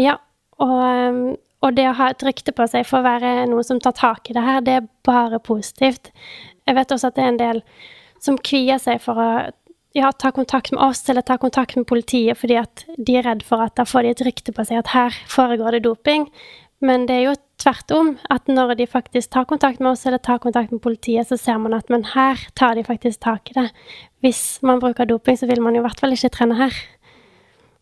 Ja, 0.00 0.16
og, 0.62 0.74
um, 0.78 1.22
og 1.66 1.76
det 1.76 1.86
å 1.90 1.96
ha 1.98 2.10
et 2.12 2.24
rykte 2.26 2.54
på 2.54 2.66
seg 2.70 2.86
for 2.88 3.00
å 3.00 3.06
være 3.06 3.46
noen 3.50 3.66
som 3.66 3.82
tar 3.82 3.94
tak 3.98 4.30
i 4.30 4.38
det 4.38 4.46
her, 4.46 4.64
det 4.66 4.80
er 4.80 4.90
bare 5.06 5.42
positivt. 5.42 6.12
Jeg 6.66 6.78
vet 6.78 6.94
også 6.94 7.10
at 7.10 7.18
det 7.18 7.24
er 7.26 7.32
en 7.34 7.42
del 7.42 7.62
som 8.22 8.38
kvier 8.38 8.80
seg 8.82 9.02
for 9.02 9.18
å 9.18 9.30
ja, 9.98 10.12
ta 10.12 10.30
kontakt 10.34 10.72
med 10.72 10.80
oss 10.82 11.02
eller 11.10 11.26
ta 11.26 11.38
kontakt 11.40 11.76
med 11.76 11.86
politiet 11.90 12.38
fordi 12.38 12.56
at 12.60 12.84
de 12.96 13.18
er 13.18 13.26
redd 13.26 13.44
for 13.46 13.64
at 13.64 13.76
da 13.78 13.86
får 13.88 14.06
de 14.06 14.14
et 14.14 14.24
rykte 14.28 14.54
på 14.54 14.64
seg 14.66 14.80
at 14.80 14.94
her 14.94 15.20
foregår 15.30 15.76
det 15.76 15.84
doping. 15.86 16.28
Men 16.84 17.08
det 17.08 17.16
er 17.16 17.24
jo 17.26 17.34
tvert 17.58 17.90
om, 17.90 18.12
at 18.30 18.46
når 18.46 18.76
de 18.78 18.86
faktisk 18.86 19.32
tar 19.34 19.48
kontakt 19.50 19.80
med 19.82 19.90
oss 19.92 20.06
eller 20.06 20.22
tar 20.22 20.38
kontakt 20.38 20.70
med 20.70 20.82
politiet, 20.84 21.26
så 21.26 21.36
ser 21.40 21.58
man 21.58 21.74
at 21.74 21.90
men 21.90 22.06
her 22.14 22.38
tar 22.54 22.78
de 22.78 22.86
faktisk 22.86 23.20
tak 23.24 23.50
i 23.50 23.56
det. 23.56 23.66
Hvis 24.22 24.60
man 24.62 24.78
bruker 24.82 25.08
doping, 25.08 25.38
så 25.38 25.50
vil 25.50 25.62
man 25.62 25.74
jo 25.74 25.82
i 25.82 25.86
hvert 25.88 25.98
fall 25.98 26.14
ikke 26.14 26.30
trene 26.36 26.58
her. 26.60 26.78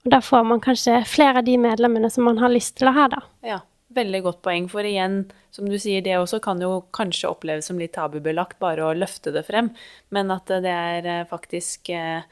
Og 0.07 0.15
da 0.15 0.23
får 0.25 0.49
man 0.49 0.65
kanskje 0.65 1.03
flere 1.11 1.43
av 1.43 1.49
de 1.49 1.59
medlemmene 1.61 2.09
som 2.13 2.25
man 2.25 2.41
har 2.41 2.53
lyst 2.53 2.79
til 2.81 2.89
å 2.89 2.97
ha, 2.97 3.09
da. 3.13 3.21
Ja, 3.45 3.61
veldig 3.97 4.23
godt 4.27 4.43
poeng. 4.47 4.69
For 4.73 4.87
igjen, 4.87 5.25
som 5.55 5.69
du 5.71 5.79
sier, 5.81 6.05
det 6.05 6.19
også 6.19 6.41
kan 6.45 6.61
jo 6.63 6.85
kanskje 6.97 7.31
oppleves 7.31 7.71
som 7.71 7.81
litt 7.81 7.95
tabubelagt 7.97 8.61
bare 8.63 8.85
å 8.85 8.97
løfte 8.97 9.33
det 9.35 9.47
frem, 9.49 9.73
men 10.15 10.33
at 10.35 10.53
det 10.65 10.73
er 10.73 11.11
eh, 11.13 11.27
faktisk 11.31 11.91
eh, 11.95 12.23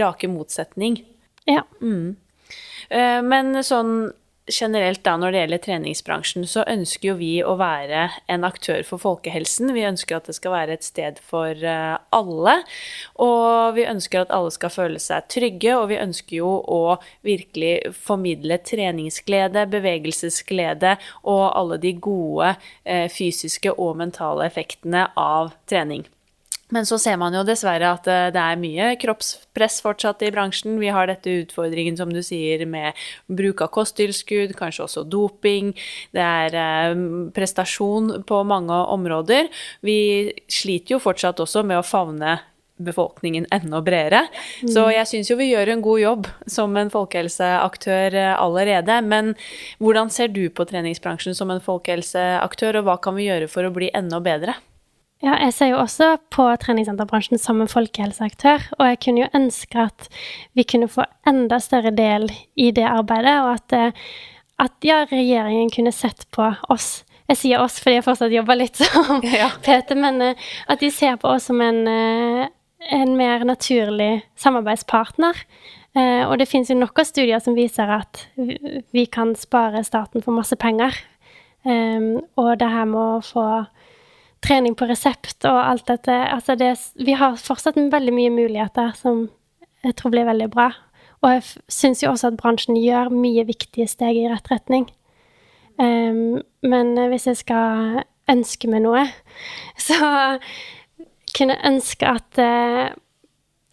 rake 0.00 0.30
motsetning. 0.32 1.00
Ja. 1.48 1.64
Mm. 1.82 2.16
Eh, 2.88 3.20
men 3.26 3.62
sånn 3.66 4.12
generelt 4.50 5.02
da 5.06 5.14
når 5.16 5.32
det 5.32 5.40
gjelder 5.42 5.62
treningsbransjen, 5.66 6.46
så 6.50 6.64
ønsker 6.68 7.12
jo 7.12 7.14
vi 7.20 7.30
å 7.46 7.54
være 7.60 8.08
en 8.32 8.46
aktør 8.46 8.82
for 8.86 9.02
folkehelsen. 9.02 9.70
Vi 9.76 9.84
ønsker 9.86 10.18
at 10.18 10.30
det 10.30 10.36
skal 10.38 10.54
være 10.54 10.76
et 10.78 10.86
sted 10.86 11.20
for 11.22 11.52
eh, 11.54 11.96
alle. 12.14 12.56
Og 13.22 13.76
vi 13.78 13.86
ønsker 13.88 14.24
at 14.24 14.34
alle 14.34 14.52
skal 14.54 14.74
føle 14.74 15.02
seg 15.02 15.28
trygge, 15.32 15.76
og 15.78 15.88
vi 15.92 16.00
ønsker 16.02 16.38
jo 16.40 16.54
å 16.62 16.96
virkelig 17.26 17.92
formidle 17.94 18.58
treningsglede, 18.66 19.68
bevegelsesglede 19.72 20.96
og 21.22 21.44
alle 21.50 21.78
de 21.82 21.94
gode 22.02 22.54
eh, 22.82 23.06
fysiske 23.12 23.76
og 23.76 23.96
mentale 24.02 24.48
effektene 24.50 25.06
av 25.18 25.54
trening. 25.70 26.06
Men 26.72 26.88
så 26.88 26.98
ser 27.00 27.18
man 27.20 27.34
jo 27.36 27.44
dessverre 27.46 27.92
at 27.92 28.08
eh, 28.10 28.28
det 28.34 28.42
er 28.42 28.60
mye 28.60 28.92
kroppspress 29.00 29.80
fortsatt 29.84 30.24
i 30.24 30.32
bransjen. 30.34 30.78
Vi 30.80 30.92
har 30.92 31.10
dette 31.10 31.36
utfordringen, 31.44 31.98
som 32.00 32.12
du 32.12 32.22
sier, 32.24 32.64
med 32.68 32.98
bruk 33.28 33.60
av 33.64 33.72
kosttilskudd, 33.76 34.56
kanskje 34.58 34.86
også 34.86 35.04
doping. 35.12 35.74
Det 36.16 36.24
er 36.24 36.56
eh, 36.56 37.02
prestasjon 37.36 38.22
på 38.28 38.40
mange 38.48 38.78
områder. 38.94 39.52
Vi 39.84 39.98
sliter 40.50 40.96
jo 40.96 41.02
fortsatt 41.02 41.42
også 41.44 41.64
med 41.66 41.82
å 41.82 41.86
favne 41.86 42.38
befolkningen 42.82 43.46
enda 43.54 43.82
bredere. 43.84 44.24
Så 44.66 44.88
jeg 44.90 45.08
syns 45.10 45.30
jo 45.30 45.36
vi 45.38 45.50
gjør 45.52 45.74
en 45.74 45.84
god 45.84 46.00
jobb 46.00 46.28
som 46.50 46.74
en 46.80 46.90
folkehelseaktør 46.92 48.16
eh, 48.18 48.34
allerede. 48.34 48.98
Men 49.06 49.34
hvordan 49.82 50.10
ser 50.10 50.32
du 50.32 50.46
på 50.50 50.66
treningsbransjen 50.68 51.36
som 51.38 51.52
en 51.52 51.62
folkehelseaktør, 51.62 52.80
og 52.80 52.88
hva 52.88 52.98
kan 53.04 53.18
vi 53.18 53.28
gjøre 53.28 53.50
for 53.52 53.68
å 53.68 53.74
bli 53.74 53.92
enda 53.94 54.22
bedre? 54.24 54.56
Ja, 55.22 55.36
jeg 55.38 55.52
ser 55.54 55.68
jo 55.70 55.78
også 55.78 56.16
på 56.34 56.48
treningssenterbransjen 56.58 57.38
som 57.38 57.60
en 57.62 57.70
folkehelseaktør, 57.70 58.64
og 58.80 58.88
jeg 58.88 58.98
kunne 59.04 59.22
jo 59.22 59.28
ønske 59.38 59.84
at 59.84 60.08
vi 60.58 60.64
kunne 60.66 60.88
få 60.90 61.04
enda 61.30 61.60
større 61.62 61.92
del 61.94 62.26
i 62.58 62.72
det 62.74 62.88
arbeidet, 62.88 63.36
og 63.44 63.52
at, 63.54 63.76
eh, 63.78 63.92
at 64.66 64.74
ja, 64.82 65.04
regjeringen 65.12 65.70
kunne 65.70 65.92
sett 65.94 66.26
på 66.34 66.48
oss. 66.74 67.04
Jeg 67.30 67.38
sier 67.38 67.62
oss 67.62 67.78
fordi 67.80 68.00
jeg 68.00 68.04
fortsatt 68.08 68.34
jobber 68.34 68.58
litt 68.58 68.80
som 68.82 69.22
Ja. 69.42 69.52
PT, 69.62 69.94
men 69.94 70.18
eh, 70.26 70.48
at 70.66 70.82
de 70.82 70.90
ser 70.90 71.20
på 71.22 71.30
oss 71.36 71.46
som 71.52 71.62
en, 71.62 71.78
eh, 71.86 72.50
en 72.90 73.14
mer 73.16 73.46
naturlig 73.46 74.24
samarbeidspartner. 74.42 75.38
Og 75.92 76.38
det 76.40 76.46
finnes 76.48 76.70
jo 76.72 76.74
nok 76.80 77.02
av 77.02 77.04
studier 77.04 77.38
som 77.44 77.52
viser 77.52 77.90
at 77.92 78.22
vi- 78.96 79.04
kan 79.12 79.34
spare 79.36 79.82
staten 79.84 80.22
for 80.24 80.32
masse 80.32 80.56
penger. 80.56 80.96
Og 81.68 82.48
det 82.58 82.68
her 82.72 82.86
med 82.88 82.96
å 82.96 83.20
få 83.20 83.44
trening 84.42 84.74
på 84.78 84.88
resept 84.90 85.46
og 85.48 85.58
alt 85.58 85.86
dette 85.90 86.14
Altså, 86.32 86.56
det, 86.58 86.74
vi 86.98 87.14
har 87.18 87.38
fortsatt 87.40 87.78
veldig 87.78 88.14
mye 88.14 88.32
muligheter 88.34 88.94
som 88.98 89.28
jeg 89.82 89.96
tror 89.98 90.14
blir 90.14 90.28
veldig 90.28 90.48
bra. 90.52 90.70
Og 91.22 91.36
jeg 91.36 91.62
syns 91.70 92.02
jo 92.02 92.10
også 92.12 92.32
at 92.32 92.38
bransjen 92.38 92.78
gjør 92.78 93.10
mye 93.14 93.44
viktige 93.46 93.88
steg 93.90 94.18
i 94.18 94.28
rett 94.30 94.50
retning. 94.50 94.88
Um, 95.78 96.42
men 96.62 96.94
hvis 97.10 97.26
jeg 97.30 97.40
skal 97.42 98.02
ønske 98.30 98.70
meg 98.70 98.84
noe, 98.84 99.06
så 99.86 99.98
kunne 101.32 101.56
jeg 101.56 101.72
ønske 101.72 102.10
at 102.10 102.42
uh, 102.42 102.92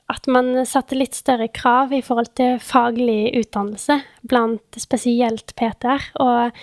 at 0.10 0.26
man 0.32 0.56
satte 0.66 0.98
litt 0.98 1.14
større 1.14 1.50
krav 1.54 1.92
i 1.94 2.02
forhold 2.02 2.32
til 2.40 2.58
faglig 2.64 3.30
utdannelse 3.38 4.00
blant 4.26 4.80
spesielt 4.82 5.54
PT-er. 5.60 6.08
Og 6.18 6.56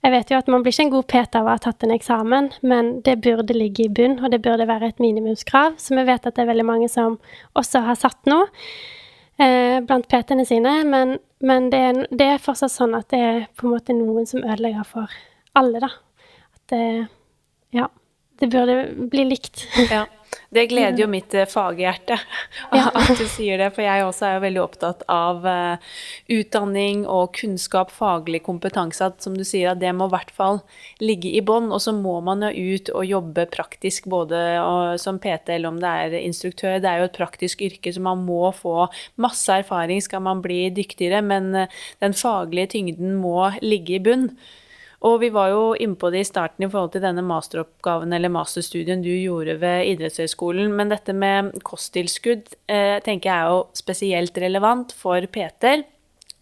jeg 0.00 0.12
vet 0.14 0.30
jo 0.32 0.38
at 0.40 0.48
man 0.48 0.62
blir 0.64 0.72
ikke 0.72 0.86
en 0.86 0.92
god 0.94 1.06
PT 1.12 1.36
av 1.40 1.48
å 1.48 1.54
ha 1.54 1.60
tatt 1.60 1.84
en 1.84 1.92
eksamen, 1.92 2.48
men 2.64 2.88
det 3.04 3.18
burde 3.24 3.56
ligge 3.56 3.84
i 3.84 3.92
bunn, 3.92 4.16
og 4.24 4.32
det 4.32 4.40
burde 4.44 4.68
være 4.68 4.88
et 4.88 5.02
minimumskrav, 5.02 5.76
som 5.82 6.00
vi 6.00 6.06
vet 6.08 6.24
at 6.24 6.36
det 6.36 6.44
er 6.46 6.48
veldig 6.48 6.66
mange 6.68 6.88
som 6.88 7.18
også 7.58 7.82
har 7.84 7.98
satt 8.00 8.30
nå 8.30 8.38
eh, 9.40 9.76
blant 9.84 10.08
PT-ene 10.08 10.46
sine. 10.48 10.72
Men, 10.88 11.18
men 11.44 11.68
det, 11.72 11.82
er, 11.90 12.00
det 12.16 12.28
er 12.34 12.40
fortsatt 12.40 12.72
sånn 12.72 12.96
at 12.96 13.10
det 13.12 13.20
er 13.20 13.42
på 13.60 13.68
en 13.68 13.74
måte 13.76 13.96
noen 13.96 14.28
som 14.28 14.40
ødelegger 14.40 14.88
for 14.88 15.20
alle, 15.60 15.82
da. 15.84 15.92
At 16.56 16.76
det 16.76 16.84
Ja. 17.76 17.90
Det 18.40 18.48
burde 18.48 18.86
bli 19.12 19.26
likt. 19.28 19.66
Ja. 19.90 20.06
Det 20.50 20.66
gleder 20.70 20.98
jo 20.98 21.06
mitt 21.10 21.34
eh, 21.34 21.46
faghjerte 21.46 22.16
at 22.70 23.10
du 23.18 23.24
sier 23.30 23.60
det, 23.60 23.70
for 23.74 23.84
jeg 23.84 24.04
også 24.06 24.26
er 24.26 24.36
jo 24.36 24.42
veldig 24.44 24.62
opptatt 24.62 25.04
av 25.10 25.46
eh, 25.46 25.90
utdanning 26.34 27.04
og 27.06 27.34
kunnskap, 27.38 27.92
faglig 27.94 28.42
kompetanse, 28.46 29.10
at 29.10 29.22
som 29.22 29.36
du 29.38 29.44
sier, 29.46 29.72
at 29.72 29.80
det 29.82 29.92
må 29.94 30.08
i 30.10 30.14
hvert 30.14 30.32
fall 30.34 30.60
ligge 31.02 31.30
i 31.34 31.42
bånn. 31.46 31.70
Og 31.74 31.82
så 31.82 31.94
må 31.94 32.16
man 32.26 32.42
jo 32.46 32.76
ut 32.76 32.92
og 32.94 33.06
jobbe 33.06 33.46
praktisk, 33.54 34.08
både 34.10 34.38
som 35.02 35.20
PT 35.22 35.54
eller 35.56 35.70
om 35.70 35.78
det 35.82 35.92
er 36.04 36.18
instruktør. 36.20 36.78
Det 36.82 36.90
er 36.90 37.02
jo 37.02 37.10
et 37.10 37.18
praktisk 37.18 37.62
yrke, 37.66 37.94
så 37.94 38.02
man 38.02 38.24
må 38.26 38.50
få 38.56 38.88
masse 39.22 39.60
erfaring 39.62 40.02
skal 40.02 40.24
man 40.26 40.42
bli 40.44 40.64
dyktigere, 40.74 41.22
men 41.26 41.54
eh, 41.54 41.78
den 42.02 42.16
faglige 42.16 42.74
tyngden 42.76 43.16
må 43.22 43.52
ligge 43.62 43.98
i 43.98 44.02
bunn. 44.02 44.30
Og 45.00 45.20
vi 45.22 45.30
var 45.32 45.48
jo 45.48 45.60
inne 45.80 45.96
på 45.96 46.10
det 46.12 46.20
i 46.20 46.28
starten 46.28 46.66
i 46.66 46.68
forhold 46.68 46.92
til 46.92 47.04
denne 47.04 47.22
masteroppgaven 47.24 48.12
eller 48.12 48.32
masterstudien 48.32 49.00
du 49.00 49.08
gjorde 49.08 49.56
ved 49.62 49.94
idrettshøyskolen, 49.94 50.74
men 50.76 50.92
dette 50.92 51.14
med 51.16 51.54
kosttilskudd 51.64 52.52
eh, 52.68 52.98
tenker 53.04 53.30
jeg 53.30 53.38
er 53.38 53.54
jo 53.54 53.62
spesielt 53.80 54.40
relevant 54.44 54.92
for 54.96 55.24
PT-er. 55.32 55.86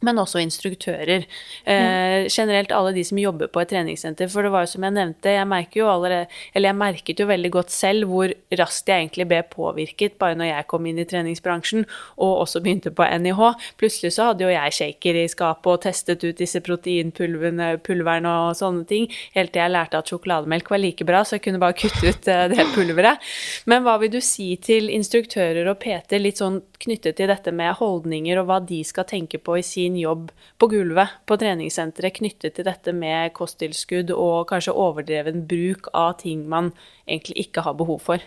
Men 0.07 0.21
også 0.23 0.39
instruktører. 0.39 1.25
Eh, 1.67 2.29
generelt 2.31 2.71
alle 2.73 2.93
de 2.95 3.03
som 3.05 3.19
jobber 3.19 3.49
på 3.51 3.63
et 3.65 3.71
treningssenter. 3.73 4.29
For 4.31 4.47
det 4.47 4.53
var 4.55 4.63
jo 4.63 4.71
som 4.71 4.85
jeg 4.87 4.95
nevnte, 4.95 5.33
jeg 5.35 5.49
merker 5.51 5.81
jo 5.81 5.89
allerede, 5.91 6.29
eller 6.55 6.71
jeg 6.71 6.79
merket 6.79 7.23
jo 7.23 7.27
veldig 7.27 7.51
godt 7.57 7.75
selv 7.75 8.07
hvor 8.07 8.31
raskt 8.61 8.93
jeg 8.93 9.09
egentlig 9.09 9.27
ble 9.33 9.41
påvirket 9.51 10.15
bare 10.21 10.39
når 10.39 10.53
jeg 10.53 10.69
kom 10.71 10.87
inn 10.87 11.01
i 11.03 11.07
treningsbransjen 11.09 11.83
og 12.15 12.45
også 12.45 12.63
begynte 12.63 12.93
på 12.95 13.09
NIH. 13.25 13.43
Plutselig 13.81 14.15
så 14.15 14.31
hadde 14.31 14.47
jo 14.47 14.53
jeg 14.53 14.77
shaker 14.79 15.19
i 15.19 15.27
skapet 15.31 15.73
og 15.73 15.83
testet 15.83 16.23
ut 16.23 16.39
disse 16.39 16.63
proteinpulverne 16.63 18.37
og 18.47 18.55
sånne 18.59 18.87
ting, 18.89 19.11
helt 19.35 19.55
til 19.55 19.65
jeg 19.65 19.75
lærte 19.75 19.99
at 19.99 20.15
sjokolademelk 20.15 20.71
var 20.71 20.83
like 20.83 21.07
bra, 21.09 21.25
så 21.27 21.37
jeg 21.37 21.47
kunne 21.49 21.63
bare 21.63 21.77
kutte 21.79 22.07
ut 22.07 22.31
eh, 22.31 22.45
det 22.55 22.69
pulveret. 22.77 23.19
Men 23.67 23.83
hva 23.83 23.99
vil 23.99 24.15
du 24.15 24.21
si 24.23 24.53
til 24.63 24.93
instruktører 24.95 25.67
og 25.67 25.81
PT 25.83 26.23
litt 26.23 26.39
sånn 26.39 26.63
knyttet 26.79 27.19
til 27.19 27.31
dette 27.31 27.51
med 27.55 27.75
holdninger 27.81 28.39
og 28.39 28.49
hva 28.49 28.63
de 28.63 28.81
skal 28.87 29.07
tenke 29.09 29.43
på 29.43 29.59
i 29.59 29.67
sin 29.67 29.88
jobb 29.97 30.31
på 30.61 30.69
gulvet 30.69 31.15
på 31.29 31.39
treningssenteret 31.41 32.19
knyttet 32.19 32.57
til 32.59 32.67
dette 32.69 32.93
med 32.93 33.33
kosttilskudd 33.37 34.13
og 34.13 34.49
kanskje 34.51 34.77
overdreven 34.77 35.47
bruk 35.49 35.89
av 35.97 36.19
ting 36.23 36.45
man 36.51 36.73
egentlig 37.07 37.47
ikke 37.47 37.65
har 37.65 37.79
behov 37.79 38.03
for? 38.05 38.25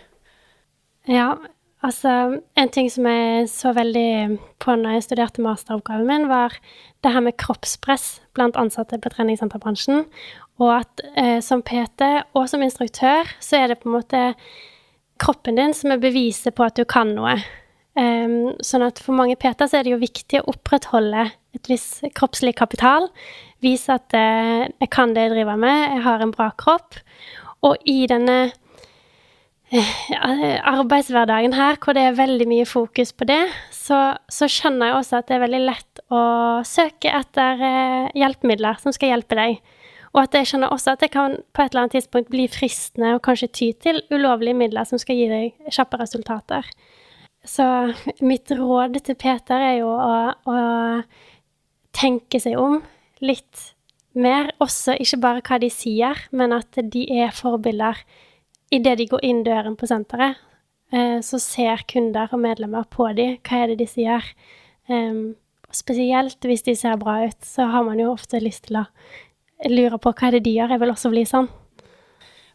Ja, 1.06 1.36
altså 1.82 2.40
En 2.56 2.68
ting 2.68 2.90
som 2.90 3.06
jeg 3.06 3.48
så 3.50 3.72
veldig 3.74 4.38
på 4.62 4.76
når 4.78 4.98
jeg 4.98 5.06
studerte 5.08 5.42
masteroppgaven 5.42 6.06
min, 6.06 6.28
var 6.28 6.54
det 7.02 7.12
her 7.12 7.20
med 7.20 7.36
kroppspress 7.36 8.20
blant 8.34 8.56
ansatte 8.56 8.98
på 8.98 9.10
treningssenterbransjen. 9.10 10.06
Og 10.62 10.70
at 10.80 11.02
eh, 11.16 11.40
som 11.42 11.62
PT 11.62 12.06
og 12.34 12.46
som 12.48 12.62
instruktør 12.62 13.26
så 13.40 13.62
er 13.62 13.72
det 13.72 13.80
på 13.82 13.90
en 13.90 13.98
måte 13.98 14.22
kroppen 15.22 15.58
din 15.58 15.74
som 15.74 15.94
er 15.94 16.02
beviset 16.02 16.54
på 16.54 16.66
at 16.66 16.78
du 16.78 16.84
kan 16.88 17.14
noe. 17.16 17.36
Um, 17.92 18.54
sånn 18.64 18.86
at 18.86 19.02
for 19.04 19.12
mange 19.12 19.36
PT 19.36 19.66
så 19.68 19.78
er 19.78 19.84
det 19.84 19.92
jo 19.92 20.00
viktig 20.00 20.40
å 20.40 20.54
opprettholde 20.54 21.26
et 21.52 21.68
visst 21.68 22.00
kroppslig 22.16 22.54
kapital. 22.56 23.10
Vise 23.64 23.98
at 23.98 24.16
uh, 24.16 24.64
jeg 24.64 24.90
kan 24.92 25.12
det 25.12 25.26
jeg 25.26 25.34
driver 25.34 25.60
med, 25.60 25.98
jeg 25.98 26.04
har 26.06 26.24
en 26.24 26.32
bra 26.32 26.48
kropp. 26.56 26.96
Og 27.68 27.76
i 27.84 28.06
denne 28.08 28.38
uh, 28.48 29.92
arbeidshverdagen 30.72 31.52
her, 31.58 31.76
hvor 31.84 31.98
det 31.98 32.06
er 32.08 32.16
veldig 32.16 32.48
mye 32.48 32.68
fokus 32.68 33.12
på 33.12 33.28
det, 33.28 33.42
så, 33.76 34.00
så 34.24 34.48
skjønner 34.48 34.88
jeg 34.88 34.98
også 35.02 35.20
at 35.20 35.28
det 35.28 35.36
er 35.36 35.44
veldig 35.44 35.62
lett 35.66 36.02
å 36.12 36.24
søke 36.64 37.12
etter 37.12 37.60
uh, 37.60 38.08
hjelpemidler 38.16 38.80
som 38.80 38.96
skal 38.96 39.12
hjelpe 39.12 39.36
deg. 39.36 39.60
Og 40.12 40.24
at 40.24 40.34
jeg 40.36 40.48
skjønner 40.48 40.72
også 40.72 40.96
at 40.96 41.04
det 41.04 41.12
kan 41.12 41.38
på 41.52 41.62
et 41.62 41.72
eller 41.72 41.86
annet 41.86 41.94
tidspunkt 41.96 42.32
bli 42.32 42.44
fristende 42.52 43.14
å 43.16 43.22
kanskje 43.24 43.52
ty 43.52 43.68
til 43.84 44.00
ulovlige 44.12 44.56
midler 44.56 44.88
som 44.88 45.00
skal 45.00 45.16
gi 45.16 45.28
deg 45.28 45.72
kjappe 45.72 46.00
resultater. 46.00 46.68
Så 47.44 47.64
mitt 48.22 48.50
råd 48.54 49.00
til 49.02 49.18
Peter 49.18 49.58
er 49.58 49.76
jo 49.80 49.90
å, 49.90 50.16
å 50.46 50.58
tenke 51.96 52.40
seg 52.42 52.58
om 52.60 52.80
litt 53.22 53.72
mer. 54.14 54.52
Også 54.62 54.94
ikke 55.00 55.20
bare 55.22 55.42
hva 55.46 55.58
de 55.62 55.70
sier, 55.72 56.26
men 56.30 56.54
at 56.54 56.78
de 56.94 57.04
er 57.18 57.34
forbilder. 57.34 57.98
Idet 58.72 58.96
de 59.00 59.08
går 59.10 59.24
inn 59.26 59.42
døren 59.44 59.76
på 59.76 59.88
senteret, 59.90 60.38
eh, 60.94 61.18
så 61.24 61.40
ser 61.42 61.84
kunder 61.90 62.30
og 62.32 62.40
medlemmer 62.44 62.86
på 62.88 63.10
dem. 63.16 63.38
Hva 63.44 63.64
er 63.64 63.72
det 63.72 63.82
de 63.82 63.88
sier? 63.90 64.30
Um, 64.88 65.34
spesielt 65.72 66.46
hvis 66.46 66.64
de 66.66 66.76
ser 66.78 66.98
bra 67.00 67.20
ut, 67.26 67.38
så 67.46 67.68
har 67.72 67.84
man 67.86 68.00
jo 68.00 68.12
ofte 68.12 68.40
lyst 68.42 68.68
til 68.68 68.80
å 68.80 68.86
lure 69.70 69.98
på 70.02 70.14
hva 70.14 70.30
er 70.30 70.38
det 70.38 70.46
de 70.46 70.56
gjør. 70.56 70.74
Jeg 70.74 70.82
vil 70.82 70.94
også 70.94 71.12
bli 71.12 71.26
sånn. 71.28 71.50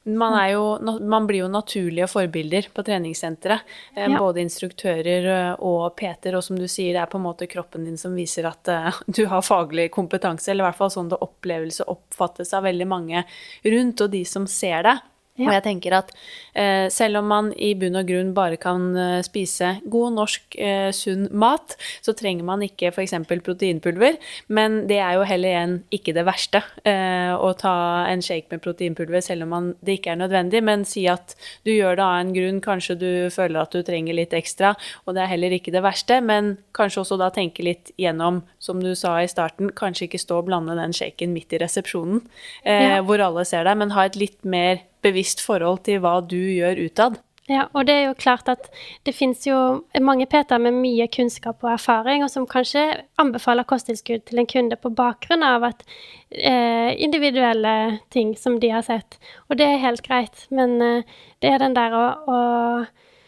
Man, 0.08 0.38
jo, 0.52 0.78
man 1.04 1.26
blir 1.28 1.42
jo 1.44 1.48
naturlige 1.52 2.08
forbilder 2.08 2.70
på 2.74 2.84
treningssenteret. 2.88 3.60
Eh, 3.96 4.06
Ja. 4.08 4.20
Både 4.20 4.40
instruktører 4.40 5.26
eh, 5.34 5.54
og 5.60 5.96
Peter, 6.00 6.38
og 6.38 6.44
som 6.44 6.56
du 6.60 6.68
sier, 6.68 6.94
det 6.96 7.02
er 7.02 7.12
på 7.12 7.20
en 7.20 7.26
måte 7.26 7.48
kroppen 7.52 7.84
din 7.84 7.98
som 8.00 8.16
viser 8.16 8.48
at 8.48 8.72
eh, 8.72 9.02
du 9.18 9.26
har 9.28 9.44
faglig 9.44 9.90
kompetanse, 9.92 10.52
eller 10.52 10.64
i 10.64 10.68
hvert 10.70 10.80
fall 10.80 10.94
sånn 10.94 11.12
det 11.12 11.20
opplevelse 11.26 11.84
oppfattes 11.92 12.54
av 12.56 12.64
veldig 12.64 12.88
mange 12.88 13.26
rundt, 13.68 14.02
og 14.02 14.16
de 14.16 14.24
som 14.26 14.48
ser 14.48 14.88
det. 14.88 14.98
Ja. 15.38 15.48
Og 15.48 15.54
jeg 15.54 15.64
tenker 15.68 15.94
at 16.00 16.12
eh, 16.58 16.88
selv 16.90 17.20
om 17.22 17.28
man 17.30 17.52
i 17.54 17.74
bunn 17.78 17.96
og 18.00 18.08
grunn 18.10 18.32
bare 18.34 18.58
kan 18.58 18.88
eh, 18.98 19.20
spise 19.26 19.76
god 19.86 20.16
norsk, 20.18 20.56
eh, 20.58 20.90
sunn 20.98 21.28
mat, 21.32 21.76
så 22.02 22.16
trenger 22.18 22.44
man 22.48 22.64
ikke 22.66 22.90
f.eks. 22.90 23.14
proteinpulver. 23.46 24.18
Men 24.50 24.88
det 24.90 24.98
er 24.98 25.14
jo 25.20 25.28
heller 25.30 25.50
igjen 25.54 25.76
ikke 25.94 26.16
det 26.18 26.26
verste 26.28 26.64
eh, 26.90 27.34
å 27.38 27.52
ta 27.60 27.76
en 28.10 28.24
shake 28.26 28.50
med 28.50 28.64
proteinpulver 28.66 29.22
selv 29.22 29.46
om 29.46 29.54
man, 29.54 29.70
det 29.86 30.00
ikke 30.00 30.16
er 30.16 30.22
nødvendig. 30.24 30.64
Men 30.66 30.86
si 30.90 31.06
at 31.12 31.36
du 31.68 31.72
gjør 31.76 32.00
det 32.00 32.06
av 32.08 32.18
en 32.24 32.34
grunn, 32.34 32.60
kanskje 32.66 32.98
du 32.98 33.10
føler 33.34 33.62
at 33.62 33.78
du 33.78 33.84
trenger 33.86 34.18
litt 34.18 34.34
ekstra, 34.38 34.74
og 35.06 35.14
det 35.18 35.22
er 35.26 35.32
heller 35.36 35.54
ikke 35.60 35.74
det 35.76 35.86
verste. 35.86 36.20
Men 36.26 36.56
kanskje 36.78 37.04
også 37.06 37.20
da 37.22 37.30
tenke 37.36 37.62
litt 37.66 37.94
gjennom, 38.02 38.42
som 38.58 38.82
du 38.82 38.94
sa 38.98 39.20
i 39.22 39.30
starten, 39.30 39.70
kanskje 39.78 40.10
ikke 40.10 40.22
stå 40.26 40.42
og 40.42 40.50
blande 40.50 40.76
den 40.82 40.98
shaken 40.98 41.34
midt 41.38 41.54
i 41.54 41.62
resepsjonen, 41.62 42.24
eh, 42.66 42.86
Ja. 42.88 43.02
hvor 43.06 43.22
alle 43.22 43.46
ser 43.46 43.64
deg, 43.68 43.78
men 43.78 43.92
ha 43.94 44.06
et 44.06 44.16
litt 44.16 44.44
mer 44.46 44.80
bevisst 45.08 45.42
forhold 45.46 45.86
til 45.88 46.04
hva 46.04 46.20
du 46.22 46.38
gjør 46.38 46.86
utad. 46.88 47.18
Ja, 47.48 47.70
og 47.72 47.86
det 47.88 47.94
er 47.96 48.02
jo 48.10 48.16
klart 48.20 48.50
at 48.52 48.66
det 49.08 49.14
finnes 49.16 49.46
jo 49.48 49.56
mange 50.04 50.26
PT-er 50.28 50.60
med 50.60 50.76
mye 50.82 51.06
kunnskap 51.08 51.64
og 51.64 51.72
erfaring, 51.78 52.26
og 52.26 52.32
som 52.34 52.48
kanskje 52.50 52.84
anbefaler 53.24 53.64
kosttilskudd 53.68 54.26
til 54.28 54.42
en 54.42 54.50
kunde 54.52 54.76
på 54.76 54.92
bakgrunn 54.92 55.46
av 55.48 55.64
at 55.70 55.86
eh, 56.28 56.92
individuelle 57.00 58.02
ting 58.12 58.36
som 58.36 58.60
de 58.60 58.74
har 58.76 58.84
sett. 58.84 59.16
Og 59.48 59.62
det 59.62 59.70
er 59.70 59.84
helt 59.86 60.04
greit, 60.04 60.44
men 60.52 60.76
eh, 60.84 61.16
det 61.40 61.54
er 61.54 61.64
den 61.64 61.78
der 61.78 61.96
å, 61.96 62.06
å 62.28 62.42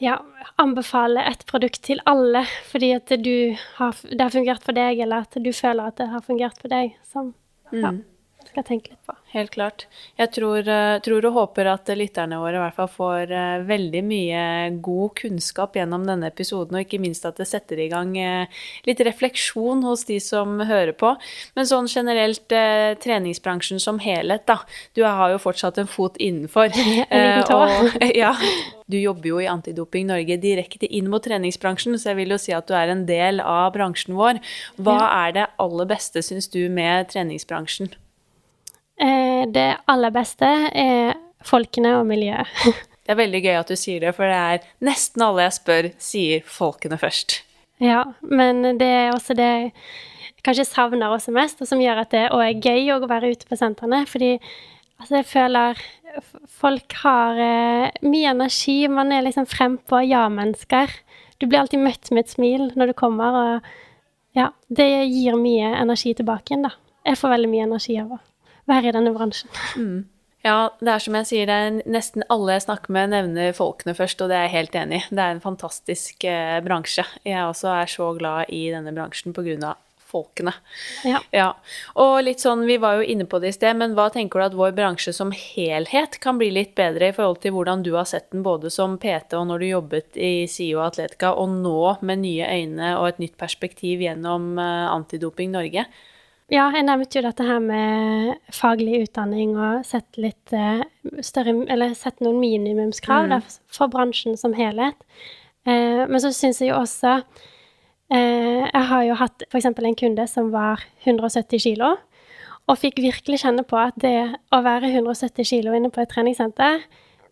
ja, 0.03 0.19
anbefale 0.59 1.23
et 1.32 1.47
produkt 1.47 1.80
til 1.88 2.03
alle 2.03 2.43
fordi 2.67 2.91
at 2.97 3.15
du 3.23 3.55
har, 3.80 4.03
det 4.03 4.19
har 4.19 4.36
fungert 4.36 4.67
for 4.67 4.75
deg, 4.75 4.99
eller 4.99 5.30
at 5.30 5.39
du 5.39 5.53
føler 5.55 5.93
at 5.93 5.99
det 6.03 6.11
har 6.11 6.27
fungert 6.27 6.59
for 6.59 6.75
deg, 6.75 6.91
som 7.07 7.32
ja, 7.71 7.95
skal 8.48 8.66
tenke 8.66 8.94
litt 8.94 9.06
på. 9.06 9.14
Helt 9.34 9.52
klart. 9.54 9.86
Jeg 10.18 10.32
tror, 10.34 10.68
eh, 10.68 11.00
tror 11.06 11.26
og 11.30 11.36
håper 11.36 11.68
at 11.70 11.90
lytterne 11.94 12.40
våre 12.42 12.58
i 12.58 12.62
hvert 12.64 12.76
fall 12.76 12.90
får 12.90 13.32
eh, 13.32 13.66
veldig 13.68 14.02
mye 14.04 14.44
god 14.82 15.14
kunnskap 15.20 15.78
gjennom 15.78 16.08
denne 16.08 16.32
episoden, 16.32 16.76
og 16.76 16.86
ikke 16.86 17.02
minst 17.02 17.28
at 17.30 17.38
det 17.38 17.48
setter 17.48 17.80
i 17.80 17.90
gang 17.92 18.16
eh, 18.18 18.48
litt 18.88 19.04
refleksjon 19.06 19.84
hos 19.86 20.06
de 20.10 20.20
som 20.24 20.58
hører 20.60 20.96
på. 20.98 21.14
Men 21.56 21.70
sånn 21.70 21.92
generelt 21.92 22.48
treningsbransjen 22.50 23.80
som 23.80 24.02
helhet, 24.02 24.48
da. 24.50 24.60
Du 24.98 25.04
har 25.06 25.30
jo 25.36 25.42
fortsatt 25.42 25.78
en 25.78 25.90
fot 25.90 26.18
innenfor. 26.18 26.74
En 27.10 27.44
og, 27.54 27.96
ja, 28.16 28.34
du 28.90 28.98
jobber 28.98 29.30
jo 29.30 29.40
i 29.42 29.48
Antidoping 29.50 30.08
Norge 30.10 30.38
direkte 30.42 30.88
inn 30.88 31.10
mot 31.12 31.24
treningsbransjen, 31.24 31.98
så 32.00 32.12
jeg 32.12 32.20
vil 32.22 32.34
jo 32.34 32.42
si 32.42 32.54
at 32.56 32.68
du 32.70 32.76
er 32.78 32.92
en 32.92 33.06
del 33.10 33.42
av 33.44 33.72
bransjen 33.76 34.18
vår. 34.18 34.42
Hva 34.82 35.00
er 35.26 35.36
det 35.38 35.50
aller 35.62 35.90
beste, 35.90 36.24
syns 36.26 36.50
du, 36.52 36.62
med 36.74 37.10
treningsbransjen? 37.14 37.94
Eh, 39.00 39.47
det 39.47 39.70
aller 39.88 40.14
beste 40.14 40.47
er 40.76 41.18
folkene 41.45 41.95
og 42.00 42.08
miljøet. 42.10 42.47
Det 43.10 43.16
er 43.16 43.24
veldig 43.24 43.39
gøy 43.41 43.56
at 43.58 43.70
du 43.72 43.74
sier 43.74 44.04
det, 44.04 44.12
for 44.14 44.30
det 44.30 44.36
er 44.38 44.66
nesten 44.86 45.24
alle 45.26 45.47
jeg 45.47 45.54
spør, 45.56 45.86
sier 45.97 46.43
folkene 46.45 47.00
først. 47.02 47.39
Ja, 47.82 48.04
men 48.22 48.78
det 48.78 48.86
er 48.86 49.16
også 49.16 49.34
det 49.34 49.47
jeg 49.47 49.72
kanskje 50.45 50.68
savner 50.70 51.16
også 51.16 51.34
mest, 51.34 51.58
og 51.58 51.66
som 51.72 51.82
gjør 51.82 52.04
at 52.04 52.12
det 52.14 52.28
òg 52.30 52.43
er 52.45 52.62
gøy 52.62 52.91
å 52.93 53.00
være 53.10 53.32
ute 53.34 53.50
på 53.50 53.58
sentrene. 53.58 54.04
Fordi 54.06 54.36
altså, 54.38 55.16
jeg 55.16 55.28
føler 55.32 55.82
folk 56.60 57.00
har 57.02 57.41
eh, 57.47 57.97
mye 58.06 58.36
energi. 58.36 58.78
Man 58.93 59.10
er 59.16 59.26
liksom 59.26 59.50
frempå 59.50 60.04
ja-mennesker. 60.06 60.93
Du 61.41 61.47
blir 61.47 61.64
alltid 61.64 61.82
møtt 61.82 62.14
med 62.14 62.28
et 62.28 62.38
smil 62.38 62.70
når 62.78 62.91
du 62.91 62.97
kommer, 63.00 63.41
og 63.41 64.38
ja, 64.38 64.52
det 64.70 64.89
gir 65.10 65.39
mye 65.39 65.74
energi 65.82 66.14
tilbake 66.14 66.54
igjen, 66.54 66.68
da. 66.70 66.76
Jeg 67.10 67.18
får 67.18 67.34
veldig 67.39 67.50
mye 67.58 67.70
energi 67.72 67.97
av 68.02 68.20
å 68.20 68.26
være 68.70 68.91
i 68.91 68.95
denne 68.95 69.13
bransjen. 69.15 69.51
Ja, 70.45 70.70
det 70.80 70.93
er 70.93 71.03
som 71.03 71.17
jeg 71.20 71.28
sier, 71.28 71.49
det 71.49 71.55
er 71.59 71.82
nesten 71.84 72.24
alle 72.32 72.55
jeg 72.55 72.63
snakker 72.70 72.93
med, 72.95 73.11
nevner 73.11 73.51
folkene 73.57 73.91
først, 73.97 74.22
og 74.24 74.32
det 74.32 74.38
er 74.38 74.47
jeg 74.47 74.55
helt 74.55 74.80
enig 74.80 75.01
i. 75.01 75.05
Det 75.11 75.26
er 75.26 75.36
en 75.36 75.43
fantastisk 75.43 76.24
eh, 76.24 76.61
bransje. 76.63 77.03
Jeg 77.28 77.43
også 77.43 77.74
er 77.76 77.91
så 77.91 78.13
glad 78.15 78.53
i 78.55 78.70
denne 78.72 78.95
bransjen 78.95 79.36
av 79.67 79.76
folkene. 80.09 80.53
Ja. 81.05 81.20
Ja, 81.36 81.49
og 82.01 82.15
litt 82.26 82.41
sånn, 82.41 82.63
vi 82.65 82.80
var 82.82 82.97
jo 82.97 83.05
inne 83.05 83.28
på 83.30 83.41
det 83.43 83.51
i 83.51 83.57
sted, 83.57 83.78
men 83.78 83.93
hva 83.97 84.07
tenker 84.13 84.41
du 84.41 84.45
at 84.47 84.57
vår 84.57 84.72
bransje 84.78 85.13
som 85.13 85.34
helhet 85.36 86.17
kan 86.24 86.39
bli 86.39 86.49
litt 86.55 86.74
bedre 86.78 87.11
i 87.11 87.15
forhold 87.15 87.41
til 87.43 87.53
hvordan 87.53 87.84
du 87.86 87.91
har 87.97 88.07
sett 88.09 88.32
den 88.34 88.41
både 88.45 88.72
som 88.74 88.97
PT 89.01 89.38
og 89.38 89.49
når 89.51 89.61
du 89.61 89.67
jobbet 89.70 90.17
i 90.17 90.47
SIO 90.49 90.82
Atletica, 90.88 91.36
og 91.36 91.51
nå 91.59 91.99
med 92.01 92.24
nye 92.24 92.47
øyne 92.47 92.95
og 92.97 93.09
et 93.11 93.22
nytt 93.26 93.38
perspektiv 93.38 94.01
gjennom 94.07 94.55
eh, 94.57 94.88
Antidoping 94.95 95.53
Norge? 95.53 95.86
Ja, 96.50 96.64
jeg 96.74 96.88
nevnte 96.88 97.20
jo 97.20 97.22
dette 97.28 97.45
her 97.45 97.60
med 97.62 98.54
faglig 98.58 99.04
utdanning 99.04 99.52
og 99.54 99.84
sett 99.86 100.18
litt 100.18 100.54
eh, 100.56 100.82
større 101.22 101.54
Eller 101.70 101.93
sett 101.97 102.24
noen 102.26 102.39
minimumskrav 102.41 103.28
da, 103.30 103.38
for 103.70 103.91
bransjen 103.93 104.34
som 104.39 104.56
helhet. 104.58 104.97
Eh, 105.70 106.08
men 106.10 106.18
så 106.24 106.32
syns 106.34 106.62
jeg 106.64 106.72
jo 106.72 106.80
også 106.80 107.20
eh, 108.10 108.66
Jeg 108.66 108.86
har 108.93 109.04
jo 109.06 109.20
hatt 109.20 109.45
f.eks. 109.45 109.70
en 109.70 110.00
kunde 110.02 110.26
som 110.32 110.50
var 110.56 110.82
170 111.04 111.62
kilo, 111.68 111.91
og 112.66 112.82
fikk 112.82 112.97
virkelig 113.06 113.43
kjenne 113.43 113.66
på 113.66 113.78
at 113.78 114.02
det 114.02 114.18
å 114.50 114.64
være 114.66 114.89
170 114.89 115.45
kilo 115.52 115.78
inne 115.78 115.93
på 115.93 116.02
et 116.02 116.10
treningssenter, 116.10 116.82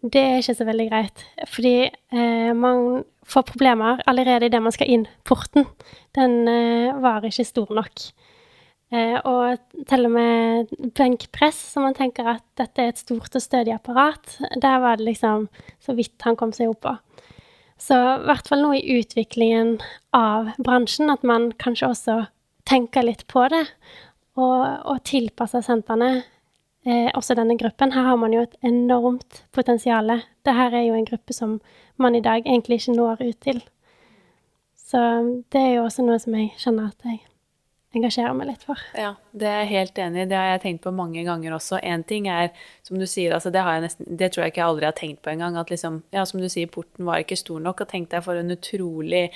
det 0.06 0.22
er 0.22 0.40
ikke 0.44 0.58
så 0.60 0.70
veldig 0.70 0.88
greit. 0.92 1.26
Fordi 1.50 1.76
eh, 1.90 2.54
man 2.54 3.02
får 3.26 3.50
problemer 3.50 4.06
allerede 4.06 4.52
idet 4.52 4.62
man 4.62 4.78
skal 4.78 4.94
inn 4.94 5.10
porten. 5.26 5.66
Den 6.14 6.46
var 7.02 7.26
ikke 7.26 7.46
stor 7.46 7.74
nok. 7.76 8.06
Eh, 8.88 9.18
og 9.28 9.58
til 9.90 10.08
og 10.08 10.14
med 10.14 10.70
benkpress, 10.96 11.60
så 11.74 11.84
man 11.84 11.98
tenker 11.98 12.30
at 12.38 12.44
dette 12.60 12.84
er 12.84 12.94
et 12.94 13.02
stort 13.02 13.36
og 13.36 13.44
stødig 13.44 13.74
apparat, 13.76 14.38
der 14.56 14.80
var 14.80 14.96
det 14.96 15.10
liksom 15.10 15.50
så 15.84 15.96
vidt 15.98 16.24
han 16.24 16.40
kom 16.40 16.54
seg 16.56 16.72
opp 16.72 16.86
på. 16.86 16.96
Så 17.78 17.98
i 17.98 18.24
hvert 18.26 18.48
fall 18.48 18.64
nå 18.64 18.72
i 18.78 18.98
utviklingen 18.98 19.76
av 20.16 20.54
bransjen, 20.64 21.12
at 21.14 21.28
man 21.28 21.52
kanskje 21.60 21.92
også 21.92 22.18
tenker 22.68 23.06
litt 23.06 23.28
på 23.28 23.44
det, 23.52 23.66
og, 24.40 24.64
og 24.88 25.04
tilpasser 25.08 25.66
sentrene, 25.66 26.24
eh, 26.88 27.12
også 27.12 27.36
denne 27.38 27.60
gruppen. 27.60 27.92
Her 27.92 28.08
har 28.14 28.20
man 28.24 28.34
jo 28.34 28.48
et 28.48 28.58
enormt 28.66 29.44
potensial. 29.52 30.16
Dette 30.48 30.68
er 30.72 30.88
jo 30.88 30.96
en 30.96 31.08
gruppe 31.08 31.36
som 31.36 31.60
man 32.00 32.16
i 32.16 32.24
dag 32.24 32.46
egentlig 32.46 32.80
ikke 32.82 32.98
når 32.98 33.24
ut 33.28 33.40
til. 33.44 33.64
Så 34.88 35.00
det 35.52 35.60
er 35.60 35.74
jo 35.76 35.88
også 35.90 36.06
noe 36.08 36.22
som 36.24 36.38
jeg 36.38 36.54
kjenner 36.62 36.94
at 36.94 37.04
jeg 37.04 37.26
engasjerer 37.98 38.36
meg 38.38 38.52
litt 38.52 38.66
for. 38.68 38.82
Ja, 38.98 39.16
det 39.36 39.50
er 39.50 39.62
jeg 39.64 39.74
helt 39.74 40.02
enig 40.06 40.24
i. 40.24 40.30
Det 40.32 40.40
har 40.40 40.50
jeg 40.54 40.64
tenkt 40.64 40.86
på 40.86 40.96
mange 40.96 41.24
ganger 41.28 41.58
også. 41.58 41.82
Én 41.84 42.06
ting 42.08 42.30
er, 42.32 42.54
som 42.88 43.00
du 43.02 43.06
sier, 43.10 43.36
altså 43.36 43.52
det 43.54 43.66
nesten 43.84 44.18
Det 44.18 44.32
tror 44.32 44.46
jeg 44.46 44.56
ikke 44.56 44.64
jeg 44.64 44.72
aldri 44.72 44.90
har 44.90 44.98
tenkt 44.98 45.22
på 45.26 45.34
engang. 45.34 45.58
At 45.60 45.74
liksom, 45.74 46.02
ja, 46.16 46.26
som 46.26 46.42
du 46.42 46.50
sier, 46.50 46.72
porten 46.72 47.08
var 47.10 47.24
ikke 47.24 47.40
stor 47.40 47.60
nok. 47.64 47.84
Og 47.84 47.92
tenk 47.92 48.12
deg 48.14 48.26
for 48.26 48.40
en 48.40 48.54
utrolig 48.54 49.28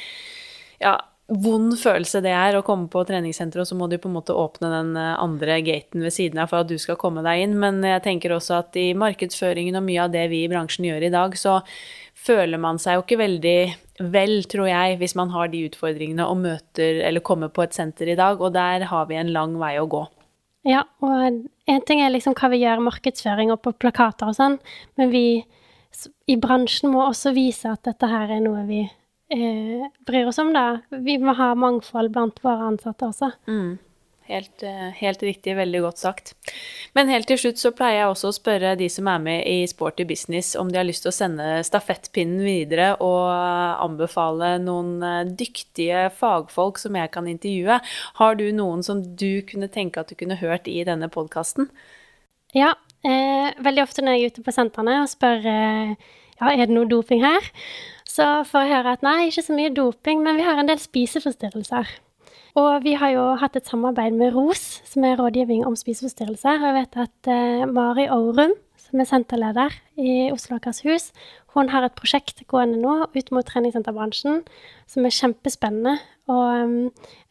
ja, 0.81 0.95
vond 1.31 1.75
følelse 1.79 2.19
det 2.25 2.33
er 2.35 2.57
å 2.57 2.63
komme 2.65 2.89
på 2.91 3.03
treningssenteret, 3.07 3.63
og 3.63 3.69
så 3.69 3.77
må 3.79 3.87
du 3.87 3.97
på 4.01 4.09
en 4.09 4.17
måte 4.17 4.35
åpne 4.35 4.71
den 4.71 4.91
eh, 4.99 5.13
andre 5.21 5.59
gaten 5.63 6.03
ved 6.03 6.15
siden 6.15 6.41
av 6.43 6.51
for 6.51 6.63
at 6.63 6.71
du 6.71 6.77
skal 6.81 6.99
komme 6.99 7.23
deg 7.25 7.45
inn. 7.45 7.57
Men 7.61 7.79
jeg 7.85 8.03
tenker 8.07 8.35
også 8.35 8.59
at 8.59 8.77
i 8.79 8.91
markedsføringen 8.97 9.79
og 9.79 9.87
mye 9.87 10.07
av 10.07 10.15
det 10.15 10.27
vi 10.33 10.43
i 10.45 10.51
bransjen 10.51 10.89
gjør 10.89 11.07
i 11.07 11.13
dag, 11.13 11.37
så 11.39 11.61
føler 12.21 12.61
man 12.61 12.81
seg 12.81 12.97
jo 12.97 13.05
ikke 13.05 13.21
veldig 13.21 13.59
vel, 14.13 14.41
tror 14.49 14.69
jeg, 14.69 14.97
hvis 15.01 15.15
man 15.19 15.31
har 15.33 15.51
de 15.51 15.65
utfordringene 15.67 16.25
og 16.27 16.41
møter 16.41 17.01
eller 17.07 17.23
kommer 17.25 17.51
på 17.53 17.65
et 17.65 17.77
senter 17.77 18.11
i 18.11 18.17
dag, 18.19 18.41
og 18.41 18.53
der 18.55 18.87
har 18.89 19.07
vi 19.09 19.19
en 19.19 19.31
lang 19.35 19.57
vei 19.61 19.75
å 19.81 19.87
gå. 19.89 20.05
Ja, 20.67 20.83
og 21.01 21.13
en 21.25 21.85
ting 21.87 22.03
er 22.03 22.13
liksom 22.13 22.35
hva 22.37 22.51
vi 22.53 22.61
gjør, 22.61 22.83
markedsføring 22.85 23.53
og 23.53 23.63
på 23.65 23.73
plakater 23.81 24.29
og 24.29 24.37
sånn, 24.37 24.59
men 24.99 25.13
vi 25.13 25.25
i 26.29 26.37
bransjen 26.39 26.91
må 26.93 27.03
også 27.07 27.33
vise 27.35 27.71
at 27.71 27.83
dette 27.87 28.07
her 28.07 28.31
er 28.37 28.43
noe 28.43 28.63
vi 28.67 28.83
eh, 28.85 29.87
bryr 30.07 30.29
oss 30.29 30.39
om, 30.41 30.53
da. 30.55 30.83
Vi 30.91 31.17
må 31.21 31.35
ha 31.37 31.51
mangfold 31.57 32.13
blant 32.13 32.39
våre 32.45 32.69
ansatte 32.71 33.09
også. 33.09 33.33
Helt, 34.31 34.63
eh, 34.63 34.91
helt 34.95 35.23
riktig, 35.23 35.55
veldig 35.57 35.81
godt 35.83 35.99
sagt. 35.99 36.33
Men 36.95 37.09
helt 37.11 37.27
til 37.27 37.39
slutt 37.39 37.59
så 37.59 37.73
pleier 37.75 37.97
jeg 37.97 38.11
også 38.13 38.29
å 38.31 38.35
spørre 38.37 38.75
de 38.79 38.87
som 38.91 39.09
er 39.11 39.19
med 39.19 39.41
i 39.47 39.65
Sporty 39.67 40.05
Business 40.07 40.53
om 40.55 40.71
de 40.71 40.79
har 40.79 40.87
lyst 40.87 41.03
til 41.03 41.11
å 41.11 41.15
sende 41.15 41.47
stafettpinnen 41.67 42.39
videre 42.45 42.93
og 43.03 43.27
anbefale 43.83 44.53
noen 44.63 44.93
eh, 45.03 45.33
dyktige 45.41 46.05
fagfolk 46.15 46.79
som 46.79 46.95
jeg 46.95 47.11
kan 47.11 47.27
intervjue. 47.27 47.81
Har 48.21 48.39
du 48.39 48.45
noen 48.55 48.85
som 48.87 49.03
du 49.03 49.43
kunne 49.49 49.67
tenke 49.71 49.99
at 49.99 50.11
du 50.11 50.15
kunne 50.15 50.39
hørt 50.39 50.71
i 50.71 50.79
denne 50.87 51.11
podkasten? 51.11 51.67
Ja, 52.55 52.73
eh, 53.03 53.51
veldig 53.59 53.83
ofte 53.83 54.05
når 54.05 54.15
jeg 54.15 54.23
er 54.23 54.35
ute 54.35 54.45
på 54.47 54.55
sentrene 54.55 55.01
og 55.03 55.11
spør 55.11 55.43
eh, 55.43 55.95
ja, 56.39 56.53
er 56.53 56.65
det 56.65 56.75
noe 56.75 56.89
doping 56.89 57.21
her, 57.23 57.51
så 58.07 58.45
får 58.47 58.63
jeg 58.63 58.73
høre 58.75 58.95
at 58.95 59.03
nei, 59.05 59.17
ikke 59.27 59.43
så 59.45 59.55
mye 59.55 59.73
doping, 59.75 60.23
men 60.25 60.39
vi 60.39 60.47
har 60.47 60.59
en 60.59 60.71
del 60.71 60.79
spiseforstyrrelser. 60.81 61.91
Og 62.59 62.83
vi 62.83 62.97
har 62.99 63.13
jo 63.13 63.27
hatt 63.39 63.55
et 63.55 63.67
samarbeid 63.69 64.17
med 64.19 64.33
ROS, 64.35 64.81
som 64.87 65.05
er 65.07 65.15
rådgivning 65.19 65.63
om 65.67 65.77
spiseforstyrrelser. 65.79 66.59
Og 66.59 66.67
jeg 66.67 66.77
vet 66.81 66.97
at 67.05 67.31
eh, 67.31 67.63
Mari 67.69 68.07
Aurum, 68.11 68.55
som 68.81 68.99
er 68.99 69.07
senterleder 69.07 69.77
i 69.95 70.31
Oslo 70.33 70.57
Akershus, 70.57 71.11
hun 71.55 71.71
har 71.71 71.85
et 71.85 71.95
prosjekt 71.95 72.43
gående 72.51 72.79
nå 72.79 73.07
ut 73.11 73.31
mot 73.35 73.47
treningssenterbransjen 73.47 74.41
som 74.89 75.07
er 75.07 75.15
kjempespennende. 75.15 75.97
Og 76.31 76.43
um, 76.63 76.75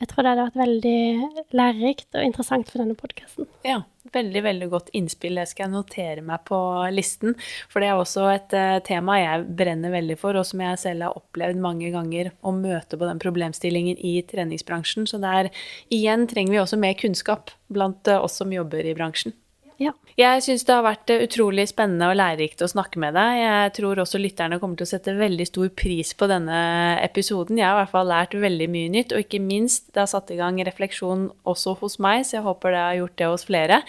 jeg 0.01 0.11
tror 0.11 0.25
det 0.25 0.33
hadde 0.33 0.47
vært 0.49 0.61
veldig 0.61 1.53
lærerikt 1.57 2.17
og 2.19 2.27
interessant 2.27 2.69
for 2.69 2.83
denne 2.83 2.97
podkasten. 2.99 3.49
Ja, 3.65 3.83
veldig, 4.15 4.43
veldig 4.47 4.69
godt 4.73 4.91
innspill. 4.97 5.41
Det 5.41 5.49
skal 5.51 5.67
jeg 5.67 5.75
notere 5.75 6.25
meg 6.27 6.45
på 6.49 6.59
listen. 6.95 7.37
For 7.73 7.83
det 7.83 7.91
er 7.91 8.01
også 8.01 8.27
et 8.33 8.57
uh, 8.57 8.79
tema 8.87 9.19
jeg 9.21 9.49
brenner 9.59 9.95
veldig 9.95 10.19
for, 10.21 10.39
og 10.39 10.49
som 10.49 10.63
jeg 10.65 10.81
selv 10.83 11.09
har 11.09 11.19
opplevd 11.21 11.61
mange 11.63 11.93
ganger 11.95 12.33
å 12.43 12.55
møte 12.57 12.99
på 13.01 13.09
den 13.09 13.23
problemstillingen 13.23 13.99
i 13.99 14.19
treningsbransjen. 14.31 15.09
Så 15.11 15.23
der 15.23 15.53
igjen 15.93 16.29
trenger 16.31 16.57
vi 16.57 16.65
også 16.65 16.81
mer 16.81 16.99
kunnskap 17.01 17.55
blant 17.73 18.11
uh, 18.11 18.21
oss 18.25 18.41
som 18.41 18.53
jobber 18.55 18.87
i 18.87 18.97
bransjen. 18.99 19.37
Ja. 19.81 19.95
Jeg 20.21 20.43
syns 20.45 20.67
det 20.69 20.75
har 20.75 20.85
vært 20.85 21.11
eh, 21.13 21.23
utrolig 21.25 21.65
spennende 21.71 22.11
og 22.11 22.19
lærerikt 22.21 22.61
å 22.61 22.69
snakke 22.69 23.01
med 23.01 23.15
deg. 23.17 23.39
Jeg 23.41 23.71
tror 23.79 24.03
også 24.03 24.21
lytterne 24.21 24.59
kommer 24.61 24.77
til 24.77 24.85
å 24.85 24.91
sette 24.91 25.15
veldig 25.17 25.47
stor 25.49 25.71
pris 25.73 26.13
på 26.13 26.29
denne 26.29 26.59
episoden. 27.01 27.57
Jeg 27.57 27.65
har 27.65 27.79
i 27.79 27.81
hvert 27.81 27.95
fall 27.95 28.11
lært 28.13 28.37
veldig 28.37 28.69
mye 28.75 28.91
nytt, 28.93 29.15
og 29.17 29.25
ikke 29.25 29.41
minst 29.41 29.89
det 29.95 30.03
har 30.03 30.11
satt 30.13 30.35
i 30.35 30.39
gang 30.41 30.61
refleksjon 30.69 31.31
også 31.49 31.79
hos 31.81 31.97
meg, 32.03 32.27
så 32.29 32.39
jeg 32.39 32.47
håper 32.51 32.77
det 32.77 32.85
har 32.85 33.01
gjort 33.01 33.17
det 33.23 33.31
hos 33.33 33.47
flere. 33.49 33.81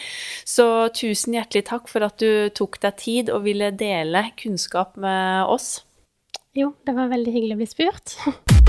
Så 0.48 0.68
tusen 0.96 1.36
hjertelig 1.36 1.68
takk 1.68 1.92
for 1.92 2.08
at 2.08 2.24
du 2.24 2.48
tok 2.56 2.80
deg 2.88 3.00
tid 3.02 3.36
og 3.36 3.44
ville 3.50 3.74
dele 3.76 4.30
kunnskap 4.40 4.96
med 4.96 5.52
oss. 5.52 5.82
Jo, 6.56 6.72
det 6.88 6.96
var 6.96 7.12
veldig 7.12 7.36
hyggelig 7.36 7.60
å 7.60 7.64
bli 7.66 7.72
spurt. 7.76 8.16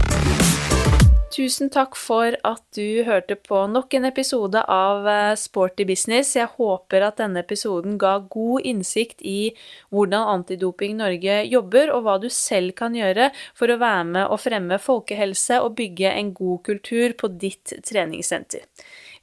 Tusen 1.33 1.71
takk 1.73 1.95
for 1.97 2.35
at 2.45 2.63
du 2.77 3.05
hørte 3.07 3.39
på 3.41 3.63
nok 3.73 3.95
en 3.97 4.05
episode 4.05 4.61
av 4.69 5.07
eh, 5.09 5.31
Sporty 5.41 5.87
business. 5.89 6.35
Jeg 6.37 6.51
håper 6.59 7.07
at 7.07 7.23
denne 7.23 7.41
episoden 7.41 7.97
ga 8.01 8.19
god 8.35 8.67
innsikt 8.69 9.25
i 9.25 9.55
hvordan 9.89 10.29
Antidoping 10.35 10.99
Norge 11.01 11.39
jobber, 11.49 11.89
og 11.95 12.05
hva 12.05 12.19
du 12.21 12.29
selv 12.29 12.75
kan 12.77 12.93
gjøre 12.99 13.31
for 13.57 13.73
å 13.73 13.79
være 13.81 14.05
med 14.11 14.27
og 14.27 14.43
fremme 14.45 14.77
folkehelse 14.77 15.63
og 15.65 15.79
bygge 15.81 16.13
en 16.13 16.35
god 16.37 16.67
kultur 16.69 17.17
på 17.17 17.33
ditt 17.41 17.79
treningssenter. 17.89 18.69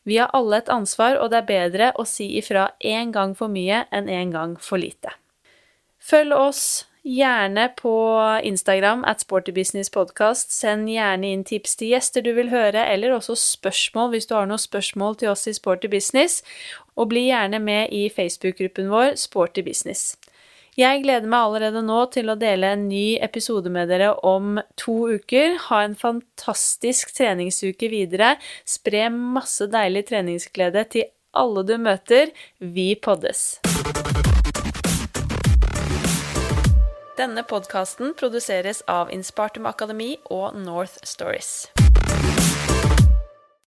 Vi 0.10 0.18
har 0.18 0.34
alle 0.34 0.64
et 0.64 0.74
ansvar, 0.74 1.20
og 1.22 1.30
det 1.30 1.44
er 1.44 1.50
bedre 1.54 1.94
å 1.94 2.08
si 2.10 2.32
ifra 2.42 2.72
én 2.82 3.14
gang 3.14 3.38
for 3.38 3.54
mye 3.54 3.84
enn 3.94 4.10
én 4.10 4.34
gang 4.34 4.58
for 4.58 4.82
lite. 4.82 5.14
Følg 6.02 6.34
oss 6.34 6.89
Gjerne 7.10 7.70
på 7.74 7.92
Instagram 8.44 9.02
at 9.08 9.24
sportybusinesspodkast. 9.24 10.52
Send 10.54 10.90
gjerne 10.92 11.32
inn 11.34 11.44
tips 11.48 11.74
til 11.80 11.96
gjester 11.96 12.22
du 12.22 12.36
vil 12.38 12.52
høre, 12.54 12.84
eller 12.86 13.16
også 13.16 13.34
spørsmål 13.40 14.12
hvis 14.14 14.30
du 14.30 14.36
har 14.38 14.50
noen 14.50 14.62
spørsmål 14.62 15.18
til 15.18 15.32
oss 15.32 15.48
i 15.50 15.56
Sporty 15.58 15.90
Business. 15.90 16.44
Og 17.00 17.10
bli 17.10 17.26
gjerne 17.32 17.58
med 17.64 17.96
i 17.96 18.04
Facebook-gruppen 18.14 18.92
vår 18.94 19.16
Sporty 19.18 19.64
Business. 19.66 20.20
Jeg 20.78 21.02
gleder 21.02 21.26
meg 21.28 21.48
allerede 21.48 21.82
nå 21.84 22.04
til 22.14 22.30
å 22.30 22.38
dele 22.40 22.76
en 22.76 22.86
ny 22.92 23.18
episode 23.26 23.72
med 23.74 23.90
dere 23.90 24.12
om 24.28 24.62
to 24.80 25.00
uker. 25.10 25.58
Ha 25.66 25.82
en 25.88 25.98
fantastisk 25.98 27.16
treningsuke 27.18 27.90
videre. 27.90 28.36
Spre 28.70 29.08
masse 29.10 29.66
deilig 29.74 30.06
treningsglede 30.12 30.86
til 30.94 31.10
alle 31.34 31.66
du 31.66 31.76
møter. 31.82 32.30
Vi 32.62 32.94
poddes! 33.02 33.69
Denne 37.20 37.42
podkasten 37.44 38.14
produseres 38.16 38.80
av 38.88 39.10
Inspartum 39.12 39.66
Akademi 39.68 40.14
og 40.32 40.56
North 40.56 41.04
Stories. 41.04 41.68